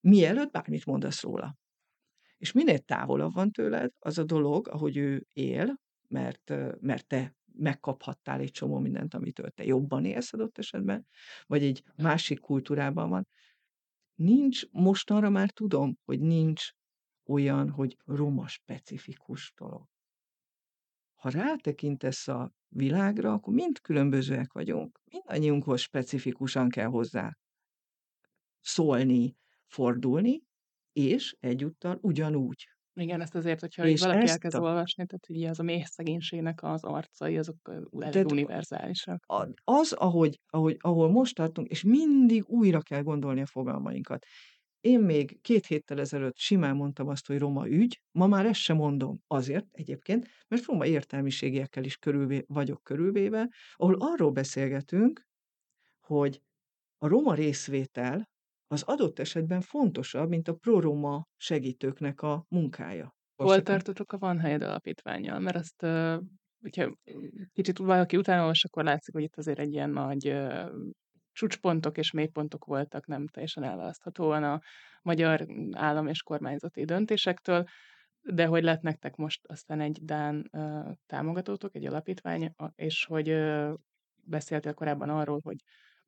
Mielőtt 0.00 0.50
bármit 0.50 0.84
mondasz 0.84 1.22
róla. 1.22 1.56
És 2.36 2.52
minél 2.52 2.78
távolabb 2.78 3.34
van 3.34 3.50
tőled 3.50 3.90
az 3.98 4.18
a 4.18 4.24
dolog, 4.24 4.68
ahogy 4.68 4.96
ő 4.96 5.26
él, 5.32 5.82
mert, 6.08 6.52
mert 6.80 7.06
te 7.06 7.34
megkaphattál 7.56 8.40
egy 8.40 8.50
csomó 8.50 8.78
mindent, 8.78 9.14
amitől 9.14 9.50
te 9.50 9.64
jobban 9.64 10.04
élsz 10.04 10.32
adott 10.32 10.58
esetben, 10.58 11.06
vagy 11.46 11.62
egy 11.62 11.84
másik 11.96 12.40
kultúrában 12.40 13.08
van, 13.08 13.26
Nincs, 14.14 14.70
mostanra 14.70 15.30
már 15.30 15.50
tudom, 15.50 15.98
hogy 16.04 16.20
nincs 16.20 16.70
olyan, 17.24 17.70
hogy 17.70 17.96
roma 18.04 18.46
specifikus 18.46 19.52
dolog. 19.56 19.88
Ha 21.14 21.28
rátekintesz 21.30 22.28
a 22.28 22.52
világra, 22.68 23.32
akkor 23.32 23.54
mind 23.54 23.80
különbözőek 23.80 24.52
vagyunk. 24.52 25.00
Mindannyiunkhoz 25.04 25.80
specifikusan 25.80 26.68
kell 26.68 26.86
hozzá 26.86 27.36
szólni, 28.60 29.36
fordulni, 29.66 30.42
és 30.92 31.36
egyúttal 31.40 31.98
ugyanúgy. 32.00 32.68
Igen, 32.96 33.20
ezt 33.20 33.34
azért, 33.34 33.60
hogyha 33.60 33.86
És 33.86 34.00
valaki 34.00 34.28
elkezd 34.28 34.54
a 34.56 34.60
olvasni, 34.60 35.06
tehát 35.06 35.28
ugye 35.28 35.48
az 35.48 35.60
a 35.60 35.62
méh 35.62 35.84
szegénységnek 35.84 36.62
az 36.62 36.84
arcai, 36.84 37.38
azok 37.38 37.56
elég 37.98 38.26
univerzálisak. 38.26 39.24
az, 39.64 39.92
ahogy 39.92 40.40
ahogy 40.46 40.76
ahol 40.80 41.10
most 41.10 41.34
tartunk, 41.34 41.68
és 41.68 41.82
mindig 41.82 42.44
újra 42.46 42.80
kell 42.80 43.02
gondolni 43.02 43.40
a 43.40 43.46
fogalmainkat. 43.46 44.26
Én 44.80 45.00
még 45.00 45.40
2 45.40 45.60
héttel 45.68 46.00
ezelőtt 46.00 46.36
simán 46.36 46.76
mondtam 46.76 47.08
azt, 47.08 47.26
hogy 47.26 47.38
roma 47.38 47.68
ügy, 47.68 48.00
ma 48.10 48.26
már 48.26 48.46
ezt 48.46 48.60
sem 48.60 48.76
mondom. 48.76 49.20
Azért 49.26 49.66
egyébként, 49.70 50.28
mert 50.48 50.64
roma 50.64 50.86
értelmiségiekkel 50.86 51.84
is 51.84 51.96
körülvé 51.96 52.44
vagyok 52.46 52.82
körülvéve, 52.82 53.48
ahol 53.74 53.96
arról 53.98 54.30
beszélgetünk, 54.30 55.22
hogy 56.00 56.42
a 56.98 57.08
roma 57.08 57.34
részvétel 57.34 58.30
az 58.66 58.82
adott 58.82 59.18
esetben 59.18 59.60
fontosabb, 59.60 60.28
mint 60.28 60.48
a 60.48 60.54
proroma 60.54 61.26
segítőknek 61.36 62.22
a 62.22 62.44
munkája. 62.48 63.14
Hol 63.36 63.62
tartotok 63.62 64.12
a 64.12 64.18
Van 64.18 64.38
Helyed 64.38 64.62
Alapítvánnyal? 64.62 65.38
Mert 65.38 65.56
azt, 65.56 65.86
hogyha 66.60 66.94
kicsit 67.52 67.78
valaki 67.78 68.16
utána 68.16 68.40
olvas, 68.40 68.64
akkor 68.64 68.84
látszik, 68.84 69.14
hogy 69.14 69.22
itt 69.22 69.36
azért 69.36 69.58
egy 69.58 69.72
ilyen 69.72 69.90
nagy 69.90 70.36
csúcspontok 71.32 71.98
és 71.98 72.10
mélypontok 72.10 72.64
voltak, 72.64 73.06
nem 73.06 73.26
teljesen 73.26 73.62
elválaszthatóan 73.62 74.44
a 74.44 74.60
magyar 75.02 75.46
állam 75.72 76.06
és 76.06 76.22
kormányzati 76.22 76.84
döntésektől, 76.84 77.64
de 78.22 78.46
hogy 78.46 78.62
lett 78.62 78.80
nektek 78.80 79.16
most 79.16 79.46
aztán 79.46 79.80
egy 79.80 79.98
Dán 80.02 80.50
támogatótok, 81.06 81.74
egy 81.74 81.86
alapítvány, 81.86 82.54
és 82.74 83.04
hogy 83.04 83.36
beszéltél 84.24 84.74
korábban 84.74 85.08
arról, 85.08 85.40
hogy 85.42 85.56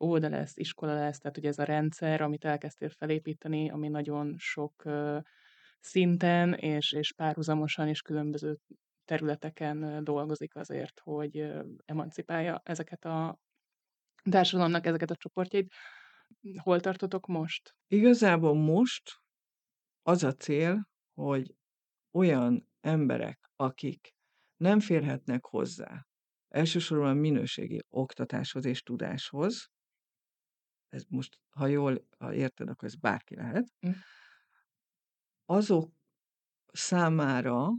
óvoda 0.05 0.29
lesz, 0.29 0.57
iskola 0.57 0.95
lesz, 0.95 1.19
tehát 1.19 1.37
hogy 1.37 1.47
ez 1.47 1.59
a 1.59 1.65
rendszer, 1.65 2.21
amit 2.21 2.45
elkezdtél 2.45 2.89
felépíteni, 2.89 3.71
ami 3.71 3.89
nagyon 3.89 4.35
sok 4.39 4.83
szinten 5.81 6.53
és, 6.53 6.93
és 6.93 7.13
párhuzamosan 7.13 7.89
és 7.89 8.03
különböző 8.03 8.59
területeken 9.05 10.05
dolgozik 10.05 10.57
azért, 10.57 11.01
hogy 11.01 11.53
emancipálja 11.85 12.61
ezeket 12.65 13.05
a 13.05 13.39
társadalomnak 14.31 14.87
ezeket 14.87 15.11
a 15.11 15.17
csoportjait. 15.17 15.73
Hol 16.63 16.81
tartotok 16.81 17.27
most? 17.27 17.75
Igazából 17.87 18.55
most 18.55 19.21
az 20.03 20.23
a 20.23 20.33
cél, 20.33 20.89
hogy 21.15 21.55
olyan 22.13 22.69
emberek, 22.81 23.51
akik 23.57 24.15
nem 24.57 24.81
férhetnek 24.81 25.45
hozzá 25.45 26.07
elsősorban 26.49 27.17
minőségi 27.17 27.81
oktatáshoz 27.89 28.65
és 28.65 28.83
tudáshoz, 28.83 29.71
ez 30.97 31.05
most, 31.09 31.41
ha 31.51 31.67
jól 31.67 32.09
érted, 32.31 32.69
akkor 32.69 32.89
ez 32.89 32.95
bárki 32.95 33.35
lehet, 33.35 33.75
Hm. 33.81 33.91
azok 35.45 35.93
számára, 36.73 37.77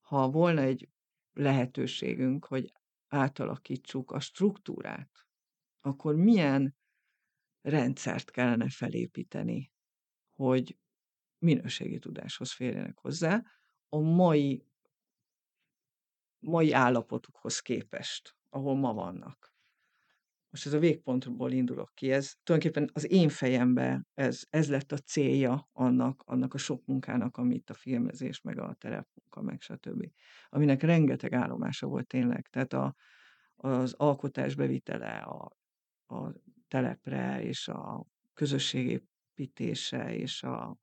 ha 0.00 0.30
volna 0.30 0.60
egy 0.60 0.88
lehetőségünk, 1.32 2.44
hogy 2.44 2.72
átalakítsuk 3.08 4.10
a 4.10 4.20
struktúrát, 4.20 5.26
akkor 5.80 6.14
milyen 6.14 6.76
rendszert 7.60 8.30
kellene 8.30 8.70
felépíteni, 8.70 9.72
hogy 10.34 10.78
minőségi 11.38 11.98
tudáshoz 11.98 12.52
férjenek 12.52 12.98
hozzá 12.98 13.42
a 13.88 13.98
mai 13.98 14.64
mai 16.38 16.72
állapotukhoz 16.72 17.60
képest, 17.60 18.36
ahol 18.50 18.76
ma 18.76 18.92
vannak. 18.92 19.55
Most 20.50 20.66
ez 20.66 20.72
a 20.72 20.78
végpontból 20.78 21.52
indulok 21.52 21.90
ki, 21.94 22.12
ez 22.12 22.32
tulajdonképpen 22.42 22.90
az 22.92 23.10
én 23.10 23.28
fejemben 23.28 24.06
ez 24.14 24.42
ez 24.50 24.68
lett 24.68 24.92
a 24.92 24.98
célja 24.98 25.68
annak 25.72 26.22
annak 26.26 26.54
a 26.54 26.58
sok 26.58 26.86
munkának, 26.86 27.36
amit 27.36 27.70
a 27.70 27.74
filmezés, 27.74 28.40
meg 28.40 28.58
a 28.58 28.74
terepmunka, 28.78 29.42
meg 29.42 29.60
stb. 29.60 30.10
Aminek 30.48 30.82
rengeteg 30.82 31.32
állomása 31.32 31.86
volt 31.86 32.06
tényleg. 32.06 32.48
Tehát 32.48 32.72
a 32.72 32.94
az 33.56 33.92
alkotás 33.92 34.54
bevitele 34.54 35.18
a 35.18 35.56
a 36.08 36.32
telepre, 36.68 37.42
és 37.42 37.68
a 37.68 38.06
közösségépítése, 38.34 40.16
és 40.16 40.42
a 40.42 40.76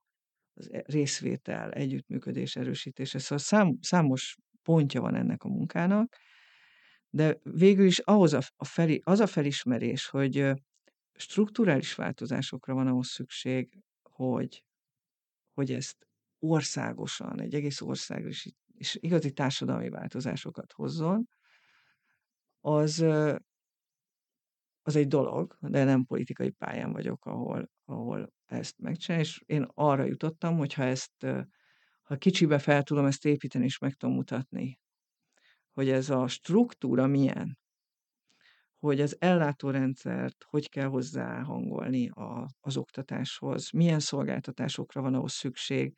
az 0.55 0.71
e 0.71 0.83
részvétel, 0.85 1.71
együttműködés 1.71 2.55
erősítése. 2.55 3.19
Szóval 3.19 3.37
szám 3.37 3.77
számos 3.81 4.37
pontja 4.63 5.01
van 5.01 5.15
ennek 5.15 5.43
a 5.43 5.49
munkának, 5.49 6.15
de 7.15 7.37
végül 7.43 7.85
is 7.85 7.99
ahhoz 7.99 8.33
a 8.33 8.39
a 8.55 8.65
feli 8.65 9.01
az 9.03 9.19
a 9.19 9.27
felismerés, 9.27 10.07
hogy 10.07 10.51
strukturális 11.13 11.95
változásokra 11.95 12.73
van 12.73 12.87
ahhoz 12.87 13.07
szükség, 13.07 13.79
hogy 14.01 14.63
hogy 15.53 15.71
ezt 15.71 16.07
országosan, 16.39 17.41
egy 17.41 17.53
egész 17.53 17.81
országra 17.81 18.27
is 18.27 18.47
és 18.73 18.97
igazi 19.01 19.31
társadalmi 19.31 19.89
változásokat 19.89 20.71
hozzon, 20.71 21.27
az 22.59 23.05
az 24.85 24.95
egy 24.95 25.07
dolog, 25.07 25.57
de 25.59 25.83
nem 25.83 26.05
politikai 26.05 26.49
pályán 26.49 26.91
vagyok, 26.91 27.25
ahol 27.25 27.71
ahol 27.85 28.33
ezt 28.45 28.79
megcsinálni, 28.79 29.25
és 29.27 29.41
én 29.45 29.67
arra 29.73 30.03
jutottam, 30.03 30.57
hogy 30.57 30.73
ha 30.73 30.83
ezt, 30.83 31.25
ha 32.01 32.15
kicsibe 32.17 32.59
fel 32.59 32.83
tudom 32.83 33.05
ezt 33.05 33.25
építeni, 33.25 33.65
és 33.65 33.77
meg 33.77 33.93
tudom 33.93 34.15
mutatni, 34.15 34.79
hogy 35.73 35.89
ez 35.89 36.09
a 36.09 36.27
struktúra 36.27 37.07
milyen, 37.07 37.57
hogy 38.79 39.01
az 39.01 39.15
ellátórendszert 39.19 40.43
hogy 40.43 40.69
kell 40.69 40.87
hozzáhangolni 40.87 42.09
a 42.09 42.47
az 42.59 42.77
oktatáshoz, 42.77 43.71
milyen 43.71 43.99
szolgáltatásokra 43.99 45.01
van 45.01 45.13
ahhoz 45.13 45.33
szükség, 45.33 45.95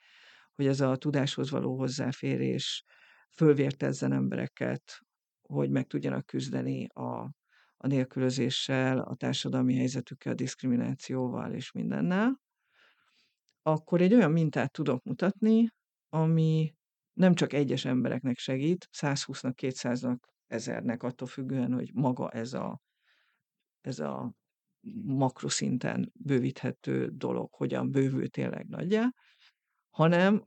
hogy 0.55 0.67
ez 0.67 0.79
a 0.79 0.95
tudáshoz 0.95 1.49
való 1.49 1.77
hozzáférés 1.77 2.83
fölvértezzen 3.35 4.11
embereket, 4.11 4.99
hogy 5.41 5.69
meg 5.69 5.87
tudjanak 5.87 6.25
küzdeni 6.25 6.87
a 6.87 7.33
a 7.77 7.87
nélkülözéssel, 7.87 8.99
a 8.99 9.15
társadalmi 9.15 9.75
helyzetükkel, 9.75 10.31
a 10.31 10.35
diszkriminációval 10.35 11.53
és 11.53 11.71
mindennel, 11.71 12.41
akkor 13.61 14.01
egy 14.01 14.13
olyan 14.13 14.31
mintát 14.31 14.71
tudok 14.71 15.03
mutatni, 15.03 15.69
ami 16.09 16.74
nem 17.15 17.33
csak 17.33 17.53
egyes 17.53 17.85
embereknek 17.85 18.37
segít, 18.37 18.89
120-nak, 18.97 19.53
200-nak, 19.61 20.17
1000-nek, 20.47 20.99
attól 20.99 21.27
függően, 21.27 21.73
hogy 21.73 21.91
maga 21.93 22.29
ez 22.29 22.53
a 22.53 22.79
ez 23.81 23.99
a 23.99 24.33
makroszinten 25.03 26.11
bővíthető 26.13 27.09
dolog 27.13 27.53
hogyan 27.53 27.91
bővül 27.91 28.29
tényleg 28.29 28.67
nagyjá, 28.67 29.13
hanem 29.89 30.45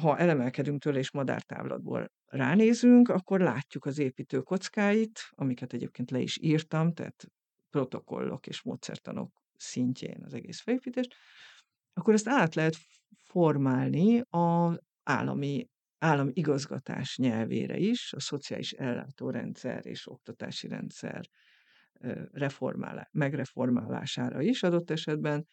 ha 0.00 0.18
elemelkedünk 0.18 0.80
tőle 0.82 0.98
és 0.98 1.10
madártávlatból 1.10 2.12
ránézünk, 2.26 3.08
akkor 3.08 3.40
látjuk 3.40 3.84
az 3.84 3.98
építő 3.98 4.40
kockáit, 4.40 5.20
amiket 5.30 5.72
egyébként 5.72 6.10
le 6.10 6.18
is 6.18 6.38
írtam, 6.40 6.92
tehát 6.92 7.26
protokollok 7.70 8.46
és 8.46 8.62
módszertanok 8.62 9.42
szintjén 9.56 10.24
az 10.24 10.34
egész 10.34 10.60
felépítést, 10.60 11.14
akkor 11.92 12.14
ezt 12.14 12.28
át 12.28 12.54
lehet 12.54 12.76
formálni 13.24 14.22
az 14.28 14.78
állami 15.02 15.68
állami 16.02 16.30
igazgatás 16.34 17.16
nyelvére 17.16 17.76
is, 17.76 18.12
a 18.12 18.20
szociális 18.20 18.72
ellátórendszer 18.72 19.86
és 19.86 20.08
oktatási 20.08 20.68
rendszer 20.68 21.28
reformálá 22.32 23.08
megreformálására 23.12 24.40
is 24.40 24.62
adott 24.62 24.90
esetben, 24.90 25.46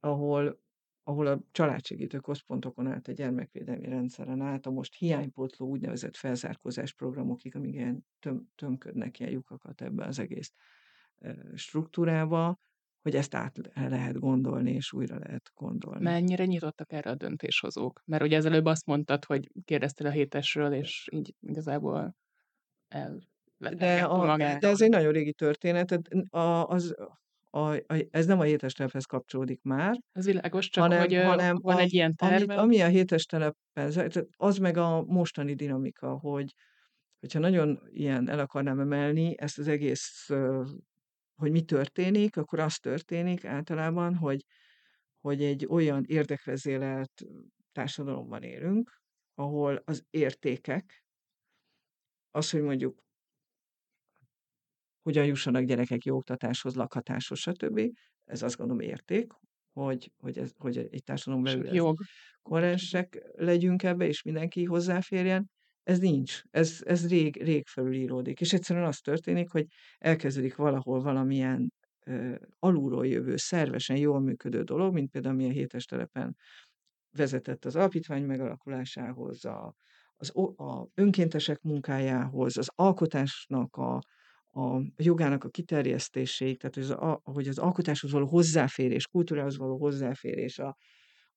ahol 0.00 0.60
ahol 1.02 1.26
a 1.26 1.40
családsegítő 1.50 2.18
központokon 2.18 2.86
át, 2.86 3.08
a 3.08 3.12
gyermekvédelmi 3.12 3.88
rendszeren 3.88 4.40
át, 4.40 4.66
a 4.66 4.70
most 4.70 4.94
hiánypótló 4.94 5.66
úgynevezett 5.68 6.16
felzárkózás 6.16 6.94
programokig, 6.94 7.56
amíg 7.56 7.74
ilyen 7.74 8.06
töm 8.18 8.48
tömködnek 8.54 9.18
ilyen 9.18 9.32
lyukakat 9.32 9.82
ebbe 9.82 10.04
az 10.04 10.18
egész, 10.18 10.52
struktúrába, 11.54 12.58
hogy 13.08 13.16
ezt 13.16 13.34
át 13.34 13.56
le 13.74 13.88
lehet 13.88 14.18
gondolni, 14.18 14.72
és 14.72 14.92
újra 14.92 15.18
lehet 15.18 15.50
gondolni. 15.54 16.02
Mennyire 16.02 16.44
nyitottak 16.44 16.92
erre 16.92 17.10
a 17.10 17.14
döntéshozók? 17.14 18.02
Mert 18.04 18.22
ugye 18.22 18.36
ezelőbb 18.36 18.64
azt 18.64 18.86
mondtad, 18.86 19.24
hogy 19.24 19.50
kérdeztél 19.64 20.06
a 20.06 20.10
hétesről, 20.10 20.72
és 20.72 21.08
így 21.12 21.34
igazából 21.40 22.16
De, 22.88 22.98
elvetegette 22.98 24.04
a, 24.04 24.24
magát. 24.24 24.60
de 24.60 24.68
ez 24.68 24.80
egy 24.80 24.88
nagyon 24.88 25.12
régi 25.12 25.32
történet, 25.32 26.00
a, 26.28 26.66
az, 26.68 26.94
a, 27.50 27.74
a, 27.74 28.06
ez 28.10 28.26
nem 28.26 28.38
a 28.38 28.42
hétes 28.42 28.72
telephez 28.72 29.04
kapcsolódik 29.04 29.62
már, 29.62 29.98
Ez 30.12 30.24
világos, 30.24 30.68
csak 30.68 30.84
hanem, 30.84 31.00
hogy 31.00 31.14
hanem 31.14 31.56
van 31.56 31.76
a, 31.76 31.80
egy 31.80 31.92
ilyen 31.92 32.14
terve. 32.14 32.54
ami 32.54 32.80
a 32.80 32.86
hétes 32.86 33.24
tehát 33.24 33.54
az 34.36 34.56
meg 34.56 34.76
a 34.76 35.02
mostani 35.02 35.54
dinamika, 35.54 36.18
hogy 36.18 36.54
hogyha 37.20 37.38
nagyon 37.38 37.80
ilyen 37.90 38.28
el 38.28 38.38
akarnám 38.38 38.80
emelni 38.80 39.34
ezt 39.38 39.58
az 39.58 39.68
egész, 39.68 40.28
hogy 41.38 41.50
mi 41.50 41.62
történik, 41.62 42.36
akkor 42.36 42.58
az 42.58 42.74
történik 42.76 43.44
általában, 43.44 44.14
hogy, 44.14 44.44
hogy 45.20 45.42
egy 45.42 45.66
olyan 45.66 46.04
érdekvezélelt 46.06 47.22
társadalomban 47.72 48.42
élünk, 48.42 49.00
ahol 49.34 49.82
az 49.84 50.04
értékek, 50.10 51.04
az, 52.30 52.50
hogy 52.50 52.62
mondjuk 52.62 53.02
hogyan 55.02 55.26
jussanak 55.26 55.64
gyerekek 55.64 56.04
jó 56.04 56.16
oktatáshoz, 56.16 56.74
lakhatáshoz, 56.74 57.38
stb. 57.38 57.80
Ez 58.24 58.42
azt 58.42 58.56
gondolom 58.56 58.80
érték, 58.80 59.32
hogy, 59.72 60.12
hogy, 60.16 60.38
ez, 60.38 60.52
hogy 60.56 60.76
egy 60.78 61.02
társadalom 61.02 61.44
belül 61.44 61.94
koherensek 62.42 63.18
legyünk 63.34 63.82
ebbe, 63.82 64.06
és 64.06 64.22
mindenki 64.22 64.64
hozzáférjen, 64.64 65.50
ez 65.88 65.98
nincs. 65.98 66.42
Ez, 66.50 66.80
ez 66.84 67.08
rég, 67.08 67.42
rég 67.42 67.66
felülíródik. 67.66 68.40
És 68.40 68.52
egyszerűen 68.52 68.86
az 68.86 68.98
történik, 68.98 69.50
hogy 69.50 69.66
elkezdődik 69.98 70.56
valahol 70.56 71.00
valamilyen 71.00 71.72
ö, 72.06 72.34
alulról 72.58 73.06
jövő, 73.06 73.36
szervesen 73.36 73.96
jól 73.96 74.20
működő 74.20 74.62
dolog, 74.62 74.92
mint 74.92 75.10
például 75.10 75.34
mi 75.34 75.46
a 75.46 75.50
hétes 75.50 75.84
telepen 75.84 76.36
vezetett 77.16 77.64
az 77.64 77.76
alapítvány 77.76 78.24
megalakulásához, 78.24 79.44
a, 79.44 79.74
az 80.16 80.36
a 80.56 80.88
önkéntesek 80.94 81.60
munkájához, 81.60 82.56
az 82.56 82.70
alkotásnak 82.74 83.76
a, 83.76 83.94
a 84.60 84.80
jogának 84.96 85.44
a 85.44 85.48
kiterjesztéséig, 85.48 86.58
tehát 86.58 86.76
az, 86.76 86.90
a, 86.90 87.20
hogy 87.24 87.48
az 87.48 87.58
alkotáshoz 87.58 88.10
való 88.10 88.26
hozzáférés, 88.26 89.06
kultúrához 89.06 89.56
való 89.56 89.78
hozzáférés, 89.78 90.58
a, 90.58 90.76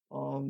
a 0.08 0.42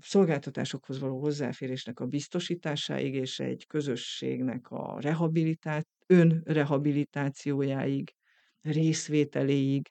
szolgáltatásokhoz 0.00 0.98
való 0.98 1.20
hozzáférésnek 1.20 2.00
a 2.00 2.06
biztosításáig, 2.06 3.14
és 3.14 3.38
egy 3.38 3.66
közösségnek 3.66 4.70
a 4.70 5.00
rehabilitá- 5.00 5.88
önrehabilitációjáig, 6.06 8.14
részvételéig, 8.60 9.88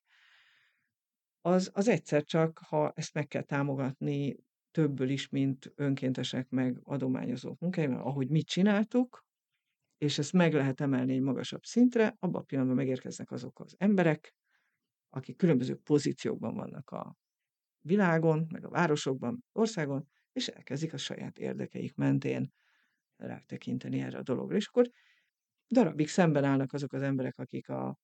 az, 1.41 1.69
az 1.73 1.87
egyszer 1.87 2.23
csak, 2.23 2.59
ha 2.67 2.91
ezt 2.95 3.13
meg 3.13 3.27
kell 3.27 3.41
támogatni 3.41 4.35
többből 4.71 5.09
is, 5.09 5.29
mint 5.29 5.71
önkéntesek 5.75 6.49
meg 6.49 6.79
adományozók 6.83 7.59
munkájával, 7.59 8.01
ahogy 8.01 8.29
mit 8.29 8.47
csináltuk, 8.47 9.25
és 9.97 10.17
ezt 10.17 10.33
meg 10.33 10.53
lehet 10.53 10.81
emelni 10.81 11.13
egy 11.13 11.21
magasabb 11.21 11.63
szintre, 11.63 12.15
abban 12.19 12.41
a 12.41 12.43
pillanatban 12.43 12.77
megérkeznek 12.77 13.31
azok 13.31 13.59
az 13.59 13.75
emberek, 13.77 14.33
akik 15.09 15.37
különböző 15.37 15.75
pozíciókban 15.75 16.55
vannak 16.55 16.89
a 16.89 17.15
világon, 17.81 18.47
meg 18.49 18.65
a 18.65 18.69
városokban, 18.69 19.43
országon, 19.51 20.07
és 20.31 20.47
elkezdik 20.47 20.93
a 20.93 20.97
saját 20.97 21.37
érdekeik 21.39 21.95
mentén 21.95 22.53
rátekinteni 23.15 23.99
erre 23.99 24.17
a 24.17 24.23
dologra. 24.23 24.55
És 24.55 24.67
akkor 24.67 24.89
darabig 25.67 26.07
szemben 26.07 26.43
állnak 26.43 26.73
azok 26.73 26.93
az 26.93 27.01
emberek, 27.01 27.37
akik 27.37 27.69
a, 27.69 27.97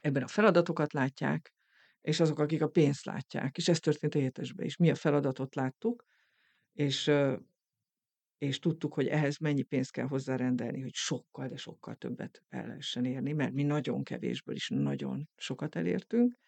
ebben 0.00 0.22
a 0.22 0.28
feladatokat 0.28 0.92
látják, 0.92 1.52
és 2.00 2.20
azok, 2.20 2.38
akik 2.38 2.62
a 2.62 2.68
pénzt 2.68 3.04
látják. 3.04 3.56
És 3.56 3.68
ez 3.68 3.78
történt 3.78 4.14
a 4.14 4.18
hétesben 4.18 4.66
is. 4.66 4.76
Mi 4.76 4.90
a 4.90 4.94
feladatot 4.94 5.54
láttuk, 5.54 6.04
és, 6.72 7.10
és 8.38 8.58
tudtuk, 8.58 8.94
hogy 8.94 9.06
ehhez 9.06 9.38
mennyi 9.38 9.62
pénzt 9.62 9.90
kell 9.90 10.06
hozzárendelni, 10.06 10.80
hogy 10.80 10.94
sokkal, 10.94 11.48
de 11.48 11.56
sokkal 11.56 11.94
többet 11.94 12.42
el 12.48 12.66
lehessen 12.66 13.04
érni, 13.04 13.32
mert 13.32 13.52
mi 13.52 13.62
nagyon 13.62 14.02
kevésből 14.02 14.54
is 14.54 14.68
nagyon 14.68 15.28
sokat 15.36 15.76
elértünk. 15.76 16.38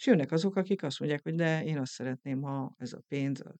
És 0.00 0.06
jönnek 0.06 0.32
azok, 0.32 0.56
akik 0.56 0.82
azt 0.82 1.00
mondják, 1.00 1.22
hogy 1.22 1.34
de 1.34 1.64
én 1.64 1.78
azt 1.78 1.92
szeretném, 1.92 2.42
ha 2.42 2.74
ez 2.78 2.92
a 2.92 3.02
pénz 3.08 3.40
a, 3.40 3.54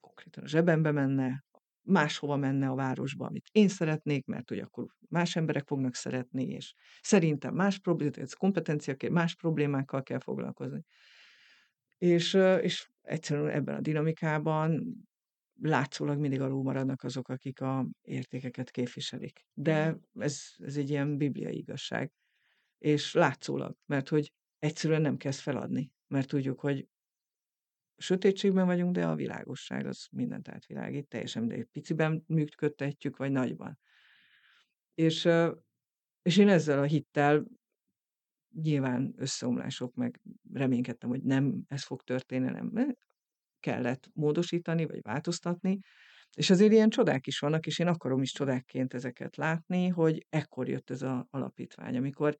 konkrétan 0.00 0.44
a 0.44 0.46
zsebembe 0.46 0.90
menne, 0.90 1.44
máshova 1.82 2.36
menne 2.36 2.68
a 2.68 2.74
városba, 2.74 3.26
amit 3.26 3.48
én 3.52 3.68
szeretnék, 3.68 4.26
mert 4.26 4.48
hogy 4.48 4.58
akkor 4.58 4.86
más 5.08 5.36
emberek 5.36 5.66
fognak 5.66 5.94
szeretni, 5.94 6.44
és 6.44 6.74
szerintem 7.00 7.54
más 7.54 7.78
problémák, 7.78 8.28
kompetenciák, 8.38 9.10
más 9.10 9.34
problémákkal 9.34 10.02
kell 10.02 10.18
foglalkozni. 10.18 10.82
És, 11.98 12.34
és 12.60 12.90
egyszerűen 13.02 13.50
ebben 13.50 13.74
a 13.74 13.80
dinamikában 13.80 14.94
látszólag 15.60 16.18
mindig 16.18 16.40
alul 16.40 16.62
maradnak 16.62 17.02
azok, 17.02 17.28
akik 17.28 17.60
a 17.60 17.86
értékeket 18.00 18.70
képviselik. 18.70 19.46
De 19.54 19.98
ez, 20.18 20.42
ez 20.58 20.76
egy 20.76 20.90
ilyen 20.90 21.16
bibliai 21.16 21.56
igazság. 21.56 22.12
És 22.78 23.14
látszólag, 23.14 23.76
mert 23.86 24.08
hogy 24.08 24.32
egyszerűen 24.62 25.00
nem 25.00 25.16
kezd 25.16 25.40
feladni, 25.40 25.92
mert 26.06 26.28
tudjuk, 26.28 26.60
hogy 26.60 26.88
sötétségben 27.96 28.66
vagyunk, 28.66 28.94
de 28.94 29.06
a 29.06 29.14
világosság 29.14 29.86
az 29.86 30.06
mindent 30.10 30.48
átvilágít, 30.48 31.08
teljesen 31.08 31.48
de 31.48 31.64
piciben 31.64 32.24
működtetjük, 32.26 33.16
vagy 33.16 33.30
nagyban. 33.30 33.78
És, 34.94 35.28
és 36.22 36.36
én 36.36 36.48
ezzel 36.48 36.78
a 36.78 36.84
hittel 36.84 37.46
nyilván 38.54 39.14
összeomlások, 39.16 39.94
meg 39.94 40.20
reménykedtem, 40.52 41.08
hogy 41.08 41.22
nem 41.22 41.62
ez 41.68 41.84
fog 41.84 42.02
történni, 42.02 42.50
nem 42.50 42.96
kellett 43.60 44.10
módosítani, 44.12 44.86
vagy 44.86 45.02
változtatni, 45.02 45.78
és 46.36 46.50
azért 46.50 46.72
ilyen 46.72 46.90
csodák 46.90 47.26
is 47.26 47.38
vannak, 47.38 47.66
és 47.66 47.78
én 47.78 47.86
akarom 47.86 48.22
is 48.22 48.32
csodákként 48.32 48.94
ezeket 48.94 49.36
látni, 49.36 49.88
hogy 49.88 50.26
ekkor 50.28 50.68
jött 50.68 50.90
ez 50.90 51.02
az 51.02 51.24
alapítvány, 51.30 51.96
amikor, 51.96 52.36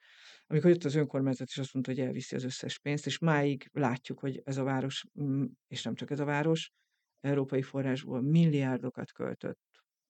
amikor 0.46 0.70
jött 0.70 0.84
az 0.84 0.94
önkormányzat, 0.94 1.48
és 1.48 1.58
azt 1.58 1.72
mondta, 1.72 1.92
hogy 1.92 2.00
elviszi 2.00 2.34
az 2.36 2.44
összes 2.44 2.78
pénzt, 2.78 3.06
és 3.06 3.18
máig 3.18 3.68
látjuk, 3.72 4.18
hogy 4.18 4.40
ez 4.44 4.56
a 4.56 4.62
város, 4.62 5.04
mm, 5.22 5.44
és 5.68 5.82
nem 5.82 5.94
csak 5.94 6.10
ez 6.10 6.20
a 6.20 6.24
város, 6.24 6.72
európai 7.20 7.62
forrásból 7.62 8.22
milliárdokat 8.22 9.12
költött 9.12 9.60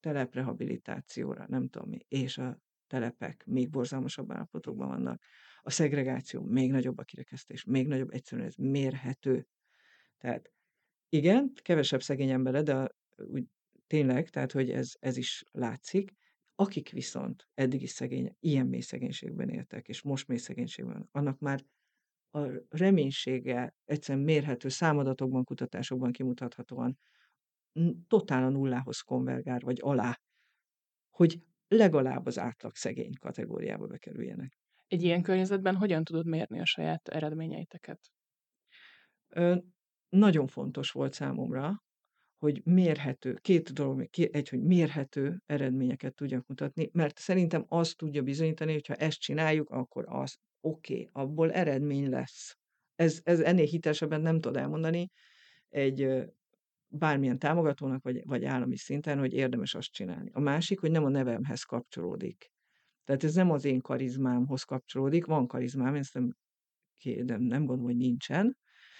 teleprehabilitációra, 0.00 1.44
nem 1.48 1.68
tudom 1.68 1.88
mi, 1.88 1.98
és 2.08 2.38
a 2.38 2.58
telepek 2.86 3.44
még 3.46 3.70
borzalmasabb 3.70 4.32
állapotokban 4.32 4.88
vannak. 4.88 5.22
A 5.60 5.70
szegregáció 5.70 6.42
még 6.42 6.70
nagyobb 6.70 6.98
a 6.98 7.02
kirekesztés, 7.02 7.64
még 7.64 7.86
nagyobb, 7.86 8.10
egyszerűen 8.10 8.46
ez 8.46 8.54
mérhető. 8.54 9.46
Tehát 10.18 10.50
igen, 11.08 11.52
kevesebb 11.62 12.02
szegény 12.02 12.30
ember, 12.30 12.62
de 12.62 12.88
úgy 13.16 13.44
tényleg, 13.92 14.28
tehát 14.28 14.52
hogy 14.52 14.70
ez, 14.70 14.92
ez 15.00 15.16
is 15.16 15.44
látszik. 15.50 16.12
Akik 16.54 16.90
viszont 16.90 17.48
eddig 17.54 17.82
is 17.82 17.90
szegény, 17.90 18.36
ilyen 18.40 18.66
mély 18.66 18.80
szegénységben 18.80 19.48
éltek, 19.48 19.88
és 19.88 20.02
most 20.02 20.28
mély 20.28 20.38
szegénységben, 20.38 21.08
annak 21.10 21.38
már 21.38 21.64
a 22.30 22.38
reménysége 22.68 23.74
egyszerűen 23.84 24.24
mérhető 24.24 24.68
számadatokban, 24.68 25.44
kutatásokban 25.44 26.12
kimutathatóan 26.12 26.98
totál 28.06 28.44
a 28.44 28.48
nullához 28.48 29.00
konvergál, 29.00 29.58
vagy 29.58 29.78
alá, 29.80 30.20
hogy 31.10 31.42
legalább 31.68 32.26
az 32.26 32.38
átlag 32.38 32.74
szegény 32.74 33.12
kategóriába 33.20 33.86
bekerüljenek. 33.86 34.58
Egy 34.86 35.02
ilyen 35.02 35.22
környezetben 35.22 35.76
hogyan 35.76 36.04
tudod 36.04 36.26
mérni 36.26 36.60
a 36.60 36.66
saját 36.66 37.08
eredményeiteket? 37.08 38.00
Ö, 39.28 39.56
nagyon 40.08 40.46
fontos 40.46 40.90
volt 40.90 41.12
számomra, 41.12 41.82
hogy 42.42 42.60
mérhető, 42.64 43.34
két 43.34 43.72
dolog, 43.72 44.08
egy, 44.10 44.48
hogy 44.48 44.62
mérhető 44.62 45.42
eredményeket 45.46 46.14
tudjak 46.14 46.46
mutatni, 46.46 46.90
mert 46.92 47.18
szerintem 47.18 47.64
azt 47.68 47.96
tudja 47.96 48.22
bizonyítani, 48.22 48.72
hogy 48.72 48.86
ha 48.86 48.94
ezt 48.94 49.20
csináljuk, 49.20 49.70
akkor 49.70 50.04
az 50.08 50.38
oké, 50.60 50.92
okay, 50.92 51.08
abból 51.12 51.52
eredmény 51.52 52.08
lesz. 52.08 52.58
Ez, 52.94 53.20
ez 53.24 53.40
ennél 53.40 53.64
hitelesebben 53.64 54.20
nem 54.20 54.40
tud 54.40 54.56
elmondani 54.56 55.10
egy 55.68 56.24
bármilyen 56.88 57.38
támogatónak, 57.38 58.02
vagy, 58.02 58.22
vagy 58.24 58.44
állami 58.44 58.76
szinten, 58.76 59.18
hogy 59.18 59.32
érdemes 59.32 59.74
azt 59.74 59.92
csinálni. 59.92 60.30
A 60.32 60.40
másik, 60.40 60.80
hogy 60.80 60.90
nem 60.90 61.04
a 61.04 61.08
nevemhez 61.08 61.62
kapcsolódik. 61.62 62.52
Tehát 63.04 63.24
ez 63.24 63.34
nem 63.34 63.50
az 63.50 63.64
én 63.64 63.80
karizmámhoz 63.80 64.62
kapcsolódik, 64.62 65.26
van 65.26 65.46
karizmám, 65.46 65.94
ezt 65.94 66.14
nem, 66.14 66.36
nem, 67.02 67.42
nem 67.42 67.64
gondolom, 67.64 67.84
hogy 67.84 67.96
nincsen, 67.96 68.58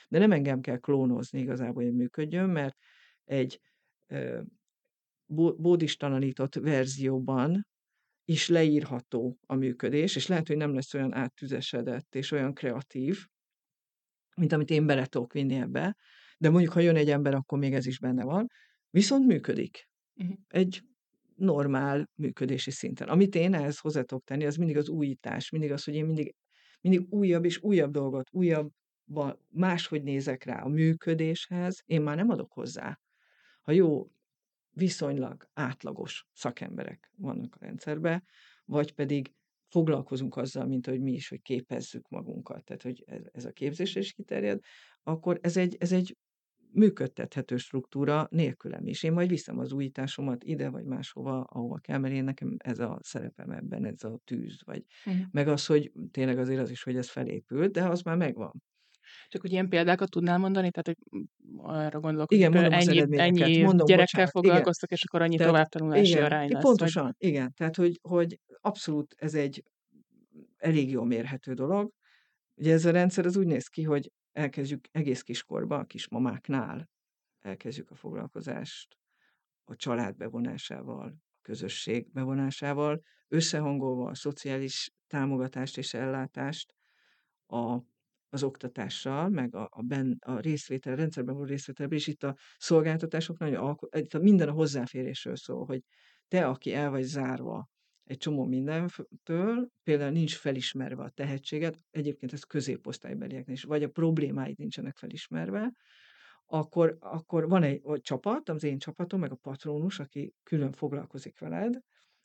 de 0.09 0.19
nem 0.19 0.33
engem 0.33 0.61
kell 0.61 0.79
klónozni 0.79 1.41
igazából, 1.41 1.83
hogy 1.83 1.95
működjön, 1.95 2.51
mert 2.51 2.77
egy 3.33 3.61
bódistalanított 5.57 6.55
verzióban 6.55 7.67
is 8.25 8.49
leírható 8.49 9.39
a 9.47 9.55
működés, 9.55 10.17
és 10.17 10.27
lehet, 10.27 10.47
hogy 10.47 10.57
nem 10.57 10.75
lesz 10.75 10.95
olyan 10.95 11.15
áttüzesedett 11.15 12.15
és 12.15 12.31
olyan 12.31 12.55
kreatív, 12.55 13.27
mint 14.37 14.53
amit 14.53 14.71
én 14.71 14.87
bele 14.87 15.07
tudok 15.07 15.33
vinni 15.33 15.55
ebbe, 15.55 15.97
de 16.39 16.51
mondjuk, 16.51 16.73
ha 16.73 16.81
jön 16.81 16.97
egy 16.97 17.11
ember, 17.11 17.35
akkor 17.35 17.59
még 17.59 17.75
ez 17.75 17.87
is 17.87 17.99
benne 17.99 18.25
van, 18.25 18.47
viszont 18.91 19.27
működik. 19.27 19.89
Uh-huh. 20.15 20.37
Egy 20.49 20.83
normál 21.35 22.11
működési 22.15 22.71
szinten. 22.71 23.09
Amit 23.09 23.35
én 23.35 23.55
ehhez 23.55 23.79
hozzá 23.79 24.03
tudok 24.03 24.25
tenni, 24.25 24.47
az 24.47 24.57
mindig 24.57 24.77
az 24.77 24.89
újítás, 24.89 25.51
mindig 25.51 25.73
az, 25.73 25.85
hogy 25.85 25.95
én 25.95 26.05
mindig, 26.05 26.35
mindig 26.81 27.13
újabb 27.13 27.45
és 27.45 27.63
újabb 27.63 27.91
dolgot, 27.91 28.29
újabb, 28.33 28.71
máshogy 29.49 30.03
nézek 30.03 30.45
rá 30.45 30.63
a 30.63 30.69
működéshez, 30.69 31.83
én 31.85 32.03
már 32.03 32.17
nem 32.17 32.29
adok 32.29 32.53
hozzá 32.53 32.99
ha 33.63 33.73
jó, 33.73 34.11
viszonylag 34.71 35.49
átlagos 35.53 36.27
szakemberek 36.33 37.13
vannak 37.17 37.55
a 37.55 37.65
rendszerben, 37.65 38.25
vagy 38.65 38.95
pedig 38.95 39.35
foglalkozunk 39.69 40.37
azzal, 40.37 40.67
mint 40.67 40.87
hogy 40.87 41.01
mi 41.01 41.13
is, 41.13 41.29
hogy 41.29 41.43
képezzük 41.43 42.09
magunkat, 42.09 42.65
tehát 42.65 42.83
hogy 42.83 43.03
ez, 43.07 43.23
ez 43.33 43.45
a 43.45 43.53
képzés 43.53 43.95
is 43.95 44.13
kiterjed, 44.13 44.61
akkor 45.03 45.39
ez 45.43 45.57
egy, 45.57 45.77
ez 45.79 45.93
egy 45.93 46.17
működtethető 46.73 47.57
struktúra 47.57 48.27
nélkülem 48.31 48.87
is. 48.87 49.03
Én 49.03 49.13
majd 49.13 49.29
viszem 49.29 49.59
az 49.59 49.73
újításomat 49.73 50.45
ide 50.45 50.71
vagy 50.71 50.85
máshova, 50.85 51.41
ahova 51.41 51.79
kell, 51.79 51.99
mert 51.99 52.15
én 52.15 52.25
nekem 52.25 52.57
ez 52.59 52.79
a 52.79 52.99
szerepem 53.03 53.51
ebben, 53.51 53.85
ez 53.85 54.05
a 54.05 54.21
tűz, 54.25 54.61
vagy 54.65 54.85
uh-huh. 55.07 55.23
meg 55.31 55.49
az, 55.49 55.67
hogy 55.67 55.93
tényleg 56.11 56.39
azért 56.39 56.61
az 56.61 56.71
is, 56.71 56.83
hogy 56.83 56.97
ez 56.97 57.11
felépült, 57.11 57.73
de 57.73 57.89
az 57.89 58.03
már 58.03 58.17
megvan. 58.17 58.63
Csak 59.29 59.41
hogy 59.41 59.53
ilyen 59.53 59.69
példákat 59.69 60.11
tudnál 60.11 60.39
mondani? 60.39 60.71
Tehát, 60.71 60.87
hogy 60.87 61.23
arra 61.57 62.01
gondolok, 62.01 62.33
igen, 62.33 62.53
hogy 62.53 62.73
ennyi, 62.73 63.19
ennyi 63.19 63.63
mondom, 63.63 63.87
gyerekkel 63.87 64.25
bocsánat, 64.25 64.31
foglalkoztak, 64.31 64.91
igen. 64.91 64.99
és 65.03 65.05
akkor 65.05 65.23
annyi 65.23 65.37
tehát, 65.37 65.53
továbbtanulási 65.53 66.11
igen, 66.11 66.25
arány 66.25 66.51
lesz. 66.51 66.63
Pontosan, 66.63 67.05
vagy... 67.05 67.15
igen. 67.19 67.53
Tehát, 67.57 67.77
hogy, 67.77 67.99
hogy 68.03 68.39
abszolút 68.61 69.15
ez 69.19 69.35
egy 69.35 69.65
elég 70.57 70.91
jól 70.91 71.07
mérhető 71.07 71.53
dolog. 71.53 71.93
Ugye 72.55 72.73
ez 72.73 72.85
a 72.85 72.91
rendszer 72.91 73.27
az 73.27 73.37
úgy 73.37 73.47
néz 73.47 73.67
ki, 73.67 73.83
hogy 73.83 74.13
elkezdjük 74.33 74.89
egész 74.91 75.23
kiskorba, 75.23 75.79
a 75.79 75.85
kismamáknál 75.85 76.91
elkezdjük 77.41 77.91
a 77.91 77.95
foglalkozást 77.95 78.97
a 79.65 79.77
család 79.77 80.17
bevonásával, 80.17 81.15
a 81.37 81.41
közösség 81.43 82.13
bevonásával, 82.13 83.03
összehangolva 83.29 84.11
a 84.11 84.15
szociális 84.15 84.91
támogatást 85.07 85.79
és 85.79 85.95
ellátást 85.95 86.75
a, 87.47 87.79
az 88.33 88.43
oktatással, 88.43 89.29
meg 89.29 89.55
a, 89.55 89.69
a, 89.71 89.83
ben, 89.83 90.17
a 90.21 90.39
részvétel, 90.39 90.93
a 90.93 90.97
rendszerben 90.97 91.35
való 91.35 91.47
részvételben, 91.47 91.99
és 91.99 92.07
itt 92.07 92.23
a 92.23 92.37
szolgáltatások 92.57 93.39
nagyon, 93.39 93.79
itt 93.91 94.15
a 94.15 94.19
minden 94.19 94.49
a 94.49 94.53
hozzáférésről 94.53 95.37
szól, 95.37 95.65
hogy 95.65 95.83
te, 96.29 96.47
aki 96.47 96.75
el 96.75 96.91
vagy 96.91 97.03
zárva 97.03 97.69
egy 98.05 98.17
csomó 98.17 98.45
mindentől, 98.45 99.69
például 99.83 100.11
nincs 100.11 100.37
felismerve 100.37 101.03
a 101.03 101.11
tehetséget, 101.11 101.79
egyébként 101.91 102.33
ez 102.33 102.43
középosztálybelieknél 102.43 103.55
is, 103.55 103.63
vagy 103.63 103.83
a 103.83 103.89
problémáid 103.89 104.59
nincsenek 104.59 104.97
felismerve, 104.97 105.73
akkor, 106.47 106.97
akkor 107.01 107.49
van 107.49 107.63
egy 107.63 107.83
vagy 107.83 108.01
csapat, 108.01 108.49
az 108.49 108.65
én 108.65 108.79
csapatom, 108.79 109.21
meg 109.21 109.33
a 109.33 109.37
patronus, 109.37 109.99
aki 109.99 110.35
külön 110.43 110.73
foglalkozik 110.73 111.39
veled, 111.39 111.79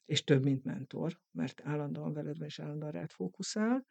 és 0.05 0.24
több, 0.24 0.43
mint 0.43 0.64
mentor, 0.64 1.20
mert 1.32 1.62
állandóan 1.64 2.14
veled 2.14 2.38
van, 2.38 2.47
és 2.47 2.60
állandóan 2.60 2.91
rád 2.91 3.12
fókuszál, 3.12 3.86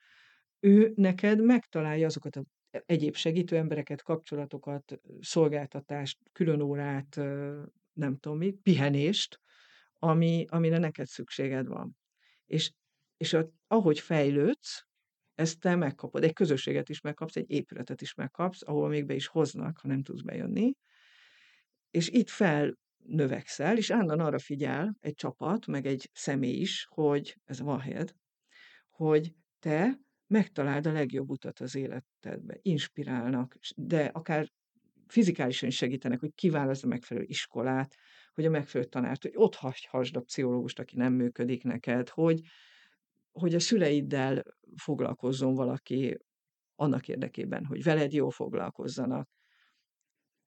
ő 0.67 0.93
neked 0.97 1.41
megtalálja 1.41 2.07
azokat 2.07 2.37
a 2.37 2.45
egyéb 2.71 3.15
segítő 3.15 3.57
embereket, 3.57 4.03
kapcsolatokat, 4.03 5.01
szolgáltatást, 5.21 6.19
külön 6.33 6.61
órát, 6.61 7.17
nem 7.93 8.17
tudom 8.21 8.39
mit, 8.39 8.61
pihenést, 8.63 9.41
ami, 9.93 10.45
amire 10.49 10.79
neked 10.79 11.07
szükséged 11.07 11.67
van. 11.67 11.97
És, 12.47 12.73
és 13.17 13.33
a, 13.33 13.51
ahogy 13.67 14.01
fejlődsz, 14.01 14.85
ezt 15.35 15.61
te 15.61 15.77
megkapod. 15.77 16.25
Egy 16.25 16.33
közösséget 16.33 16.89
is 16.89 17.01
megkapsz, 17.01 17.37
egy 17.37 17.51
épületet 17.51 18.01
is 18.01 18.15
megkapsz, 18.15 18.63
ahol 18.63 18.89
még 18.89 19.07
be 19.07 19.15
is 19.15 19.27
hoznak, 19.27 19.79
ha 19.79 19.89
nem 19.89 20.03
tudsz 20.03 20.23
bejönni. 20.23 20.73
És 21.91 22.09
itt 22.09 22.29
felnövekszel, 22.29 23.77
és 23.77 23.91
állandóan 23.91 24.21
arra 24.21 24.39
figyel 24.39 24.97
egy 25.01 25.15
csapat, 25.15 25.67
meg 25.67 25.87
egy 25.87 26.11
személy 26.13 26.57
is, 26.57 26.87
hogy 26.91 27.37
ez 27.45 27.61
van 27.61 27.81
helyed, 27.81 28.15
hogy 28.89 29.35
te 29.59 30.05
megtaláld 30.27 30.87
a 30.87 30.93
legjobb 30.93 31.31
utat 31.31 31.61
az 31.61 31.75
életedbe, 31.75 32.59
inspirálnak, 32.63 33.57
de 33.77 34.05
akár 34.05 34.49
fizikálisan 35.07 35.69
is 35.69 35.77
segítenek, 35.77 36.21
hogy 36.21 36.35
kiválaszd 36.35 36.85
a 36.85 36.89
megfelelő 36.89 37.27
iskolát, 37.29 37.95
hogy 38.33 38.45
a 38.45 38.51
megfelelő 38.51 38.91
tanárt, 38.91 39.23
hogy 39.23 39.33
ott 39.35 39.55
hagyhasd 39.55 40.17
a 40.17 40.21
pszichológust, 40.21 40.79
aki 40.79 40.97
nem 40.97 41.13
működik 41.13 41.63
neked, 41.63 42.09
hogy, 42.09 42.41
hogy 43.33 43.55
a 43.55 43.61
szüleiddel 43.61 44.43
foglalkozzon 44.77 45.55
valaki 45.55 46.19
annak 46.75 47.09
érdekében, 47.09 47.65
hogy 47.65 47.83
veled 47.83 48.13
jól 48.13 48.31
foglalkozzanak. 48.31 49.29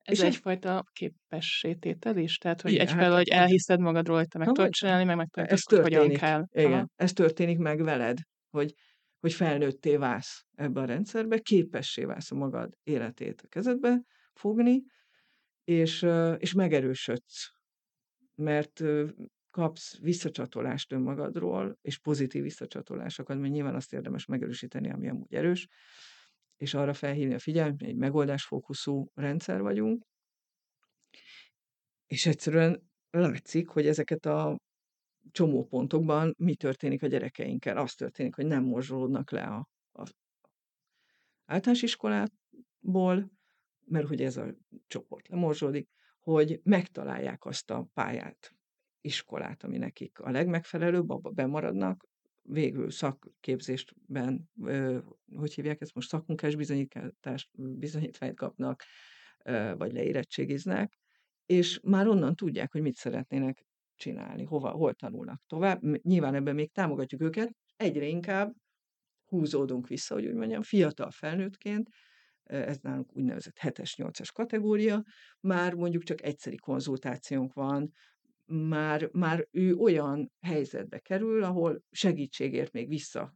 Ez 0.03 0.17
és 0.19 0.25
egyfajta 0.25 0.83
képessététel 0.91 2.17
is? 2.17 2.37
Tehát, 2.37 2.61
hogy 2.61 2.75
egyfelől, 2.75 3.03
hát, 3.03 3.17
hogy 3.17 3.27
elhiszed 3.27 3.79
magadról, 3.79 4.17
hogy 4.17 4.27
te 4.27 4.37
meg 4.37 4.47
tudod 4.47 4.71
csinálni, 4.71 5.03
meg 5.03 5.15
meg 5.15 5.27
tudod, 5.27 5.83
hogyan 5.83 6.09
kell. 6.09 6.45
Igen, 6.51 6.71
Aha. 6.71 6.87
ez 6.95 7.13
történik 7.13 7.57
meg 7.57 7.83
veled, 7.83 8.17
hogy, 8.49 8.73
hogy 9.19 9.33
felnőtté 9.33 9.95
válsz 9.95 10.45
ebbe 10.55 10.81
a 10.81 10.85
rendszerbe, 10.85 11.39
képessé 11.39 12.03
válsz 12.03 12.31
a 12.31 12.35
magad 12.35 12.77
életét 12.83 13.41
a 13.41 13.47
kezedbe 13.47 14.03
fogni, 14.33 14.83
és, 15.63 16.07
és 16.37 16.53
megerősödsz. 16.53 17.51
Mert 18.35 18.81
kapsz 19.51 19.99
visszacsatolást 19.99 20.91
önmagadról, 20.91 21.77
és 21.81 21.99
pozitív 21.99 22.43
visszacsatolásokat, 22.43 23.39
mert 23.39 23.53
nyilván 23.53 23.75
azt 23.75 23.93
érdemes 23.93 24.25
megerősíteni, 24.25 24.91
ami 24.91 25.09
amúgy 25.09 25.33
erős, 25.33 25.67
és 26.57 26.73
arra 26.73 26.93
felhívni 26.93 27.33
a 27.33 27.39
figyelmet, 27.39 27.81
egy 27.81 27.95
megoldásfókuszú 27.95 29.11
rendszer 29.13 29.61
vagyunk, 29.61 30.05
és 32.07 32.25
egyszerűen 32.25 32.89
látszik, 33.09 33.67
hogy 33.67 33.87
ezeket 33.87 34.25
a 34.25 34.57
csomó 35.31 35.65
pontokban 35.65 36.35
mi 36.37 36.55
történik 36.55 37.03
a 37.03 37.07
gyerekeinkkel. 37.07 37.77
Az 37.77 37.93
történik, 37.93 38.35
hogy 38.35 38.45
nem 38.45 38.63
morzsolódnak 38.63 39.31
le 39.31 39.43
a, 39.43 39.69
a 39.91 40.03
általános 41.45 41.81
iskolából, 41.81 43.31
mert 43.85 44.07
hogy 44.07 44.21
ez 44.21 44.37
a 44.37 44.55
csoport 44.87 45.27
lemorzsolódik, 45.27 45.89
hogy 46.19 46.59
megtalálják 46.63 47.45
azt 47.45 47.71
a 47.71 47.89
pályát, 47.93 48.53
iskolát, 49.01 49.63
ami 49.63 49.77
nekik 49.77 50.19
a 50.19 50.31
legmegfelelőbb, 50.31 51.09
abba 51.09 51.29
bemaradnak, 51.29 52.07
végül 52.41 52.91
szakképzésben, 52.91 54.49
hogy 55.35 55.53
hívják 55.53 55.81
ezt 55.81 55.93
most, 55.93 56.09
szakmunkás 56.09 56.55
bizonyítványt 57.53 58.35
kapnak, 58.35 58.83
vagy 59.77 59.93
leérettségiznek, 59.93 60.99
és 61.45 61.79
már 61.83 62.07
onnan 62.07 62.35
tudják, 62.35 62.71
hogy 62.71 62.81
mit 62.81 62.95
szeretnének 62.95 63.65
csinálni, 63.99 64.43
hova, 64.43 64.69
hol 64.69 64.93
tanulnak 64.93 65.41
tovább. 65.47 65.81
Nyilván 66.01 66.35
ebben 66.35 66.55
még 66.55 66.71
támogatjuk 66.71 67.21
őket, 67.21 67.55
egyre 67.75 68.05
inkább 68.05 68.53
húzódunk 69.25 69.87
vissza, 69.87 70.13
hogy 70.13 70.25
úgy 70.25 70.33
mondjam, 70.33 70.61
fiatal 70.61 71.11
felnőttként, 71.11 71.89
ez 72.43 72.77
nálunk 72.77 73.15
úgynevezett 73.15 73.57
7-es, 73.61 73.93
8-as 73.95 74.29
kategória, 74.33 75.03
már 75.39 75.73
mondjuk 75.73 76.03
csak 76.03 76.23
egyszeri 76.23 76.57
konzultációnk 76.57 77.53
van, 77.53 77.91
már, 78.45 79.09
már 79.11 79.47
ő 79.51 79.75
olyan 79.75 80.31
helyzetbe 80.41 80.99
kerül, 80.99 81.43
ahol 81.43 81.83
segítségért 81.91 82.71
még 82.71 82.87
vissza 82.87 83.33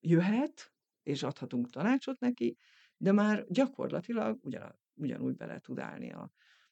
jöhet, 0.00 0.72
és 1.02 1.22
adhatunk 1.22 1.70
tanácsot 1.70 2.18
neki, 2.18 2.56
de 2.96 3.12
már 3.12 3.44
gyakorlatilag 3.48 4.38
ugyan, 4.42 4.78
ugyanúgy 4.94 5.36
bele 5.36 5.58
tud 5.58 5.78
állni 5.78 6.12
a, 6.12 6.30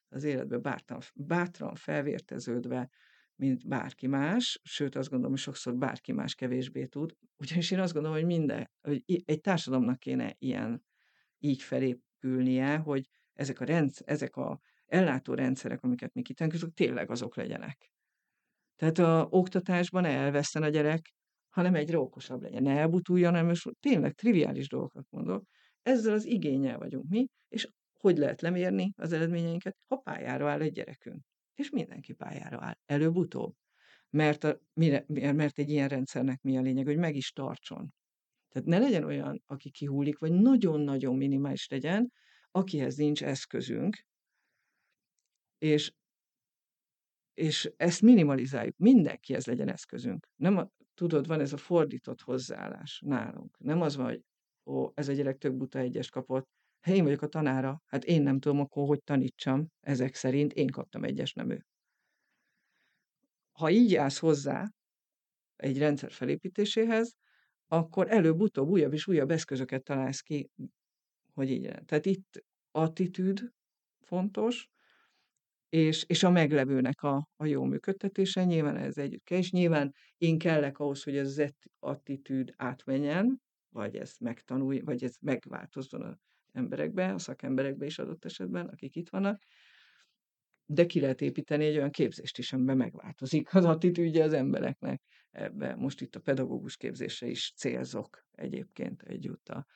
az 0.09 0.25
életbe 0.25 0.59
bátran, 0.59 1.01
bátran 1.15 1.75
felvérteződve, 1.75 2.91
mint 3.35 3.69
bárki 3.69 4.07
más, 4.07 4.61
sőt 4.63 4.95
azt 4.95 5.09
gondolom, 5.09 5.33
hogy 5.33 5.43
sokszor 5.43 5.77
bárki 5.77 6.13
más 6.13 6.35
kevésbé 6.35 6.87
tud, 6.87 7.13
ugyanis 7.37 7.71
én 7.71 7.81
azt 7.81 7.93
gondolom, 7.93 8.17
hogy 8.17 8.27
minden, 8.27 8.71
hogy 8.81 9.03
egy 9.25 9.41
társadalomnak 9.41 9.99
kéne 9.99 10.35
ilyen 10.39 10.83
így 11.39 11.63
felépülnie, 11.63 12.77
hogy 12.77 13.09
ezek 13.33 13.61
a, 13.61 13.65
rendsz, 13.65 14.03
ezek 14.05 14.37
a 14.37 14.61
ellátórendszerek, 14.87 15.83
amiket 15.83 16.15
mi 16.15 16.23
kitánkozunk, 16.23 16.75
tényleg 16.75 17.11
azok 17.11 17.37
legyenek. 17.37 17.93
Tehát 18.77 18.99
a 18.99 19.27
oktatásban 19.31 20.03
ne 20.03 20.09
elveszten 20.09 20.63
a 20.63 20.69
gyerek, 20.69 21.15
hanem 21.49 21.75
egyre 21.75 21.99
okosabb 21.99 22.43
legyen. 22.43 22.63
Ne 22.63 22.79
elbutuljon, 22.79 23.31
hanem 23.31 23.47
most 23.47 23.71
tényleg 23.81 24.13
triviális 24.13 24.69
dolgokat 24.69 25.07
mondok. 25.11 25.45
Ezzel 25.83 26.13
az 26.13 26.25
igényel 26.25 26.79
vagyunk 26.79 27.09
mi, 27.09 27.27
és 27.49 27.69
hogy 28.01 28.19
lehet 28.19 28.41
lemérni 28.41 28.93
az 28.97 29.13
eredményeinket, 29.13 29.77
ha 29.87 29.97
pályára 29.97 30.51
áll 30.51 30.61
egy 30.61 30.73
gyerekünk. 30.73 31.25
És 31.55 31.71
mindenki 31.71 32.13
pályára 32.13 32.59
áll, 32.61 32.79
előbb-utóbb. 32.87 33.55
Mert, 34.11 34.45
a, 34.45 34.61
mire, 34.73 35.05
mert 35.33 35.59
egy 35.59 35.71
ilyen 35.71 35.89
rendszernek 35.89 36.41
mi 36.43 36.57
a 36.57 36.61
lényeg, 36.61 36.87
hogy 36.87 36.97
meg 36.97 37.17
is 37.17 37.33
tartson. 37.33 37.93
Tehát 38.49 38.69
ne 38.69 38.79
legyen 38.79 39.05
olyan, 39.05 39.43
aki 39.47 39.71
kihúlik, 39.71 40.19
vagy 40.19 40.33
nagyon-nagyon 40.33 41.17
minimális 41.17 41.69
legyen, 41.69 42.13
akihez 42.51 42.97
nincs 42.97 43.25
eszközünk, 43.25 44.07
és, 45.59 45.93
és 47.35 47.73
ezt 47.77 48.03
minimalizáljuk. 48.03 48.77
Mindenkihez 48.77 49.47
legyen 49.47 49.69
eszközünk. 49.69 50.29
Nem 50.37 50.57
a, 50.57 50.71
tudod, 50.95 51.27
van 51.27 51.41
ez 51.41 51.53
a 51.53 51.57
fordított 51.57 52.21
hozzáállás 52.21 53.03
nálunk. 53.07 53.59
Nem 53.59 53.81
az 53.81 53.97
van, 53.97 54.07
hogy 54.07 54.23
ó, 54.65 54.91
ez 54.95 55.09
a 55.09 55.13
gyerek 55.13 55.39
tök 55.39 55.57
buta 55.57 55.79
egyes 55.79 56.11
kapott, 56.11 56.49
hát 56.81 56.95
én 56.95 57.05
vagyok 57.05 57.23
a 57.23 57.27
tanára, 57.27 57.83
hát 57.87 58.05
én 58.05 58.23
nem 58.23 58.39
tudom 58.39 58.61
akkor, 58.61 58.87
hogy 58.87 59.03
tanítsam, 59.03 59.67
ezek 59.81 60.15
szerint 60.15 60.53
én 60.53 60.67
kaptam 60.67 61.05
egyes, 61.05 61.33
nem 61.33 61.51
ő. 61.51 61.65
Ha 63.53 63.71
így 63.71 63.95
állsz 63.95 64.19
hozzá 64.19 64.67
egy 65.57 65.79
rendszer 65.79 66.13
felépítéséhez, 66.13 67.17
akkor 67.67 68.11
előbb-utóbb 68.11 68.69
újabb 68.69 68.93
és 68.93 69.07
újabb 69.07 69.31
eszközöket 69.31 69.83
találsz 69.83 70.21
ki, 70.21 70.51
hogy 71.33 71.51
így. 71.51 71.71
Tehát 71.85 72.07
itt 72.07 72.45
attitűd 72.71 73.53
fontos, 74.01 74.69
és, 75.69 76.05
és 76.07 76.23
a 76.23 76.31
meglevőnek 76.31 77.03
a, 77.03 77.29
a 77.37 77.45
jó 77.45 77.65
működtetése, 77.65 78.45
nyilván 78.45 78.77
ez 78.77 78.99
együtt 78.99 79.25
kell, 79.25 79.39
és 79.39 79.51
nyilván 79.51 79.95
én 80.17 80.39
kellek 80.39 80.79
ahhoz, 80.79 81.03
hogy 81.03 81.17
ez 81.17 81.39
az 81.39 81.55
attitűd 81.79 82.53
átmenjen, 82.57 83.41
vagy 83.69 83.97
ezt 83.97 84.21
megtanulj, 84.21 84.81
vagy 84.81 85.05
ez 85.05 85.15
megváltozzon 85.21 86.03
az 86.03 86.17
emberekbe, 86.53 87.13
a 87.13 87.19
szakemberekbe 87.19 87.87
is 87.87 87.99
adott 87.99 88.25
esetben, 88.25 88.67
akik 88.67 88.97
itt 88.97 89.09
vannak, 89.09 89.43
de 90.71 90.87
ki 90.87 91.01
lehet 91.01 91.21
építeni 91.21 91.65
egy 91.65 91.77
olyan 91.77 91.91
képzést 91.91 92.39
is, 92.39 92.53
amiben 92.53 92.77
megváltozik 92.77 93.55
az 93.55 93.65
attitűdje 93.65 94.25
az 94.25 94.33
embereknek. 94.33 95.03
Ebbe 95.31 95.75
most 95.75 96.01
itt 96.01 96.15
a 96.15 96.21
pedagógus 96.21 96.77
képzése 96.77 97.27
is 97.27 97.53
célzok 97.57 98.27
egyébként 98.33 99.03
egyúttal. 99.03 99.67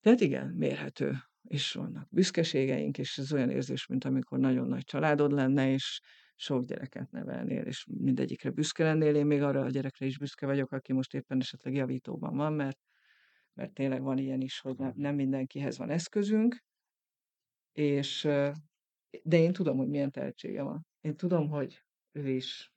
Tehát 0.00 0.20
igen, 0.20 0.48
mérhető 0.48 1.12
és 1.42 1.72
vannak 1.72 2.08
büszkeségeink, 2.10 2.98
és 2.98 3.18
ez 3.18 3.32
olyan 3.32 3.50
érzés, 3.50 3.86
mint 3.86 4.04
amikor 4.04 4.38
nagyon 4.38 4.68
nagy 4.68 4.84
családod 4.84 5.32
lenne, 5.32 5.72
és 5.72 6.00
sok 6.36 6.64
gyereket 6.64 7.10
nevelnél, 7.10 7.62
és 7.62 7.86
mindegyikre 7.90 8.50
büszke 8.50 8.84
lennél. 8.84 9.14
Én 9.14 9.26
még 9.26 9.42
arra 9.42 9.60
a 9.60 9.70
gyerekre 9.70 10.06
is 10.06 10.18
büszke 10.18 10.46
vagyok, 10.46 10.72
aki 10.72 10.92
most 10.92 11.14
éppen 11.14 11.40
esetleg 11.40 11.74
javítóban 11.74 12.36
van, 12.36 12.52
mert 12.52 12.78
mert 13.54 13.72
tényleg 13.72 14.02
van 14.02 14.18
ilyen 14.18 14.40
is, 14.40 14.60
hogy 14.60 14.76
nem 14.76 14.92
nem 14.96 15.14
mindenkihez 15.14 15.78
van 15.78 15.90
eszközünk, 15.90 16.64
és 17.72 18.22
de 19.22 19.36
én 19.38 19.52
tudom, 19.52 19.76
hogy 19.76 19.88
milyen 19.88 20.10
tehetsége 20.10 20.62
van. 20.62 20.86
Én 21.00 21.16
tudom, 21.16 21.48
hogy 21.48 21.84
ő 22.12 22.28
is, 22.28 22.72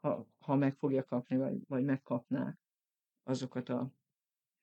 ha 0.00 0.28
ha 0.38 0.56
meg 0.56 0.74
fogja 0.74 1.04
kapni, 1.04 1.36
vagy 1.36 1.58
vagy 1.66 1.84
megkapná 1.84 2.58
azokat 3.22 3.68
a 3.68 3.92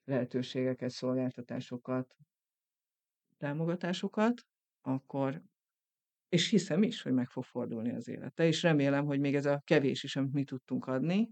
lehetőségeket, 0.03 0.89
szolgáltatásokat 0.89 2.15
támogatásokat, 3.37 4.41
akkor 4.81 5.41
és 6.29 6.49
hiszem 6.49 6.83
is, 6.83 7.01
hogy 7.01 7.13
meg 7.13 7.29
fog 7.29 7.43
fordulni 7.43 7.91
az 7.91 8.07
élete, 8.07 8.45
és 8.45 8.63
remélem, 8.63 9.05
hogy 9.05 9.19
még 9.19 9.35
ez 9.35 9.45
a 9.45 9.61
kevés 9.63 10.03
is, 10.03 10.15
amit 10.15 10.33
mi 10.33 10.43
tudtunk 10.43 10.85
adni 10.85 11.29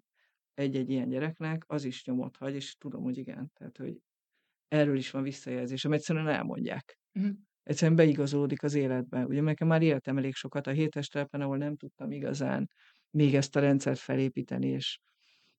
egy-egy 0.53 0.89
ilyen 0.89 1.09
gyereknek, 1.09 1.63
az 1.67 1.83
is 1.83 2.05
nyomot 2.05 2.37
hagy, 2.37 2.55
és 2.55 2.75
tudom, 2.75 3.03
hogy 3.03 3.17
igen. 3.17 3.51
Tehát, 3.53 3.77
hogy 3.77 4.01
erről 4.67 4.97
is 4.97 5.11
van 5.11 5.23
visszajelzésem, 5.23 5.91
egyszerűen 5.91 6.27
elmondják. 6.27 6.97
Mhm. 7.11 7.29
Egyszerűen 7.63 7.95
beigazolódik 7.95 8.63
az 8.63 8.73
életbe. 8.73 9.25
Ugye 9.25 9.41
nekem 9.41 9.67
már 9.67 9.81
éltem 9.81 10.17
elég 10.17 10.33
sokat 10.33 10.67
a 10.67 10.71
hétes 10.71 11.07
telepen, 11.07 11.41
ahol 11.41 11.57
nem 11.57 11.75
tudtam 11.75 12.11
igazán 12.11 12.69
még 13.09 13.35
ezt 13.35 13.55
a 13.55 13.59
rendszert 13.59 13.99
felépíteni, 13.99 14.67
és 14.67 14.99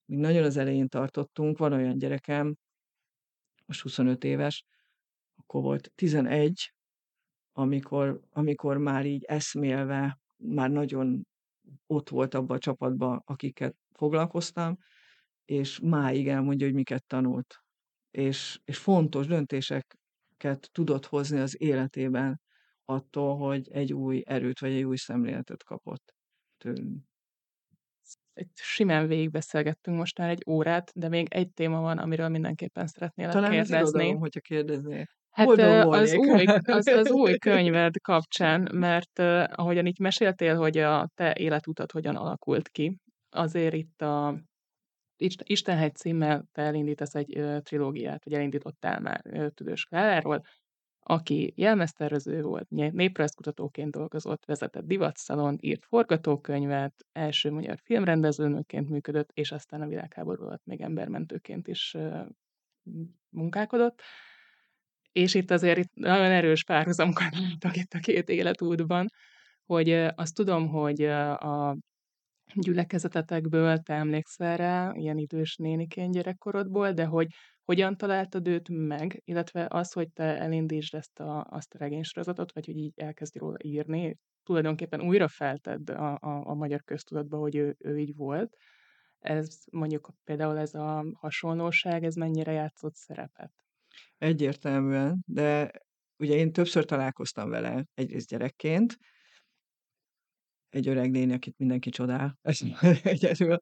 még 0.04 0.18
nagyon 0.18 0.44
az 0.44 0.56
elején 0.56 0.88
tartottunk. 0.88 1.58
Van 1.58 1.72
olyan 1.72 1.98
gyerekem, 1.98 2.56
most 3.66 3.80
25 3.80 4.24
éves, 4.24 4.64
akkor 5.34 5.62
volt 5.62 5.92
11, 5.94 6.72
amikor 7.52 8.20
amikor 8.30 8.78
már 8.78 9.06
így 9.06 9.24
eszmélve, 9.24 10.18
már 10.36 10.70
nagyon 10.70 11.26
ott 11.86 12.08
volt 12.08 12.34
abba 12.34 12.54
a 12.54 12.58
csapatba, 12.58 13.22
akikkel 13.24 13.74
foglalkoztam, 13.92 14.76
és 15.44 15.80
máig 15.80 16.28
elmondja, 16.28 16.66
hogy 16.66 16.74
miket 16.74 17.06
tanult. 17.06 17.54
És 18.16 18.58
és 18.64 18.78
fontos 18.78 19.26
döntéseket 19.26 20.68
tudott 20.72 21.06
hozni 21.06 21.38
az 21.38 21.60
életében 21.60 22.40
attól, 22.84 23.36
hogy 23.36 23.68
egy 23.70 23.92
új 23.92 24.22
erőt, 24.26 24.60
vagy 24.60 24.72
egy 24.72 24.82
új 24.82 24.96
szemléletet 24.96 25.64
kapott 25.64 26.14
tőlünk. 26.58 27.04
Itt 28.34 28.56
simán 28.56 29.06
végigbeszélgettünk 29.06 29.96
most 29.96 30.18
már 30.18 30.30
egy 30.30 30.42
órát, 30.46 30.92
de 30.94 31.08
még 31.08 31.26
egy 31.30 31.52
téma 31.52 31.80
van, 31.80 31.98
amiről 31.98 32.28
mindenképpen 32.28 32.86
szeretnélek 32.86 33.32
Talán 33.32 33.50
kérdezni. 33.50 33.76
irodalom, 33.78 34.18
hogyha 34.18 34.40
kérdeznél. 34.40 35.06
Hát 35.30 35.46
Boldog 35.46 35.94
az 35.94 36.14
volnék. 36.14 36.48
új, 36.48 36.54
az, 36.64 36.86
az 36.86 37.10
új 37.10 37.36
könyved 37.48 38.00
kapcsán, 38.00 38.68
mert 38.72 39.18
ahogyan 39.54 39.86
itt 39.86 39.98
meséltél, 39.98 40.56
hogy 40.56 40.78
a 40.78 41.10
te 41.14 41.34
életutat 41.38 41.92
hogyan 41.92 42.16
alakult 42.16 42.68
ki, 42.68 42.98
azért 43.30 43.74
itt 43.74 44.02
a 44.02 44.40
Istenhegy 45.18 45.94
címmel 45.94 46.48
te 46.52 46.62
elindítasz 46.62 47.14
egy 47.14 47.38
ö, 47.38 47.60
trilógiát, 47.60 48.24
vagy 48.24 48.32
elindítottál 48.32 49.00
már 49.00 49.20
ö, 49.24 49.50
Tüdős 49.50 49.84
Kláráról, 49.84 50.42
aki 51.08 51.52
jelmeztervező 51.56 52.42
volt, 52.42 52.68
néprajzkutatóként 52.70 53.90
dolgozott, 53.90 54.44
vezetett 54.44 54.86
divatszalont, 54.86 55.62
írt 55.62 55.84
forgatókönyvet, 55.84 57.06
első 57.12 57.50
magyar 57.50 57.78
filmrendezőnőként 57.82 58.88
működött, 58.88 59.30
és 59.32 59.52
aztán 59.52 59.82
a 59.82 59.86
világháború 59.86 60.44
alatt 60.44 60.64
még 60.64 60.80
embermentőként 60.80 61.68
is 61.68 61.94
ö, 61.94 62.22
munkálkodott. 63.28 64.00
És 65.12 65.34
itt 65.34 65.50
azért 65.50 65.78
itt 65.78 65.94
nagyon 65.94 66.30
erős 66.30 66.64
párhuzamokat 66.64 67.34
látok 67.48 67.76
itt 67.76 67.92
a 67.92 67.98
két 67.98 68.28
életútban, 68.28 69.08
hogy 69.64 69.90
azt 69.92 70.34
tudom, 70.34 70.68
hogy 70.68 71.02
a 71.02 71.76
gyülekezetetekből 72.54 73.78
te 73.78 73.94
emlékszel 73.94 74.56
rá, 74.56 74.92
ilyen 74.94 75.18
idős 75.18 75.56
néniként 75.56 76.12
gyerekkorodból, 76.12 76.92
de 76.92 77.04
hogy 77.04 77.26
hogyan 77.64 77.96
találtad 77.96 78.48
őt 78.48 78.68
meg, 78.68 79.22
illetve 79.24 79.66
az, 79.70 79.92
hogy 79.92 80.12
te 80.12 80.38
elindítsd 80.38 80.94
ezt 80.94 81.20
a, 81.20 81.46
azt 81.50 81.74
a 81.74 81.78
regénysorozatot, 81.78 82.52
vagy 82.52 82.66
hogy 82.66 82.76
így 82.76 82.92
elkezdj 82.96 83.38
róla 83.38 83.56
írni, 83.62 84.18
tulajdonképpen 84.42 85.02
újra 85.02 85.28
feltedd 85.28 85.90
a, 85.90 86.18
a, 86.20 86.48
a 86.48 86.54
magyar 86.54 86.82
köztudatba, 86.84 87.38
hogy 87.38 87.56
ő, 87.56 87.76
ő 87.78 87.98
így 87.98 88.14
volt. 88.14 88.56
Ez 89.18 89.64
mondjuk 89.70 90.10
például 90.24 90.58
ez 90.58 90.74
a 90.74 91.04
hasonlóság, 91.14 92.04
ez 92.04 92.14
mennyire 92.14 92.52
játszott 92.52 92.94
szerepet? 92.94 93.52
Egyértelműen, 94.18 95.22
de 95.26 95.70
ugye 96.18 96.34
én 96.34 96.52
többször 96.52 96.84
találkoztam 96.84 97.50
vele, 97.50 97.84
egyrészt 97.94 98.28
gyerekként, 98.28 98.96
egy 100.68 100.88
öreg 100.88 101.10
néni, 101.10 101.32
akit 101.32 101.58
mindenki 101.58 101.90
csodál, 101.90 102.38
egyedül, 103.02 103.58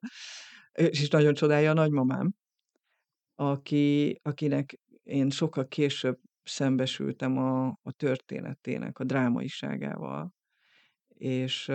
és 0.71 1.09
nagyon 1.09 1.33
csodálja 1.33 1.69
a 1.69 1.73
nagymamám, 1.73 2.33
aki, 3.35 4.19
akinek 4.21 4.79
én 5.03 5.29
sokkal 5.29 5.67
később 5.67 6.19
szembesültem 6.43 7.37
a, 7.37 7.67
a 7.67 7.91
történetének, 7.91 8.99
a 8.99 9.03
drámaiságával, 9.03 10.33
és, 11.07 11.71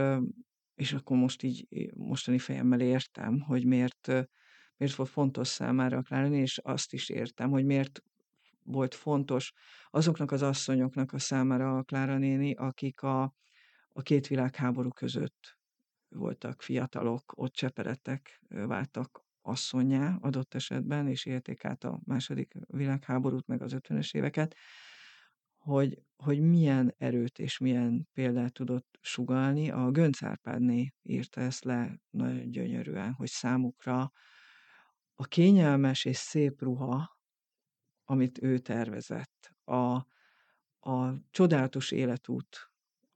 és 0.74 0.92
akkor 0.92 1.16
most 1.16 1.42
így 1.42 1.66
mostani 1.94 2.38
fejemmel 2.38 2.80
értem, 2.80 3.40
hogy 3.40 3.64
miért, 3.64 4.06
miért 4.76 4.94
volt 4.94 5.08
fontos 5.08 5.48
számára 5.48 5.98
a 5.98 6.02
Klára 6.02 6.28
néni, 6.28 6.42
és 6.42 6.58
azt 6.58 6.92
is 6.92 7.08
értem, 7.08 7.50
hogy 7.50 7.64
miért 7.64 8.02
volt 8.62 8.94
fontos 8.94 9.52
azoknak 9.90 10.30
az 10.30 10.42
asszonyoknak 10.42 11.12
a 11.12 11.18
számára 11.18 11.76
a 11.76 11.82
Klára 11.82 12.18
néni, 12.18 12.54
akik 12.54 13.02
a, 13.02 13.34
a 14.00 14.02
két 14.02 14.26
világháború 14.26 14.88
között 14.88 15.58
voltak 16.08 16.62
fiatalok, 16.62 17.32
ott 17.36 17.52
cseperedtek, 17.52 18.40
ö, 18.48 18.66
váltak 18.66 19.24
asszonyá 19.42 20.16
adott 20.20 20.54
esetben, 20.54 21.08
és 21.08 21.24
élték 21.24 21.64
át 21.64 21.84
a 21.84 22.00
második 22.04 22.54
világháborút, 22.66 23.46
meg 23.46 23.62
az 23.62 23.72
50-es 23.74 24.14
éveket, 24.14 24.56
hogy, 25.56 26.02
hogy 26.16 26.40
milyen 26.40 26.94
erőt 26.98 27.38
és 27.38 27.58
milyen 27.58 28.08
példát 28.12 28.52
tudott 28.52 28.98
sugalni. 29.00 29.70
A 29.70 29.90
Gönc 29.90 30.22
Árpádné 30.22 30.92
írta 31.02 31.40
ezt 31.40 31.64
le 31.64 32.00
nagyon 32.10 32.50
gyönyörűen, 32.50 33.12
hogy 33.12 33.28
számukra 33.28 34.12
a 35.14 35.24
kényelmes 35.24 36.04
és 36.04 36.16
szép 36.16 36.62
ruha, 36.62 37.18
amit 38.04 38.42
ő 38.42 38.58
tervezett, 38.58 39.54
a, 39.64 40.06
a 40.80 41.14
csodálatos 41.30 41.90
életút, 41.90 42.69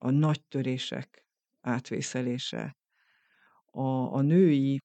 a 0.05 0.11
nagy 0.11 0.45
törések 0.49 1.27
átvészelése, 1.61 2.77
a, 3.65 4.15
a 4.15 4.21
női 4.21 4.81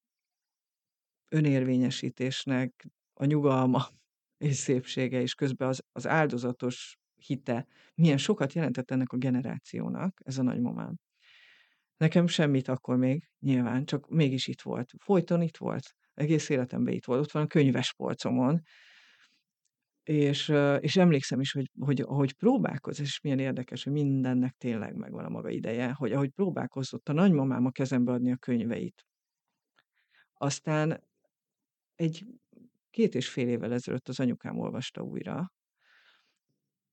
önérvényesítésnek 1.30 2.88
a 3.14 3.26
nyugalma 3.26 3.88
és 4.46 4.56
szépsége, 4.56 5.22
és 5.22 5.34
közben 5.34 5.68
az, 5.68 5.84
az 5.92 6.08
áldozatos 6.08 6.98
hite, 7.16 7.68
milyen 7.96 8.18
sokat 8.18 8.54
jelentett 8.54 8.92
ennek 8.92 9.12
a 9.12 9.18
generációnak, 9.18 10.20
ez 10.24 10.38
a 10.38 10.44
nagymamám. 10.44 10.96
Nekem 11.98 12.28
semmit 12.28 12.68
akkor 12.68 12.98
még, 12.98 13.30
nyilván, 13.40 13.86
csak 13.86 14.10
mégis 14.10 14.48
itt 14.48 14.62
volt. 14.62 14.92
Folyton 14.98 15.42
itt 15.42 15.58
volt. 15.58 15.96
Egész 16.14 16.50
életemben 16.50 16.94
itt 16.94 17.06
volt. 17.06 17.22
Ott 17.22 17.32
van 17.32 17.44
a 17.44 17.48
könyves 17.48 17.94
polcomon. 17.94 18.62
És, 20.10 20.54
és 20.80 20.96
emlékszem 20.96 21.40
is, 21.40 21.52
hogy, 21.52 21.72
hogy 21.80 22.02
ahogy 22.02 22.34
próbálkoz, 22.34 23.00
és 23.00 23.22
milyen 23.22 23.40
érdekes, 23.40 23.84
hogy 23.84 23.94
mindennek 23.94 24.56
tényleg 24.58 24.96
megvan 24.96 25.26
a 25.26 25.30
maga 25.30 25.50
ideje, 25.50 25.92
hogy 25.92 26.12
ahogy 26.12 26.30
próbálkozott 26.30 27.10
a 27.10 27.14
nagymamám 27.14 27.66
a 27.66 27.72
kezembe 27.72 28.12
adni 28.12 28.32
a 28.32 28.38
könyveit. 28.38 29.06
Aztán 30.34 31.04
egy 31.96 32.26
két 32.90 33.16
és 33.16 33.30
fél 33.30 33.48
évvel 33.48 33.74
ezelőtt 33.74 34.08
az 34.08 34.20
anyukám 34.20 34.60
olvasta 34.60 35.02
újra, 35.02 35.54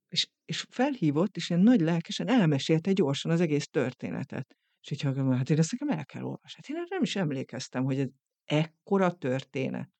és, 0.08 0.28
és 0.44 0.66
felhívott, 0.70 1.36
és 1.36 1.50
ilyen 1.50 1.62
nagy 1.62 1.80
lelkesen 1.80 2.28
elmesélte 2.28 2.92
gyorsan 2.92 3.30
az 3.30 3.40
egész 3.40 3.68
történetet. 3.68 4.56
És 4.80 4.90
így 4.90 5.00
hallgatom, 5.00 5.32
hát 5.32 5.50
én 5.50 5.58
ezt 5.58 5.72
nekem 5.72 5.98
el 5.98 6.04
kell 6.04 6.22
olvasni. 6.22 6.62
Hát 6.62 6.68
én 6.68 6.84
nem 6.88 7.02
is 7.02 7.16
emlékeztem, 7.16 7.84
hogy 7.84 7.98
ez 7.98 8.08
ekkora 8.44 9.12
történet. 9.12 9.90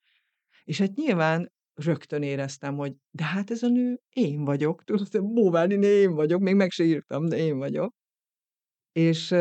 És 0.64 0.78
hát 0.78 0.94
nyilván 0.94 1.54
rögtön 1.76 2.22
éreztem, 2.22 2.76
hogy 2.76 2.94
de 3.10 3.24
hát 3.24 3.50
ez 3.50 3.62
a 3.62 3.68
nő 3.68 4.00
én 4.12 4.44
vagyok, 4.44 4.84
tudod, 4.84 5.32
Bóváni 5.32 5.86
én 5.86 6.14
vagyok, 6.14 6.40
még 6.40 6.54
meg 6.54 6.70
se 6.70 6.84
írtam, 6.84 7.28
de 7.28 7.36
én 7.36 7.58
vagyok. 7.58 7.94
És, 8.92 9.34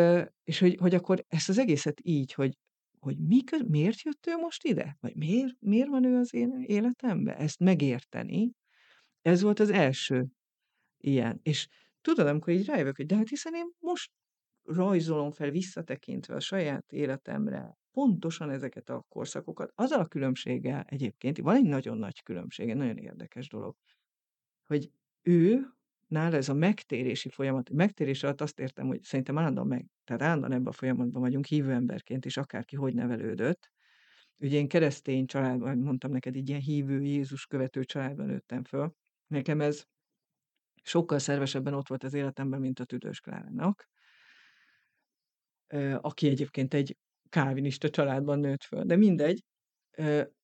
és 0.44 0.60
hogy, 0.60 0.78
hogy 0.80 0.96
akkor 0.96 1.26
ezt 1.28 1.50
az 1.50 1.58
egészet 1.58 2.00
így, 2.04 2.34
hogy, 2.34 2.58
hogy 3.00 3.18
mi, 3.18 3.44
miért 3.68 4.02
jött 4.02 4.28
ő 4.28 4.36
most 4.36 4.64
ide? 4.64 4.98
Vagy 5.00 5.16
miért, 5.16 5.56
miért 5.60 5.88
van 5.88 6.04
ő 6.04 6.18
az 6.18 6.34
én 6.34 6.64
életemben? 6.66 7.36
Ezt 7.36 7.60
megérteni, 7.60 8.52
ez 9.22 9.42
volt 9.42 9.60
az 9.60 9.70
első 9.70 10.28
ilyen. 10.98 11.40
És 11.44 11.68
tudod, 12.02 12.28
amikor 12.28 12.54
így 12.54 12.66
rájövök, 12.66 12.96
hogy 12.96 13.06
de 13.06 13.16
hát 13.16 13.30
hiszen 13.30 13.54
én 13.54 13.68
most 13.80 14.12
rajzolom 14.64 15.32
fel 15.32 15.50
visszatekintve 15.50 16.36
a 16.36 16.40
saját 16.40 16.92
életemre 16.92 17.78
pontosan 17.96 18.50
ezeket 18.50 18.89
a 18.89 19.06
korszakokat, 19.10 19.72
azzal 19.76 20.00
a 20.00 20.06
különbséggel 20.06 20.86
egyébként, 20.88 21.38
van 21.38 21.56
egy 21.56 21.64
nagyon 21.64 21.98
nagy 21.98 22.24
különbség, 22.24 22.70
egy 22.70 22.76
nagyon 22.76 22.98
érdekes 22.98 23.48
dolog, 23.48 23.76
hogy 24.68 24.91
ő, 25.22 25.68
nála 26.08 26.36
ez 26.36 26.50
a 26.50 26.54
megtérési 26.54 27.30
folyamat, 27.30 27.70
megtérés 27.70 28.24
alatt 28.24 28.41
azt 28.41 28.60
értem, 28.60 28.88
hogy 28.88 29.04
szerintem 29.04 29.38
állandóan 29.38 29.68
meg, 29.68 29.86
tehát 30.04 30.22
állandóan 30.22 30.52
ebben 30.52 30.68
a 30.68 30.72
folyamatban 30.72 31.22
vagyunk 31.22 31.46
hívő 31.46 31.72
emberként, 31.72 32.26
és 32.26 32.38
akárki 32.38 32.76
hogy 32.76 32.93
nevelődött, 32.93 33.72
ugye 34.38 34.58
én 34.58 34.68
keresztény 34.68 35.26
családban, 35.26 35.78
mondtam 35.78 36.12
neked, 36.12 36.36
így 36.36 36.50
ilyen 36.50 36.62
hívő, 36.62 37.02
Jézus 37.02 37.46
követő 37.46 37.84
családban 37.84 38.26
nőttem 38.26 38.64
föl. 38.64 38.96
Nekem 39.28 39.62
ez 39.62 39.86
sokkal 40.84 41.20
szervesebben 41.20 41.74
ott 41.74 41.88
volt 41.88 42.04
az 42.04 42.14
életemben, 42.14 42.60
mint 42.60 42.80
a 42.80 42.86
Tüdős 42.86 43.20
Klárának, 43.20 43.89
aki 46.02 46.28
egyébként 46.28 46.74
egy 46.74 46.98
kávinista 47.30 47.90
családban 47.90 48.40
nőtt 48.40 48.64
föl. 48.64 48.84
De 48.84 48.96
mindegy, 48.96 49.44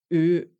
ő, 0.07 0.51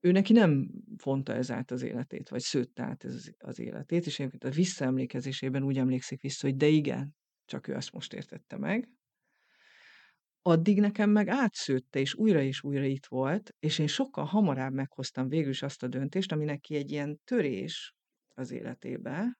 ő 0.00 0.12
neki 0.12 0.32
nem 0.32 0.70
fonta 0.96 1.34
ez 1.34 1.50
át 1.50 1.70
az 1.70 1.82
életét, 1.82 2.28
vagy 2.28 2.40
szőtte 2.40 2.82
át 2.82 3.04
ez 3.04 3.30
az 3.38 3.58
életét, 3.58 4.06
és 4.06 4.18
egyébként 4.18 4.44
a 4.44 4.56
visszaemlékezésében 4.56 5.62
úgy 5.62 5.78
emlékszik 5.78 6.20
vissza, 6.20 6.46
hogy 6.46 6.56
de 6.56 6.66
igen, 6.66 7.16
csak 7.44 7.68
ő 7.68 7.74
azt 7.74 7.92
most 7.92 8.12
értette 8.12 8.56
meg. 8.56 8.88
Addig 10.42 10.80
nekem 10.80 11.10
meg 11.10 11.28
átszőtte, 11.28 11.98
és 12.00 12.14
újra 12.14 12.40
és 12.40 12.62
újra 12.62 12.84
itt 12.84 13.06
volt, 13.06 13.54
és 13.58 13.78
én 13.78 13.86
sokkal 13.86 14.24
hamarabb 14.24 14.72
meghoztam 14.72 15.28
végül 15.28 15.50
is 15.50 15.62
azt 15.62 15.82
a 15.82 15.88
döntést, 15.88 16.32
ami 16.32 16.44
neki 16.44 16.74
egy 16.74 16.90
ilyen 16.90 17.20
törés 17.24 17.94
az 18.28 18.50
életébe, 18.50 19.38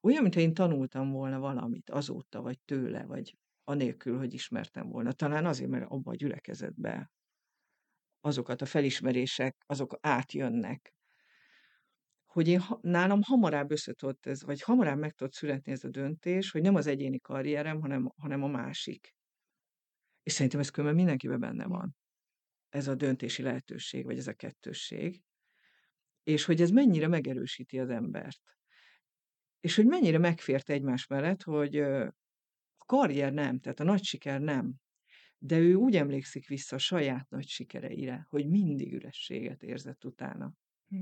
olyan, 0.00 0.22
mintha 0.22 0.40
én 0.40 0.54
tanultam 0.54 1.10
volna 1.10 1.38
valamit 1.38 1.90
azóta, 1.90 2.42
vagy 2.42 2.58
tőle, 2.60 3.04
vagy 3.04 3.36
anélkül, 3.68 4.18
hogy 4.18 4.34
ismertem 4.34 4.88
volna. 4.88 5.12
Talán 5.12 5.46
azért, 5.46 5.70
mert 5.70 5.84
abba 5.88 6.10
a 6.10 6.14
gyülekezetbe 6.14 7.10
azokat 8.20 8.62
a 8.62 8.66
felismerések, 8.66 9.56
azok 9.66 9.98
átjönnek. 10.00 10.94
Hogy 12.26 12.48
én 12.48 12.62
nálam 12.80 13.22
hamarabb 13.22 13.70
összetudott 13.70 14.26
ez, 14.26 14.42
vagy 14.42 14.62
hamarabb 14.62 14.98
meg 14.98 15.12
tudott 15.12 15.32
születni 15.32 15.72
ez 15.72 15.84
a 15.84 15.88
döntés, 15.88 16.50
hogy 16.50 16.62
nem 16.62 16.74
az 16.74 16.86
egyéni 16.86 17.20
karrierem, 17.20 17.80
hanem, 17.80 18.12
hanem 18.16 18.42
a 18.42 18.46
másik. 18.48 19.14
És 20.22 20.32
szerintem 20.32 20.60
ez 20.60 20.70
különben 20.70 20.96
mindenkiben 20.96 21.40
benne 21.40 21.66
van. 21.66 21.96
Ez 22.68 22.88
a 22.88 22.94
döntési 22.94 23.42
lehetőség, 23.42 24.04
vagy 24.04 24.18
ez 24.18 24.26
a 24.26 24.34
kettősség. 24.34 25.22
És 26.22 26.44
hogy 26.44 26.60
ez 26.60 26.70
mennyire 26.70 27.08
megerősíti 27.08 27.78
az 27.78 27.90
embert. 27.90 28.40
És 29.60 29.76
hogy 29.76 29.86
mennyire 29.86 30.18
megfért 30.18 30.70
egymás 30.70 31.06
mellett, 31.06 31.42
hogy 31.42 31.84
karrier 32.86 33.32
nem, 33.32 33.58
tehát 33.58 33.80
a 33.80 33.84
nagy 33.84 34.02
siker 34.02 34.40
nem, 34.40 34.74
de 35.38 35.58
ő 35.58 35.74
úgy 35.74 35.96
emlékszik 35.96 36.48
vissza 36.48 36.76
a 36.76 36.78
saját 36.78 37.28
nagy 37.28 37.46
sikereire, 37.46 38.26
hogy 38.28 38.48
mindig 38.48 38.92
ürességet 38.92 39.62
érzett 39.62 40.04
utána. 40.04 40.52
Hm. 40.88 41.00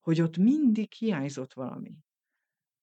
Hogy 0.00 0.20
ott 0.20 0.36
mindig 0.36 0.92
hiányzott 0.92 1.52
valami. 1.52 1.96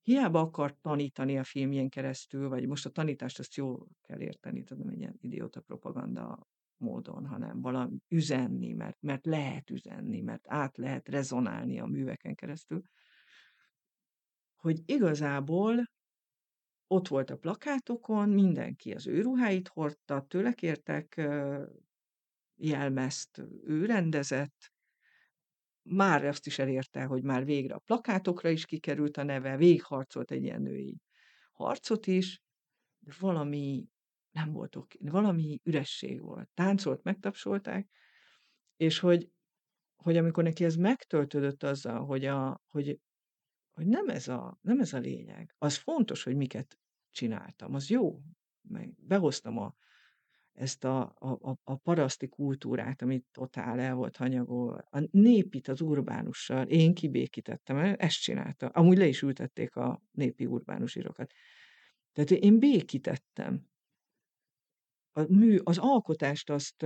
Hiába 0.01 0.39
akart 0.39 0.78
tanítani 0.82 1.38
a 1.38 1.43
filmjén 1.43 1.89
keresztül, 1.89 2.49
vagy 2.49 2.68
most 2.68 2.86
a 2.86 2.89
tanítást 2.89 3.39
azt 3.39 3.55
jól 3.55 3.88
kell 4.01 4.20
érteni, 4.20 4.64
tudom, 4.64 4.89
egy 4.89 4.99
ilyen 4.99 5.18
idióta 5.20 5.62
propaganda 5.62 6.47
módon, 6.78 7.26
hanem 7.26 7.62
valami 7.62 7.97
üzenni, 8.08 8.74
mert, 8.74 9.01
mert 9.01 9.26
lehet 9.26 9.70
üzenni, 9.70 10.22
mert 10.22 10.43
át 10.47 10.78
lehet 10.78 11.10
rezonálni 11.10 11.80
a 11.80 11.86
műveken 11.86 12.36
keresztül, 12.36 12.82
hogy 14.55 14.82
igazából 14.86 15.91
ott 16.88 17.08
volt 17.08 17.30
a 17.30 17.38
plakátokon, 17.38 18.30
mindenki 18.30 18.92
az 18.92 19.08
ő 19.08 19.22
ruháit 19.22 19.68
hordta, 19.68 20.26
tőle 20.28 20.54
kértek 20.54 21.22
jelmezt, 22.56 23.42
ő 23.64 23.86
rendezett, 23.86 24.72
már 25.90 26.26
azt 26.26 26.46
is 26.46 26.60
elérte, 26.60 27.04
hogy 27.04 27.24
már 27.24 27.46
végre 27.46 27.74
a 27.74 27.80
plakátokra 27.80 28.50
is 28.50 28.66
kikerült 28.66 29.18
a 29.18 29.24
neve, 29.24 29.58
végharcolt 29.58 30.32
egy 30.32 30.44
ilyen 30.44 30.62
női 30.62 31.02
harcot 31.52 32.08
is, 32.08 32.42
de 33.00 33.14
valami 33.20 33.88
nem 34.32 34.52
volt 34.52 34.76
oké, 34.76 34.98
valami 35.02 35.60
üresség 35.64 36.22
volt. 36.22 36.50
Táncolt, 36.54 37.04
megtapsolták, 37.04 37.90
és 38.76 39.00
hogy, 39.00 39.30
hogy 39.96 40.18
amikor 40.18 40.44
neki 40.44 40.64
ez 40.64 40.76
megtöltődött 40.76 41.64
azzal, 41.64 42.06
hogy, 42.06 42.26
a, 42.26 42.62
hogy 42.72 43.00
hogy 43.78 43.88
nem 43.88 44.09
ez 44.09 44.28
a, 44.28 44.57
nem 44.61 44.80
ez 44.80 44.93
a 44.93 44.97
lényeg. 44.97 45.55
Az 45.57 45.75
fontos, 45.75 46.23
hogy 46.23 46.36
miket 46.36 46.80
csináltam, 47.11 47.73
az 47.73 47.89
jó. 47.89 48.21
Meg 48.61 48.93
behoztam 48.97 49.57
a, 49.57 49.75
ezt 50.53 50.84
a, 50.84 51.01
a, 51.19 51.57
a 51.63 51.75
paraszti 51.75 52.28
kultúrát, 52.28 53.01
amit 53.01 53.25
totál 53.32 53.80
el 53.80 53.95
volt 53.95 54.15
hanyagol, 54.15 54.88
a 54.91 55.07
népit 55.11 55.67
az 55.67 55.82
urbánussal, 55.82 56.67
én 56.67 56.93
kibékítettem, 56.93 57.95
ezt 57.97 58.21
csinálta. 58.21 58.67
Amúgy 58.67 58.97
le 58.97 59.07
is 59.07 59.21
ültették 59.21 59.75
a 59.75 60.01
népi 60.11 60.45
urbánus 60.45 60.95
írokat. 60.95 61.34
Tehát 62.13 62.32
én 62.32 62.59
békítettem. 62.59 63.67
A 65.11 65.21
mű, 65.21 65.57
az 65.63 65.78
alkotást 65.78 66.49
azt, 66.49 66.86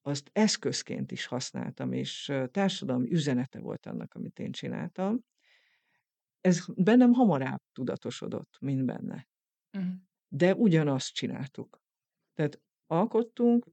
azt 0.00 0.30
eszközként 0.32 1.12
is 1.12 1.26
használtam, 1.26 1.92
és 1.92 2.32
társadalmi 2.50 3.10
üzenete 3.10 3.60
volt 3.60 3.86
annak, 3.86 4.14
amit 4.14 4.38
én 4.38 4.52
csináltam 4.52 5.26
ez 6.48 6.64
bennem 6.76 7.12
hamarabb 7.12 7.62
tudatosodott, 7.72 8.56
mint 8.60 8.84
benne. 8.84 9.28
Uh-huh. 9.72 9.92
De 10.28 10.54
ugyanazt 10.54 11.14
csináltuk. 11.14 11.82
Tehát 12.34 12.60
alkottunk, 12.86 13.66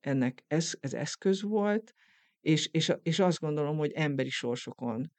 ennek 0.00 0.44
ez, 0.46 0.74
ez 0.80 0.94
eszköz 0.94 1.42
volt, 1.42 1.94
és, 2.40 2.66
és, 2.66 2.92
és 3.02 3.18
azt 3.18 3.40
gondolom, 3.40 3.76
hogy 3.76 3.92
emberi 3.92 4.30
sorsokon 4.30 5.12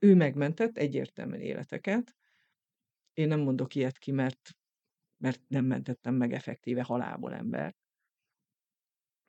ő 0.00 0.14
megmentett 0.14 0.76
egyértelműen 0.76 1.40
életeket. 1.40 2.14
Én 3.12 3.28
nem 3.28 3.40
mondok 3.40 3.74
ilyet 3.74 3.98
ki, 3.98 4.10
mert, 4.10 4.50
mert 5.16 5.40
nem 5.48 5.64
mentettem 5.64 6.14
meg 6.14 6.32
effektíve 6.32 6.82
halálból 6.82 7.34
embert. 7.34 7.76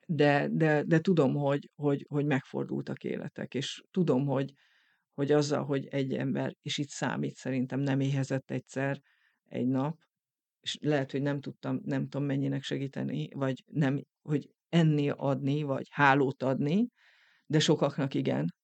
De, 0.06 0.48
de, 0.48 0.82
de 0.82 1.00
tudom, 1.00 1.34
hogy, 1.34 1.70
hogy, 1.74 2.06
hogy 2.08 2.26
megfordultak 2.26 3.04
életek, 3.04 3.54
és 3.54 3.84
tudom, 3.90 4.26
hogy, 4.26 4.52
hogy 5.16 5.32
azzal, 5.32 5.64
hogy 5.64 5.86
egy 5.86 6.14
ember, 6.14 6.54
és 6.62 6.78
itt 6.78 6.88
számít 6.88 7.34
szerintem, 7.34 7.80
nem 7.80 8.00
éhezett 8.00 8.50
egyszer 8.50 9.00
egy 9.44 9.66
nap, 9.66 9.98
és 10.60 10.78
lehet, 10.80 11.10
hogy 11.10 11.22
nem 11.22 11.40
tudtam, 11.40 11.80
nem 11.84 12.08
tudom 12.08 12.26
mennyinek 12.26 12.62
segíteni, 12.62 13.28
vagy 13.34 13.62
nem, 13.66 14.02
hogy 14.22 14.50
enni 14.68 15.10
adni, 15.10 15.62
vagy 15.62 15.86
hálót 15.90 16.42
adni, 16.42 16.88
de 17.46 17.58
sokaknak 17.58 18.14
igen, 18.14 18.54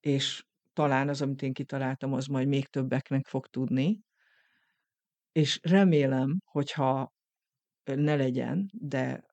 és 0.00 0.44
talán 0.72 1.08
az, 1.08 1.22
amit 1.22 1.42
én 1.42 1.52
kitaláltam, 1.52 2.12
az 2.12 2.26
majd 2.26 2.48
még 2.48 2.66
többeknek 2.66 3.26
fog 3.26 3.46
tudni, 3.46 4.00
és 5.32 5.58
remélem, 5.62 6.38
hogyha 6.44 7.12
ne 7.84 8.16
legyen, 8.16 8.70
de 8.72 9.24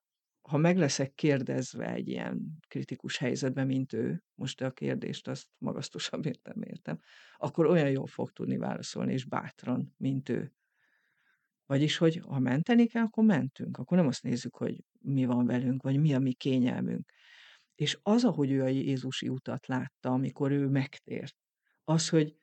ha 0.48 0.56
meg 0.56 0.76
leszek 0.76 1.12
kérdezve 1.14 1.92
egy 1.92 2.08
ilyen 2.08 2.58
kritikus 2.68 3.16
helyzetben, 3.16 3.66
mint 3.66 3.92
ő, 3.92 4.22
most 4.40 4.60
a 4.60 4.70
kérdést 4.70 5.28
azt 5.28 5.46
magasztosabb 5.58 6.26
értem, 6.26 6.62
értem, 6.62 6.98
akkor 7.36 7.66
olyan 7.66 7.90
jól 7.90 8.06
fog 8.06 8.30
tudni 8.30 8.56
válaszolni, 8.56 9.12
és 9.12 9.24
bátran, 9.24 9.94
mint 9.96 10.28
ő. 10.28 10.52
Vagyis, 11.66 11.96
hogy 11.96 12.16
ha 12.16 12.38
menteni 12.38 12.86
kell, 12.86 13.02
akkor 13.02 13.24
mentünk. 13.24 13.78
Akkor 13.78 13.96
nem 13.96 14.06
azt 14.06 14.22
nézzük, 14.22 14.56
hogy 14.56 14.84
mi 15.00 15.24
van 15.24 15.46
velünk, 15.46 15.82
vagy 15.82 16.00
mi 16.00 16.14
a 16.14 16.18
mi 16.18 16.32
kényelmünk. 16.32 17.10
És 17.74 17.98
az, 18.02 18.24
ahogy 18.24 18.50
ő 18.50 18.62
a 18.62 18.66
Jézusi 18.66 19.28
utat 19.28 19.66
látta, 19.66 20.10
amikor 20.10 20.50
ő 20.50 20.68
megtért, 20.68 21.36
az, 21.84 22.08
hogy, 22.08 22.36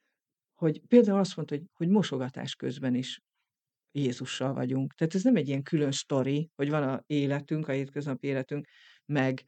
hogy 0.53 0.81
például 0.87 1.19
azt 1.19 1.35
mondta, 1.35 1.55
hogy, 1.55 1.65
hogy 1.73 1.87
mosogatás 1.87 2.55
közben 2.55 2.95
is 2.95 3.21
Jézussal 3.91 4.53
vagyunk. 4.53 4.93
Tehát 4.93 5.15
ez 5.15 5.23
nem 5.23 5.35
egy 5.35 5.47
ilyen 5.47 5.63
külön 5.63 5.91
sztori, 5.91 6.49
hogy 6.55 6.69
van 6.69 6.83
a 6.83 7.03
életünk, 7.05 7.67
a 7.67 7.71
hétköznapi 7.71 8.27
életünk, 8.27 8.67
meg 9.05 9.45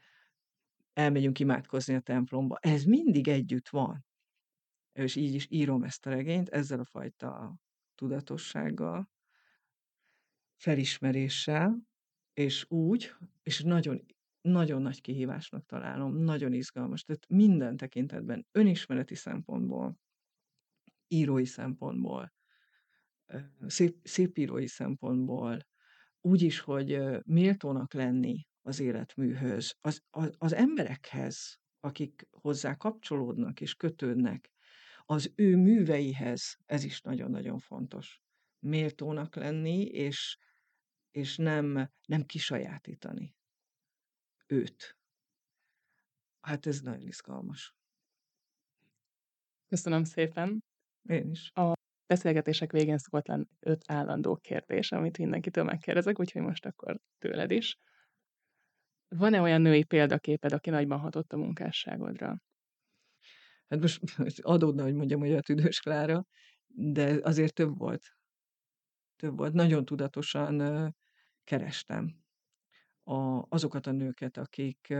elmegyünk 0.99 1.39
imádkozni 1.39 1.93
a 1.95 1.99
templomba. 1.99 2.57
Ez 2.61 2.83
mindig 2.83 3.27
együtt 3.27 3.69
van. 3.69 4.05
És 4.91 5.15
így 5.15 5.33
is 5.33 5.47
írom 5.49 5.83
ezt 5.83 6.05
a 6.05 6.09
regényt, 6.09 6.49
ezzel 6.49 6.79
a 6.79 6.85
fajta 6.85 7.55
tudatossággal, 7.95 9.09
felismeréssel, 10.55 11.87
és 12.33 12.65
úgy, 12.69 13.13
és 13.43 13.61
nagyon, 13.61 14.05
nagyon 14.41 14.81
nagy 14.81 15.01
kihívásnak 15.01 15.65
találom, 15.65 16.15
nagyon 16.15 16.53
izgalmas. 16.53 17.03
Tehát 17.03 17.27
minden 17.27 17.77
tekintetben, 17.77 18.47
önismereti 18.51 19.15
szempontból, 19.15 19.97
írói 21.07 21.45
szempontból, 21.45 22.33
szép, 23.67 23.97
szépírói 24.03 24.67
szempontból, 24.67 25.67
úgy 26.21 26.41
is, 26.41 26.59
hogy 26.59 26.99
méltónak 27.25 27.93
lenni 27.93 28.48
az 28.61 28.79
életműhöz, 28.79 29.75
az, 29.81 30.01
az, 30.09 30.31
az 30.37 30.53
emberekhez, 30.53 31.59
akik 31.79 32.27
hozzá 32.31 32.75
kapcsolódnak 32.75 33.61
és 33.61 33.75
kötődnek, 33.75 34.51
az 35.05 35.31
ő 35.35 35.55
műveihez, 35.55 36.57
ez 36.65 36.83
is 36.83 37.01
nagyon-nagyon 37.01 37.57
fontos. 37.59 38.21
Méltónak 38.59 39.35
lenni, 39.35 39.81
és, 39.81 40.37
és 41.11 41.35
nem, 41.37 41.89
nem 42.05 42.23
kisajátítani 42.25 43.35
őt. 44.47 44.97
Hát 46.41 46.65
ez 46.65 46.81
nagyon 46.81 47.07
izgalmas. 47.07 47.73
Köszönöm 49.67 50.03
szépen. 50.03 50.63
Én 51.09 51.29
is. 51.29 51.51
A 51.53 51.73
beszélgetések 52.05 52.71
végén 52.71 52.97
szokott 52.97 53.27
lenni 53.27 53.45
öt 53.59 53.83
állandó 53.87 54.35
kérdés, 54.35 54.91
amit 54.91 55.17
mindenkitől 55.17 55.63
megkérdezek, 55.63 56.19
úgyhogy 56.19 56.41
most 56.41 56.65
akkor 56.65 56.99
tőled 57.17 57.51
is. 57.51 57.77
Van-e 59.15 59.41
olyan 59.41 59.61
női 59.61 59.83
példaképed, 59.83 60.53
aki 60.53 60.69
nagyban 60.69 60.99
hatott 60.99 61.33
a 61.33 61.37
munkásságodra? 61.37 62.41
Hát 63.67 63.79
most 63.81 63.99
adódna, 64.41 64.83
hogy 64.83 64.93
mondjam, 64.93 65.19
hogy 65.19 65.33
a 65.33 65.41
Tüdős 65.41 65.79
Klára, 65.79 66.25
de 66.67 67.19
azért 67.21 67.53
több 67.53 67.77
volt. 67.77 68.03
Több 69.15 69.37
volt. 69.37 69.53
Nagyon 69.53 69.85
tudatosan 69.85 70.95
kerestem 71.43 72.15
a, 73.03 73.45
azokat 73.49 73.87
a 73.87 73.91
nőket, 73.91 74.37
akik, 74.37 74.93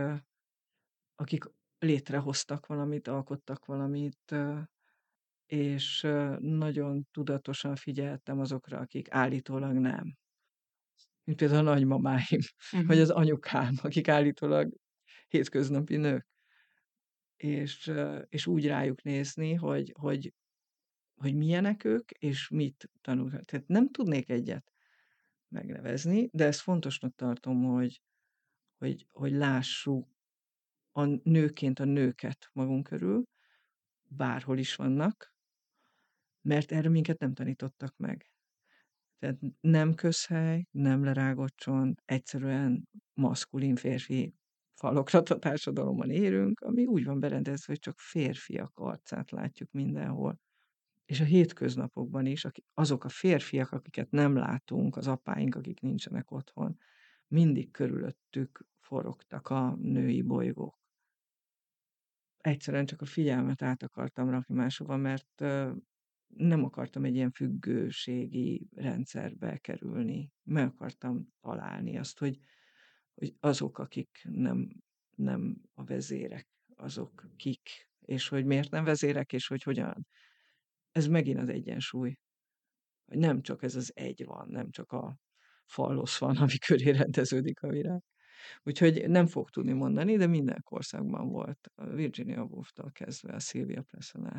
akik 1.14 1.44
létrehoztak 1.78 2.66
valamit, 2.66 3.08
alkottak 3.08 3.64
valamit, 3.64 4.34
és 5.46 6.00
nagyon 6.38 7.06
tudatosan 7.10 7.76
figyeltem 7.76 8.40
azokra, 8.40 8.78
akik 8.78 9.10
állítólag 9.10 9.72
nem. 9.72 10.19
Mint 11.24 11.38
például 11.38 11.68
a 11.68 11.70
nagymamáim, 11.70 12.40
vagy 12.70 12.80
Uh-huh. 12.82 13.00
az 13.00 13.10
anyukám, 13.10 13.74
akik 13.82 14.08
állítólag 14.08 14.72
hétköznapi 15.28 15.96
nők. 15.96 16.26
És, 17.36 17.92
és 18.28 18.46
úgy 18.46 18.66
rájuk 18.66 19.02
nézni, 19.02 19.54
hogy, 19.54 19.94
hogy, 19.98 20.34
hogy 21.14 21.34
milyenek 21.34 21.84
ők, 21.84 22.10
és 22.10 22.48
mit 22.48 22.90
tanulnak. 23.00 23.44
Tehát 23.44 23.66
nem 23.66 23.90
tudnék 23.90 24.28
egyet 24.28 24.72
megnevezni, 25.48 26.28
de 26.32 26.44
ezt 26.44 26.60
fontosnak 26.60 27.14
tartom, 27.14 27.64
hogy, 27.64 28.02
hogy, 28.78 29.06
hogy 29.10 29.32
lássuk 29.32 30.08
a 30.92 31.04
nőként 31.04 31.78
a 31.78 31.84
nőket 31.84 32.50
magunk 32.52 32.86
körül, 32.86 33.24
bárhol 34.02 34.58
is 34.58 34.74
vannak, 34.74 35.34
mert 36.40 36.72
erre 36.72 36.88
minket 36.88 37.18
nem 37.18 37.34
tanítottak 37.34 37.96
meg. 37.96 38.29
Tehát 39.20 39.38
nem 39.60 39.94
közhely, 39.94 40.66
nem 40.70 41.04
lerágott 41.04 41.56
csont, 41.56 42.02
egyszerűen 42.04 42.88
maszkulin 43.14 43.76
férfi 43.76 44.34
falokrat 44.74 45.30
a 45.30 45.38
társadalomban 45.38 46.10
élünk, 46.10 46.60
ami 46.60 46.86
úgy 46.86 47.04
van 47.04 47.20
berendezve, 47.20 47.64
hogy 47.66 47.78
csak 47.78 47.98
férfiak 47.98 48.78
arcát 48.78 49.30
látjuk 49.30 49.70
mindenhol. 49.70 50.40
És 51.04 51.20
a 51.20 51.24
hétköznapokban 51.24 52.26
is, 52.26 52.46
azok 52.74 53.04
a 53.04 53.08
férfiak, 53.08 53.72
akiket 53.72 54.10
nem 54.10 54.36
látunk, 54.36 54.96
az 54.96 55.06
apáink, 55.06 55.54
akik 55.54 55.80
nincsenek 55.80 56.30
otthon, 56.30 56.76
mindig 57.26 57.70
körülöttük 57.70 58.66
forogtak 58.78 59.48
a 59.48 59.76
női 59.76 60.22
bolygók. 60.22 60.78
Egyszerűen 62.36 62.86
csak 62.86 63.00
a 63.00 63.04
figyelmet 63.04 63.62
át 63.62 63.82
akartam 63.82 64.30
rakni 64.30 64.54
máshova, 64.54 64.96
mert 64.96 65.44
nem 66.36 66.64
akartam 66.64 67.04
egy 67.04 67.14
ilyen 67.14 67.30
függőségi 67.30 68.68
rendszerbe 68.74 69.58
kerülni. 69.58 70.32
Meg 70.42 70.66
akartam 70.66 71.28
találni 71.40 71.98
azt, 71.98 72.18
hogy, 72.18 72.38
hogy 73.14 73.34
azok, 73.40 73.78
akik 73.78 74.20
nem, 74.22 74.68
nem 75.16 75.62
a 75.74 75.84
vezérek, 75.84 76.48
azok 76.74 77.30
kik, 77.36 77.88
és 78.00 78.28
hogy 78.28 78.44
miért 78.44 78.70
nem 78.70 78.84
vezérek, 78.84 79.32
és 79.32 79.46
hogy 79.46 79.62
hogyan. 79.62 80.06
Ez 80.90 81.06
megint 81.06 81.38
az 81.38 81.48
egyensúly. 81.48 82.16
Nem 83.04 83.42
csak 83.42 83.62
ez 83.62 83.74
az 83.74 83.92
egy 83.94 84.24
van, 84.24 84.48
nem 84.48 84.70
csak 84.70 84.92
a 84.92 85.18
fallosz 85.64 86.18
van, 86.18 86.36
ami 86.42 86.58
köré 86.58 86.90
rendeződik 86.90 87.62
a 87.62 87.68
világ. 87.68 88.02
Úgyhogy 88.62 89.08
nem 89.08 89.26
fog 89.26 89.50
tudni 89.50 89.72
mondani, 89.72 90.16
de 90.16 90.26
minden 90.26 90.62
korszakban 90.62 91.28
volt. 91.28 91.70
A 91.74 91.84
Virginia 91.86 92.42
Woolf-tól 92.42 92.90
kezdve 92.92 93.32
a 93.32 93.38
Sylvia 93.38 93.84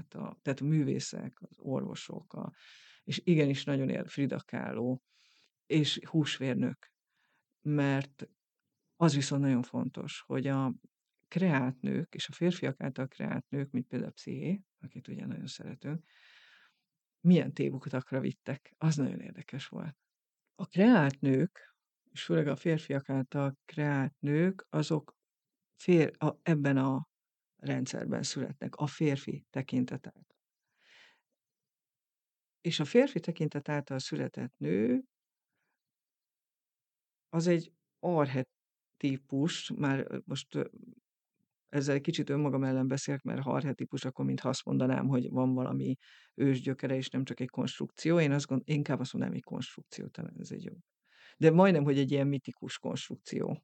a, 0.09 0.37
tehát 0.41 0.59
a 0.59 0.65
művészek, 0.65 1.37
az 1.41 1.59
orvosok, 1.59 2.33
a, 2.33 2.53
és 3.03 3.21
igenis 3.23 3.63
nagyon 3.63 3.89
ér 3.89 4.09
Frida 4.09 4.41
Kahlo, 4.45 4.97
és 5.65 5.99
húsvérnök. 6.03 6.91
Mert 7.61 8.29
az 8.95 9.15
viszont 9.15 9.41
nagyon 9.41 9.61
fontos, 9.61 10.23
hogy 10.25 10.47
a 10.47 10.73
kreált 11.27 11.81
nők, 11.81 12.15
és 12.15 12.29
a 12.29 12.33
férfiak 12.33 12.81
által 12.81 13.07
kreált 13.07 13.49
nők, 13.49 13.71
mint 13.71 13.87
például 13.87 14.11
a 14.11 14.13
Psziché, 14.13 14.61
akit 14.79 15.07
ugye 15.07 15.25
nagyon 15.25 15.47
szeretünk, 15.47 16.03
milyen 17.19 17.53
tévutakra 17.53 18.19
vittek. 18.19 18.73
Az 18.77 18.95
nagyon 18.95 19.19
érdekes 19.19 19.67
volt. 19.67 19.95
A 20.55 20.65
kreált 20.65 21.19
nők, 21.19 21.70
és 22.11 22.23
főleg 22.23 22.47
a 22.47 22.55
férfiak 22.55 23.09
által 23.09 23.57
kreált 23.65 24.13
nők, 24.19 24.65
azok 24.69 25.15
fér, 25.75 26.15
a, 26.17 26.35
ebben 26.41 26.77
a 26.77 27.09
rendszerben 27.55 28.23
születnek, 28.23 28.75
a 28.75 28.87
férfi 28.87 29.45
tekintet 29.49 30.07
által. 30.07 30.39
És 32.61 32.79
a 32.79 32.85
férfi 32.85 33.19
tekintet 33.19 33.69
által 33.69 33.99
született 33.99 34.53
nő 34.57 35.03
az 37.29 37.47
egy 37.47 37.73
arhetipus, 37.99 39.71
már 39.71 40.21
most 40.25 40.69
ezzel 41.69 41.95
egy 41.95 42.01
kicsit 42.01 42.29
önmagam 42.29 42.63
ellen 42.63 42.87
beszélek, 42.87 43.21
mert 43.21 43.41
ha 43.41 43.51
arhetipus, 43.51 44.05
akkor 44.05 44.25
mintha 44.25 44.49
azt 44.49 44.65
mondanám, 44.65 45.07
hogy 45.07 45.29
van 45.29 45.53
valami 45.53 45.97
ősgyökere, 46.35 46.95
és 46.95 47.09
nem 47.09 47.23
csak 47.23 47.39
egy 47.39 47.49
konstrukció. 47.49 48.19
Én 48.19 48.31
azt 48.31 48.45
gond, 48.45 48.61
inkább 48.65 48.99
azt 48.99 49.13
mondanám, 49.13 49.37
egy 49.37 49.43
konstrukció, 49.43 50.07
talán 50.07 50.35
ez 50.39 50.51
egy. 50.51 50.71
De 51.41 51.51
majdnem, 51.51 51.83
hogy 51.83 51.99
egy 51.99 52.11
ilyen 52.11 52.27
mitikus 52.27 52.79
konstrukció. 52.79 53.63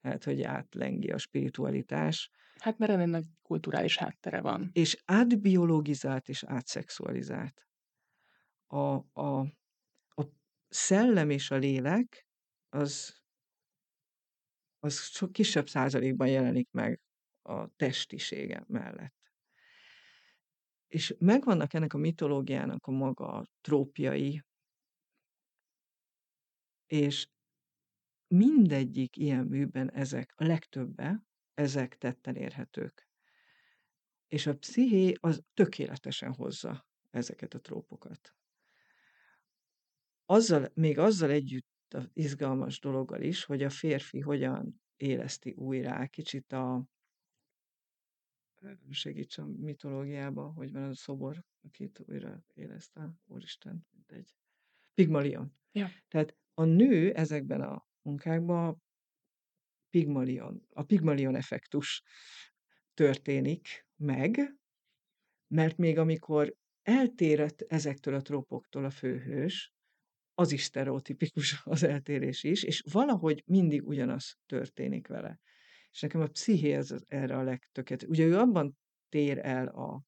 Hát, 0.00 0.24
hogy 0.24 0.42
átlengi 0.42 1.10
a 1.10 1.18
spiritualitás, 1.18 2.30
Hát 2.58 2.78
mert 2.78 2.92
ennek 2.92 3.24
kulturális 3.42 3.96
háttere 3.96 4.40
van. 4.40 4.70
és 4.72 5.02
átbiologizált 5.04 6.28
és 6.28 6.44
átszexualizált. 6.44 7.66
A, 8.66 8.94
a, 9.20 9.40
a 10.08 10.24
szellem 10.68 11.30
és 11.30 11.50
a 11.50 11.56
lélek 11.56 12.26
az, 12.68 13.22
az 14.78 15.00
sok 15.00 15.32
kisebb 15.32 15.68
százalékban 15.68 16.28
jelenik 16.28 16.70
meg 16.70 17.00
a 17.42 17.68
testisége 17.76 18.64
mellett. 18.66 19.32
És 20.86 21.14
megvannak 21.18 21.74
ennek 21.74 21.94
a 21.94 21.98
mitológiának 21.98 22.86
a 22.86 22.90
maga 22.90 23.46
trópjai, 23.60 24.42
és 26.88 27.28
mindegyik 28.26 29.16
ilyen 29.16 29.46
műben 29.46 29.90
ezek, 29.92 30.32
a 30.36 30.44
legtöbbe, 30.44 31.26
ezek 31.54 31.98
tetten 31.98 32.36
érhetők. 32.36 33.08
És 34.28 34.46
a 34.46 34.56
psziché 34.56 35.12
az 35.20 35.42
tökéletesen 35.54 36.34
hozza 36.34 36.86
ezeket 37.10 37.54
a 37.54 37.60
trópokat. 37.60 38.34
Azzal, 40.24 40.70
még 40.74 40.98
azzal 40.98 41.30
együtt 41.30 41.94
a 41.94 42.10
izgalmas 42.12 42.80
dologgal 42.80 43.22
is, 43.22 43.44
hogy 43.44 43.62
a 43.62 43.70
férfi 43.70 44.20
hogyan 44.20 44.80
éleszti 44.96 45.52
újrá 45.52 46.06
kicsit 46.06 46.52
a 46.52 46.88
segíts 48.90 49.38
a 49.38 49.46
mitológiában, 49.46 50.52
hogy 50.52 50.72
van 50.72 50.82
az 50.82 50.90
a 50.90 50.94
szobor, 50.94 51.44
akit 51.62 52.02
újra 52.06 52.44
éleszt 52.54 52.96
a 52.96 53.14
Úristen, 53.26 53.86
egy 54.06 54.34
Pigmalion. 54.94 55.52
Ja. 55.72 55.88
Tehát 56.08 56.36
a 56.58 56.64
nő 56.64 57.12
ezekben 57.12 57.60
a 57.60 57.86
munkákban 58.02 58.82
Pigmalion, 59.90 60.66
a 60.72 60.82
Pigmalion 60.82 61.34
effektus 61.34 62.02
történik 62.94 63.86
meg, 63.96 64.54
mert 65.46 65.76
még 65.76 65.98
amikor 65.98 66.54
eltérett 66.82 67.60
ezektől 67.60 68.14
a 68.14 68.20
trópoktól 68.20 68.84
a 68.84 68.90
főhős, 68.90 69.72
az 70.34 70.52
is 70.52 70.62
sztereotipikus 70.62 71.60
az 71.64 71.82
eltérés 71.82 72.42
is, 72.44 72.62
és 72.62 72.82
valahogy 72.90 73.42
mindig 73.46 73.86
ugyanaz 73.86 74.38
történik 74.46 75.06
vele. 75.06 75.40
És 75.90 76.00
nekem 76.00 76.20
a 76.20 76.26
psziché 76.26 76.72
ez 76.72 76.94
erre 77.06 77.36
a 77.36 77.42
legtökéletes. 77.42 78.08
Ugye 78.08 78.24
ő 78.24 78.38
abban 78.38 78.78
tér 79.08 79.38
el 79.38 79.66
a 79.66 80.02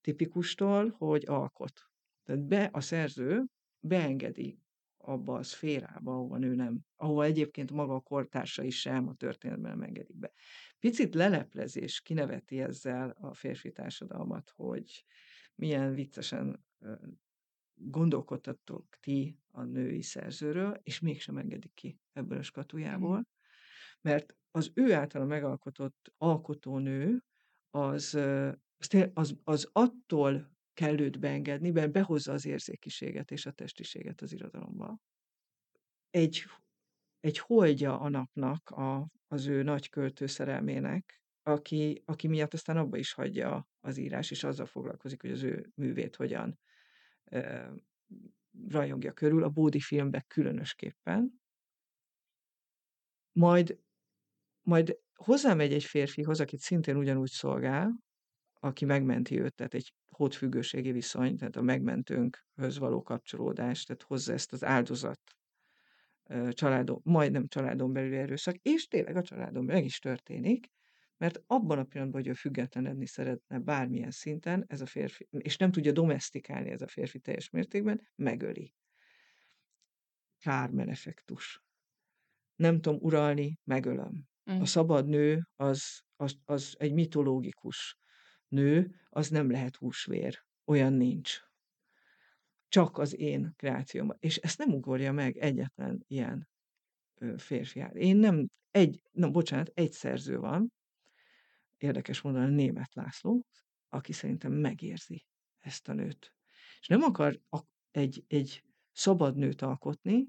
tipikustól, 0.00 0.88
hogy 0.90 1.24
alkot. 1.26 1.80
Tehát 2.22 2.46
be, 2.46 2.68
a 2.72 2.80
szerző 2.80 3.44
beengedi 3.80 4.63
abba 5.06 5.34
a 5.34 5.42
szférába, 5.42 6.12
ahova 6.12 6.40
ő 6.40 6.54
nem, 6.54 6.80
ahova 6.96 7.24
egyébként 7.24 7.70
maga 7.70 7.94
a 7.94 8.00
kortársai 8.00 8.70
sem 8.70 9.08
a 9.08 9.14
történetben 9.14 9.70
nem 9.70 9.82
engedik 9.82 10.18
be. 10.18 10.32
Picit 10.78 11.14
leleplezés 11.14 12.00
kineveti 12.00 12.60
ezzel 12.60 13.10
a 13.20 13.34
férfi 13.34 13.72
társadalmat, 13.72 14.52
hogy 14.56 15.04
milyen 15.54 15.94
viccesen 15.94 16.64
gondolkodtatok 17.74 18.86
ti 19.00 19.38
a 19.50 19.62
női 19.62 20.02
szerzőről, 20.02 20.80
és 20.82 21.00
mégsem 21.00 21.38
engedik 21.38 21.74
ki 21.74 21.98
ebből 22.12 22.38
a 22.38 22.42
skatujából, 22.42 23.28
mert 24.00 24.36
az 24.50 24.70
ő 24.74 24.92
általa 24.92 25.24
megalkotott 25.24 26.12
alkotónő 26.16 27.24
az, 27.70 28.18
az, 29.12 29.36
az 29.44 29.68
attól 29.72 30.53
kell 30.74 31.00
őt 31.00 31.18
beengedni, 31.18 31.70
mert 31.70 31.92
behozza 31.92 32.32
az 32.32 32.46
érzékiséget 32.46 33.30
és 33.30 33.46
a 33.46 33.52
testiséget 33.52 34.20
az 34.20 34.32
irodalomba. 34.32 34.98
Egy, 36.10 36.44
egy 37.20 37.38
holdja 37.38 38.00
a 38.00 38.08
napnak, 38.08 38.70
a, 38.70 39.08
az 39.28 39.46
ő 39.46 39.62
nagy 39.62 39.88
költő 39.88 40.26
szerelmének, 40.26 41.22
aki, 41.42 42.02
aki 42.04 42.28
miatt 42.28 42.52
aztán 42.52 42.76
abba 42.76 42.96
is 42.96 43.12
hagyja 43.12 43.68
az 43.80 43.96
írás, 43.96 44.30
és 44.30 44.44
azzal 44.44 44.66
foglalkozik, 44.66 45.20
hogy 45.20 45.30
az 45.30 45.42
ő 45.42 45.72
művét 45.74 46.16
hogyan 46.16 46.58
ö, 47.24 47.72
rajongja 48.68 49.12
körül, 49.12 49.42
a 49.42 49.48
Bódi 49.48 49.80
filmben 49.80 50.24
különösképpen. 50.26 51.42
Majd 53.32 53.82
majd 54.66 54.98
hozzámegy 55.14 55.72
egy 55.72 55.84
férfihoz, 55.84 56.40
akit 56.40 56.60
szintén 56.60 56.96
ugyanúgy 56.96 57.30
szolgál, 57.30 58.04
aki 58.64 58.84
megmenti 58.84 59.40
őt, 59.40 59.54
tehát 59.54 59.74
egy 59.74 59.94
hódfüggőségi 60.06 60.92
viszony, 60.92 61.36
tehát 61.36 61.56
a 61.56 61.62
megmentőnkhöz 61.62 62.78
való 62.78 63.02
kapcsolódás, 63.02 63.84
tehát 63.84 64.02
hozza 64.02 64.32
ezt 64.32 64.52
az 64.52 64.64
áldozat 64.64 65.20
családon, 66.50 67.00
majdnem 67.02 67.46
családon 67.46 67.92
belüli 67.92 68.16
erőszak, 68.16 68.56
és 68.56 68.86
tényleg 68.86 69.16
a 69.16 69.22
családon 69.22 69.66
belül 69.66 69.80
meg 69.80 69.84
is 69.84 69.98
történik, 69.98 70.66
mert 71.16 71.42
abban 71.46 71.78
a 71.78 71.84
pillanatban, 71.84 72.20
hogy 72.20 72.30
ő 72.30 72.34
függetlenedni 72.34 73.06
szeretne 73.06 73.58
bármilyen 73.58 74.10
szinten, 74.10 74.64
ez 74.66 74.80
a 74.80 74.86
férfi, 74.86 75.28
és 75.30 75.56
nem 75.56 75.70
tudja 75.70 75.92
domestikálni 75.92 76.70
ez 76.70 76.82
a 76.82 76.86
férfi 76.86 77.18
teljes 77.18 77.50
mértékben, 77.50 78.08
megöli. 78.14 78.74
Kármen 80.38 80.88
effektus. 80.88 81.62
Nem 82.54 82.80
tudom 82.80 82.98
uralni, 83.02 83.58
megölöm. 83.64 84.28
A 84.44 84.52
Mm. 84.52 84.62
szabad 84.62 85.06
nő 85.06 85.48
az, 85.56 86.02
az, 86.16 86.34
az 86.44 86.74
egy 86.78 86.92
mitológikus 86.92 87.98
nő, 88.54 88.94
az 89.08 89.28
nem 89.28 89.50
lehet 89.50 89.76
húsvér. 89.76 90.44
Olyan 90.64 90.92
nincs. 90.92 91.40
Csak 92.68 92.98
az 92.98 93.18
én 93.18 93.52
kreációm. 93.56 94.10
És 94.18 94.36
ezt 94.36 94.58
nem 94.58 94.72
ugorja 94.72 95.12
meg 95.12 95.36
egyetlen 95.36 96.04
ilyen 96.06 96.48
ö, 97.14 97.34
férfi. 97.36 97.80
áll. 97.80 97.94
Én 97.94 98.16
nem, 98.16 98.50
egy, 98.70 99.02
na 99.12 99.30
bocsánat, 99.30 99.70
egy 99.74 99.92
szerző 99.92 100.38
van, 100.38 100.72
érdekes 101.76 102.22
a 102.22 102.30
német 102.30 102.94
László, 102.94 103.46
aki 103.88 104.12
szerintem 104.12 104.52
megérzi 104.52 105.26
ezt 105.58 105.88
a 105.88 105.92
nőt. 105.92 106.34
És 106.80 106.86
nem 106.86 107.02
akar 107.02 107.40
egy, 107.90 108.24
egy 108.28 108.64
szabad 108.92 109.36
nőt 109.36 109.62
alkotni, 109.62 110.28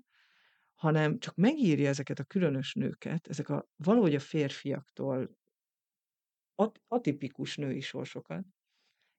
hanem 0.74 1.20
csak 1.20 1.36
megírja 1.36 1.88
ezeket 1.88 2.20
a 2.20 2.24
különös 2.24 2.74
nőket, 2.74 3.28
ezek 3.28 3.50
a 3.50 3.68
valahogy 3.76 4.16
a 4.16 4.20
férfiaktól 4.20 5.38
at- 6.56 6.82
atipikus 6.88 7.56
női 7.56 7.80
sorsokat, 7.80 8.46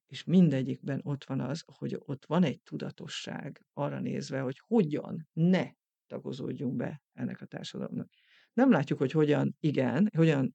és 0.07 0.23
mindegyikben 0.23 1.01
ott 1.03 1.23
van 1.23 1.39
az, 1.39 1.63
hogy 1.65 1.95
ott 1.99 2.25
van 2.25 2.43
egy 2.43 2.61
tudatosság 2.61 3.65
arra 3.73 3.99
nézve, 3.99 4.39
hogy 4.39 4.59
hogyan 4.59 5.27
ne 5.33 5.71
tagozódjunk 6.07 6.75
be 6.75 7.01
ennek 7.13 7.41
a 7.41 7.45
társadalomnak. 7.45 8.09
Nem 8.53 8.71
látjuk, 8.71 8.99
hogy 8.99 9.11
hogyan 9.11 9.55
igen, 9.59 10.09
hogyan 10.15 10.53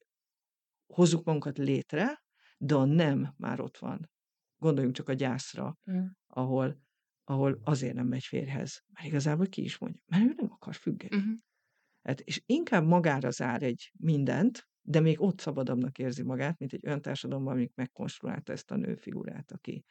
hozzuk 0.86 1.24
magunkat 1.24 1.58
létre, 1.58 2.22
de 2.58 2.74
a 2.74 2.84
nem 2.84 3.34
már 3.36 3.60
ott 3.60 3.78
van. 3.78 4.10
Gondoljunk 4.56 4.96
csak 4.96 5.08
a 5.08 5.12
gyászra, 5.12 5.78
Mm. 5.90 6.06
ahol, 6.26 6.80
ahol 7.24 7.60
azért 7.64 7.94
nem 7.94 8.06
megy 8.06 8.24
férhez. 8.24 8.82
Mert 8.92 9.06
igazából 9.06 9.46
ki 9.46 9.62
is 9.62 9.78
mondja, 9.78 10.02
mert 10.06 10.22
ő 10.24 10.32
nem 10.36 10.50
akar 10.52 10.74
függeni. 10.74 11.16
Mhm. 11.16 11.32
Hát, 12.02 12.20
és 12.20 12.42
inkább 12.46 12.84
magára 12.84 13.30
zár 13.30 13.62
egy 13.62 13.92
mindent, 13.98 14.68
de 14.82 15.00
még 15.00 15.20
ott 15.20 15.40
szabadabbnak 15.40 15.98
érzi 15.98 16.22
magát, 16.22 16.58
mint 16.58 16.72
egy 16.72 16.86
olyan 16.86 17.02
társadalomban, 17.02 17.52
amik 17.52 17.74
megkonstruálta 17.74 18.52
ezt 18.52 18.70
a 18.70 18.76
nőfigurát, 18.76 19.52
aki, 19.52 19.84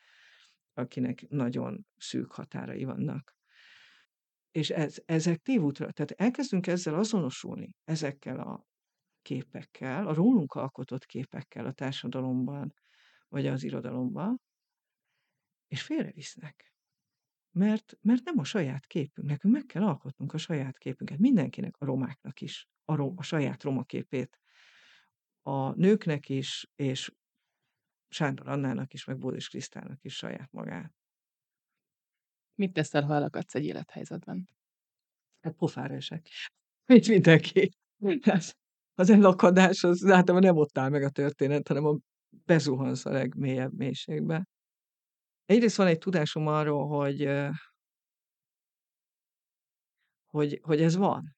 akinek 0.73 1.27
nagyon 1.29 1.85
szűk 1.97 2.31
határai 2.31 2.83
vannak. 2.83 3.35
És 4.51 4.69
ez, 4.69 5.01
ezek 5.05 5.41
tévútra, 5.41 5.91
tehát 5.91 6.11
elkezdünk 6.11 6.67
ezzel 6.67 6.95
azonosulni, 6.95 7.75
ezekkel 7.83 8.39
a 8.39 8.65
képekkel, 9.21 10.07
a 10.07 10.13
rólunk 10.13 10.53
alkotott 10.53 11.05
képekkel 11.05 11.65
a 11.65 11.71
társadalomban, 11.71 12.73
vagy 13.27 13.47
az 13.47 13.63
irodalomban, 13.63 14.41
és 15.67 15.81
félrevisznek. 15.81 16.73
Mert, 17.51 17.97
mert 18.01 18.23
nem 18.23 18.37
a 18.37 18.43
saját 18.43 18.85
képünk, 18.85 19.27
nekünk 19.27 19.53
meg 19.53 19.65
kell 19.65 19.83
alkotnunk 19.83 20.33
a 20.33 20.37
saját 20.37 20.77
képünket, 20.77 21.17
mindenkinek, 21.17 21.75
a 21.77 21.85
romáknak 21.85 22.41
is, 22.41 22.67
a, 22.85 22.95
ro, 22.95 23.13
a 23.15 23.23
saját 23.23 23.63
roma 23.63 23.83
képét, 23.83 24.39
a 25.41 25.73
nőknek 25.75 26.29
is, 26.29 26.67
és 26.75 27.11
Sándor 28.09 28.47
Annának 28.47 28.93
is, 28.93 29.05
meg 29.05 29.17
Bódis 29.17 29.49
Krisztának 29.49 30.03
is 30.03 30.15
saját 30.15 30.51
magát. 30.51 30.93
Mit 32.55 32.73
teszel, 32.73 33.03
ha 33.03 33.13
elakadsz 33.13 33.55
egy 33.55 33.65
élethelyzetben? 33.65 34.49
Hát 35.41 35.53
pofára 35.53 35.93
esek. 35.93 36.27
Mint 36.85 37.07
mindenki. 37.07 37.69
Az, 38.21 38.53
az 38.93 39.09
elakadás, 39.09 39.83
az 39.83 40.05
általában 40.05 40.41
nem 40.41 40.57
ott 40.57 40.77
áll 40.77 40.89
meg 40.89 41.03
a 41.03 41.09
történet, 41.09 41.67
hanem 41.67 41.85
a 41.85 41.97
bezuhansz 42.45 43.05
a 43.05 43.11
legmélyebb 43.11 43.73
mélységbe. 43.73 44.47
Egyrészt 45.45 45.75
van 45.75 45.87
egy 45.87 45.97
tudásom 45.97 46.47
arról, 46.47 46.87
hogy, 46.87 47.29
hogy, 50.25 50.59
hogy 50.63 50.81
ez 50.81 50.95
van. 50.95 51.35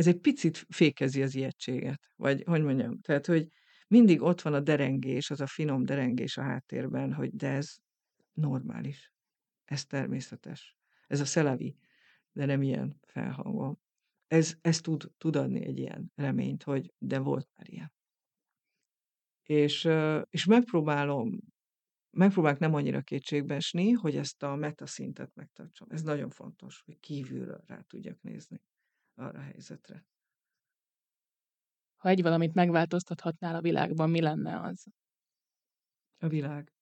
Ez 0.00 0.06
egy 0.06 0.20
picit 0.20 0.66
fékezi 0.68 1.22
az 1.22 1.34
ijegységet, 1.34 2.10
vagy 2.16 2.42
hogy 2.46 2.62
mondjam, 2.62 3.00
tehát, 3.00 3.26
hogy 3.26 3.48
mindig 3.88 4.22
ott 4.22 4.40
van 4.40 4.54
a 4.54 4.60
derengés, 4.60 5.30
az 5.30 5.40
a 5.40 5.46
finom 5.46 5.84
derengés 5.84 6.36
a 6.36 6.42
háttérben, 6.42 7.12
hogy 7.12 7.30
de 7.34 7.48
ez 7.48 7.74
normális, 8.32 9.12
ez 9.64 9.84
természetes, 9.84 10.76
ez 11.06 11.20
a 11.20 11.24
szelavi, 11.24 11.76
de 12.32 12.44
nem 12.44 12.62
ilyen 12.62 13.00
felhangon. 13.06 13.78
Ez, 14.26 14.54
ez 14.60 14.80
tud, 14.80 15.10
tud 15.18 15.36
adni 15.36 15.64
egy 15.64 15.78
ilyen 15.78 16.12
reményt, 16.14 16.62
hogy 16.62 16.92
de 16.98 17.18
volt 17.18 17.48
már 17.56 17.68
ilyen. 17.68 17.92
És, 19.42 19.88
és 20.30 20.44
megpróbálom, 20.44 21.38
megpróbálok 22.10 22.58
nem 22.58 22.74
annyira 22.74 23.00
kétségbe 23.00 23.54
esni, 23.54 23.90
hogy 23.90 24.16
ezt 24.16 24.42
a 24.42 24.54
metaszintet 24.54 25.34
megtartsam. 25.34 25.88
Ez 25.90 26.02
nagyon 26.02 26.30
fontos, 26.30 26.82
hogy 26.84 26.98
kívülről 27.00 27.62
rá 27.66 27.80
tudjak 27.80 28.20
nézni 28.20 28.60
arra 29.20 29.38
a 29.38 29.42
helyzetre. 29.42 30.04
Ha 31.96 32.08
egy 32.08 32.22
valamit 32.22 32.54
megváltoztathatnál 32.54 33.54
a 33.54 33.60
világban, 33.60 34.10
mi 34.10 34.20
lenne 34.20 34.60
az? 34.60 34.86
A 36.18 36.28
világ. 36.28 36.72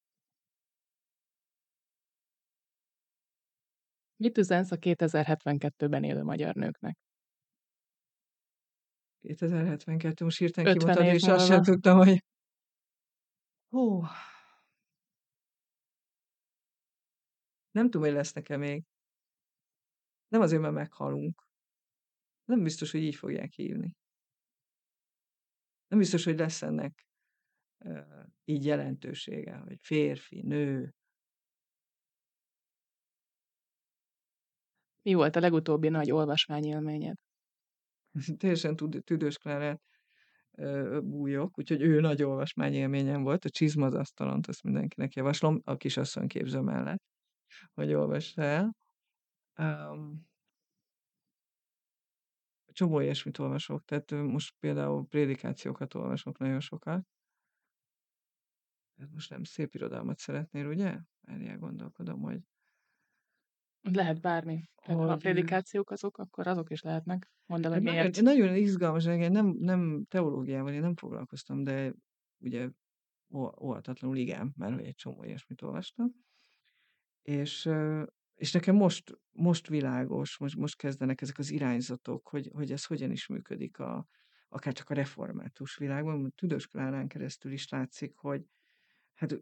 Mit 4.15 4.37
üzensz 4.37 4.71
a 4.71 4.77
2072-ben 4.77 6.03
élő 6.03 6.23
magyar 6.23 6.55
nőknek? 6.55 6.97
2072, 9.19 10.23
most 10.23 10.37
hirtelen 10.37 10.75
50 10.75 10.79
kimondtad, 10.79 11.05
év 11.05 11.13
és 11.13 11.27
azt 11.27 11.45
sem 11.45 11.63
tudtam, 11.63 11.97
hogy... 11.97 12.23
Hú. 13.69 14.01
Nem 17.71 17.85
tudom, 17.89 18.01
hogy 18.01 18.15
lesz-e 18.15 18.57
még. 18.57 18.83
Nem 20.27 20.41
azért, 20.41 20.61
mert 20.61 20.73
meghalunk. 20.73 21.48
Nem 22.49 22.63
biztos, 22.63 22.91
hogy 22.91 23.01
így 23.01 23.15
fogják 23.15 23.51
hívni. 23.51 23.95
Nem 25.87 25.99
biztos, 25.99 26.23
hogy 26.23 26.37
lesz 26.37 26.61
ennek 26.61 27.07
így 28.45 28.65
jelentősége, 28.65 29.57
hogy 29.57 29.77
férfi, 29.81 30.41
nő. 30.41 30.93
Mi 35.01 35.13
volt 35.13 35.35
a 35.35 35.39
legutóbbi 35.39 35.89
nagy 35.89 36.11
olvasmányélményed? 36.11 37.15
Teljesen 38.39 38.75
tud, 38.75 39.03
tüdős 39.03 39.37
Klárát 39.37 39.81
bújok, 41.03 41.57
úgyhogy 41.57 41.81
ő 41.81 41.99
nagy 41.99 42.23
olvasmányélményem 42.23 43.23
volt. 43.23 43.45
A 43.45 43.49
Csizma 43.49 43.85
az 43.85 43.93
asztalont, 43.93 44.47
azt 44.47 44.63
mindenkinek 44.63 45.13
javaslom, 45.13 45.61
a 45.63 45.75
kisasszony 45.75 46.27
képző 46.27 46.59
mellett, 46.59 47.03
hogy 47.73 47.93
olvassa 47.93 48.41
el. 48.41 48.75
Um, 49.57 50.28
csomó 52.79 52.99
ilyesmit 52.99 53.37
olvasok, 53.39 53.85
tehát 53.85 54.11
most 54.11 54.55
például 54.59 55.05
prédikációkat 55.07 55.93
olvasok 55.93 56.37
nagyon 56.37 56.59
sokat. 56.59 57.05
Ez 58.95 59.09
most 59.09 59.29
nem 59.29 59.43
szép 59.43 59.73
irodalmat 59.73 60.17
szeretnél, 60.17 60.67
ugye? 60.67 60.97
Várjál, 61.21 61.57
gondolkodom, 61.57 62.21
hogy 62.21 62.39
Lehet 63.81 64.21
bármi. 64.21 64.63
Tehát 64.75 64.99
ha 64.99 65.07
a 65.07 65.09
Hogy- 65.11 65.19
prédikációk 65.19 65.91
azok, 65.91 66.17
akkor 66.17 66.47
azok 66.47 66.69
is 66.69 66.81
lehetnek. 66.81 67.31
Mondd 67.45 67.65
el, 67.65 67.71
hogy 67.71 67.85
Hát 67.85 67.93
miért. 67.93 68.21
nagyon, 68.21 68.37
nagyon 68.39 68.55
izgalmas, 68.55 69.05
én 69.05 69.31
nem, 69.31 69.47
nem 69.47 70.05
teológiával 70.07 70.73
én 70.73 70.81
nem 70.81 70.95
foglalkoztam, 70.95 71.63
de 71.63 71.93
ugye 72.37 72.69
óhatatlanul 73.61 74.17
igen, 74.17 74.53
mert 74.57 74.73
hogy 74.73 74.85
egy 74.85 74.95
csomó 74.95 75.23
ilyesmit 75.23 75.61
olvastam. 75.61 76.11
És, 77.21 77.69
és 78.39 78.51
nekem 78.51 78.75
most, 78.75 79.19
most 79.31 79.67
világos, 79.67 80.37
most, 80.37 80.55
most 80.55 80.77
kezdenek 80.77 81.21
ezek 81.21 81.37
az 81.37 81.51
irányzatok, 81.51 82.27
hogy, 82.27 82.49
hogy 82.53 82.71
ez 82.71 82.85
hogyan 82.85 83.11
is 83.11 83.27
működik 83.27 83.79
a, 83.79 84.07
akár 84.47 84.73
csak 84.73 84.89
a 84.89 84.93
református 84.93 85.77
világban. 85.77 86.33
Tüdős 86.35 86.67
Klárán 86.67 87.07
keresztül 87.07 87.51
is 87.51 87.69
látszik, 87.69 88.15
hogy 88.15 88.45
hát 89.13 89.41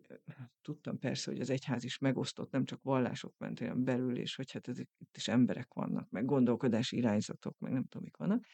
tudtam 0.61 0.99
persze, 0.99 1.31
hogy 1.31 1.39
az 1.39 1.49
egyház 1.49 1.83
is 1.83 1.97
megosztott, 1.97 2.51
nem 2.51 2.65
csak 2.65 2.81
vallások 2.81 3.37
mentén 3.37 3.83
belül, 3.83 4.17
és 4.17 4.35
hogy 4.35 4.51
hát 4.51 4.67
ezek, 4.67 4.89
itt 4.97 5.17
is 5.17 5.27
emberek 5.27 5.73
vannak, 5.73 6.09
meg 6.09 6.25
gondolkodási 6.25 6.97
irányzatok, 6.97 7.59
meg 7.59 7.71
nem 7.71 7.83
tudom, 7.83 8.03
mik 8.03 8.17
vannak. 8.17 8.45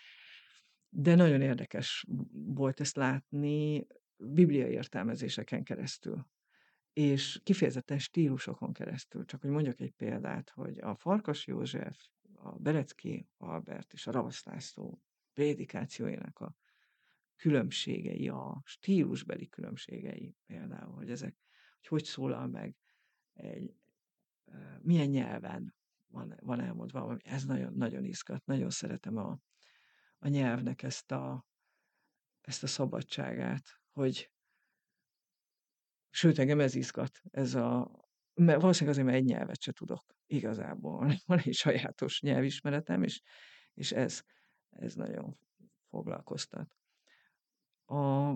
De 0.90 1.16
nagyon 1.16 1.42
érdekes 1.42 2.06
volt 2.32 2.80
ezt 2.80 2.96
látni 2.96 3.88
bibliai 4.18 4.72
értelmezéseken 4.72 5.64
keresztül 5.64 6.28
és 6.94 7.40
kifejezetten 7.44 8.00
stílusokon 8.00 8.74
keresztül. 8.74 9.26
Csak 9.26 9.42
hogy 9.42 9.50
mondjak 9.50 9.80
egy 9.80 9.92
példát, 9.92 10.50
hogy 10.50 10.80
a 10.80 10.96
Farkas 10.96 11.48
József, 11.48 11.98
a 12.34 12.60
Berecki 12.60 13.28
Albert 13.38 13.94
és 13.94 14.08
a 14.08 14.12
Ravasz 14.12 14.44
László 14.44 15.02
prédikációjának 15.34 16.40
a 16.40 16.56
különbségei, 17.36 18.30
a 18.30 18.62
stílusbeli 18.66 19.48
különbségei 19.48 20.36
például, 20.46 20.94
hogy 20.94 21.10
ezek, 21.10 21.36
hogy 21.78 21.88
hogy 21.88 22.04
szólal 22.04 22.48
meg 22.48 22.76
egy, 23.34 23.76
milyen 24.82 25.08
nyelven 25.08 25.76
van, 26.08 26.36
van 26.42 26.60
elmondva, 26.60 27.18
ez 27.24 27.46
nagyon, 27.46 27.74
nagyon 27.74 28.06
izgat, 28.06 28.46
nagyon 28.46 28.70
szeretem 28.70 29.18
a, 29.18 29.40
a 30.18 30.28
nyelvnek 30.28 30.84
ezt 30.84 31.12
a, 31.12 31.46
ezt 32.42 32.64
a 32.64 32.68
szabadságát, 32.68 33.80
hogy 33.90 34.33
sőt, 36.16 36.40
engem 36.40 36.60
ez 36.60 36.76
izgat, 36.76 37.22
ez 37.32 37.56
a, 37.56 37.92
mert 38.34 38.62
valószínűleg 38.62 39.00
azért, 39.00 39.12
mert 39.12 39.24
egy 39.24 39.30
nyelvet 39.30 39.62
se 39.62 39.72
tudok 39.72 40.16
igazából. 40.26 41.14
Van 41.26 41.40
egy 41.40 41.54
sajátos 41.54 42.22
nyelvismeretem, 42.22 43.04
és, 43.04 43.22
és 43.74 43.92
ez, 43.92 44.22
ez 44.70 44.94
nagyon 44.96 45.38
foglalkoztat. 45.90 46.78
A 47.86 48.34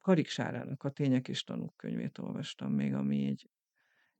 Karik 0.00 0.28
Sárának 0.28 0.82
a 0.82 0.90
Tények 0.90 1.28
és 1.28 1.44
Tanúk 1.44 1.76
könyvét 1.76 2.18
olvastam 2.18 2.72
még, 2.72 2.94
ami 2.94 3.26
egy, 3.26 3.50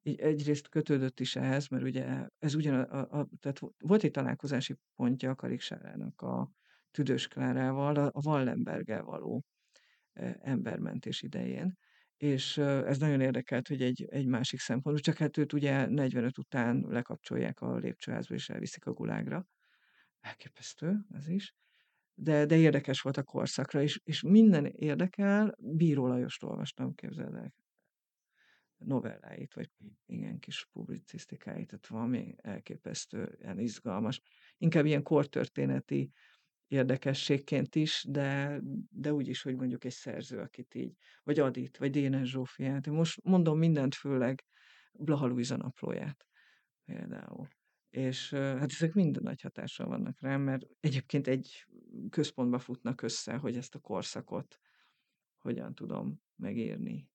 egy 0.02 0.20
egyrészt 0.20 0.68
kötődött 0.68 1.20
is 1.20 1.36
ehhez, 1.36 1.68
mert 1.68 1.84
ugye 1.84 2.26
ez 2.38 2.54
ugyan, 2.54 2.80
a, 2.80 3.20
a, 3.20 3.28
tehát 3.40 3.60
volt 3.78 4.02
egy 4.02 4.10
találkozási 4.10 4.76
pontja 4.94 5.30
a 5.30 5.34
Karik 5.34 5.60
Sárának 5.60 6.20
a 6.20 6.50
Tüdős 6.90 7.28
Klárával, 7.28 7.96
a, 7.96 8.10
a 8.12 8.26
Wallenberggel 8.26 9.02
való 9.02 9.44
e, 10.12 10.38
embermentés 10.42 11.22
idején, 11.22 11.78
és 12.22 12.58
ez 12.58 12.98
nagyon 12.98 13.20
érdekelt, 13.20 13.68
hogy 13.68 13.82
egy, 13.82 14.04
egy 14.10 14.26
másik 14.26 14.60
szempont, 14.60 14.98
csak 14.98 15.16
hát 15.16 15.36
őt 15.36 15.52
ugye 15.52 15.86
45 15.86 16.38
után 16.38 16.84
lekapcsolják 16.88 17.60
a 17.60 17.76
lépcsőházba, 17.76 18.34
és 18.34 18.48
elviszik 18.48 18.86
a 18.86 18.92
gulágra. 18.92 19.46
Elképesztő, 20.20 20.98
ez 21.10 21.28
is. 21.28 21.54
De, 22.14 22.46
de 22.46 22.56
érdekes 22.56 23.00
volt 23.00 23.16
a 23.16 23.22
korszakra, 23.22 23.82
és, 23.82 24.00
és 24.04 24.22
minden 24.22 24.66
érdekel, 24.66 25.54
Bíró 25.58 26.06
Lajost 26.06 26.42
olvastam, 26.42 26.94
képzeld 26.94 27.34
el, 27.34 27.54
novelláit, 28.76 29.54
vagy 29.54 29.70
igen, 30.06 30.38
kis 30.38 30.68
publicisztikáit, 30.72 31.66
tehát 31.66 31.86
valami 31.86 32.34
elképesztően 32.36 33.58
izgalmas. 33.58 34.20
Inkább 34.58 34.84
ilyen 34.84 35.02
kortörténeti 35.02 36.10
érdekességként 36.72 37.74
is, 37.74 38.04
de, 38.08 38.60
de 38.90 39.12
úgy 39.12 39.28
is, 39.28 39.42
hogy 39.42 39.56
mondjuk 39.56 39.84
egy 39.84 39.92
szerző, 39.92 40.38
akit 40.38 40.74
így, 40.74 40.96
vagy 41.22 41.38
Adit, 41.38 41.76
vagy 41.76 41.90
Dénes 41.90 42.28
Zsófiát. 42.30 42.86
Most 42.86 43.22
mondom 43.22 43.58
mindent, 43.58 43.94
főleg 43.94 44.44
Blaha 44.92 45.26
Luisa 45.26 45.56
naplóját 45.56 46.26
például. 46.84 47.48
És 47.90 48.30
hát 48.34 48.70
ezek 48.70 48.92
mind 48.92 49.22
nagy 49.22 49.40
hatással 49.40 49.86
vannak 49.86 50.20
rám, 50.20 50.40
mert 50.40 50.66
egyébként 50.80 51.26
egy 51.26 51.66
központba 52.10 52.58
futnak 52.58 53.02
össze, 53.02 53.36
hogy 53.36 53.56
ezt 53.56 53.74
a 53.74 53.78
korszakot 53.78 54.58
hogyan 55.38 55.74
tudom 55.74 56.20
megírni. 56.36 57.08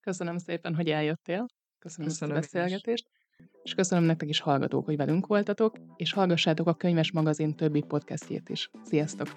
Köszönöm 0.00 0.38
szépen, 0.38 0.74
hogy 0.74 0.88
eljöttél. 0.88 1.46
Köszönöm, 1.78 2.08
Köszönöm 2.08 2.36
a 2.36 2.38
beszélgetést. 2.38 3.08
Is. 3.12 3.19
És 3.62 3.74
köszönöm 3.74 4.04
nektek 4.04 4.28
is 4.28 4.40
hallgatók, 4.40 4.84
hogy 4.84 4.96
velünk 4.96 5.26
voltatok, 5.26 5.76
és 5.96 6.12
hallgassátok 6.12 6.66
a 6.66 6.74
Könyves 6.74 7.12
Magazin 7.12 7.56
többi 7.56 7.82
podcastjét 7.82 8.48
is. 8.48 8.70
Sziasztok! 8.84 9.28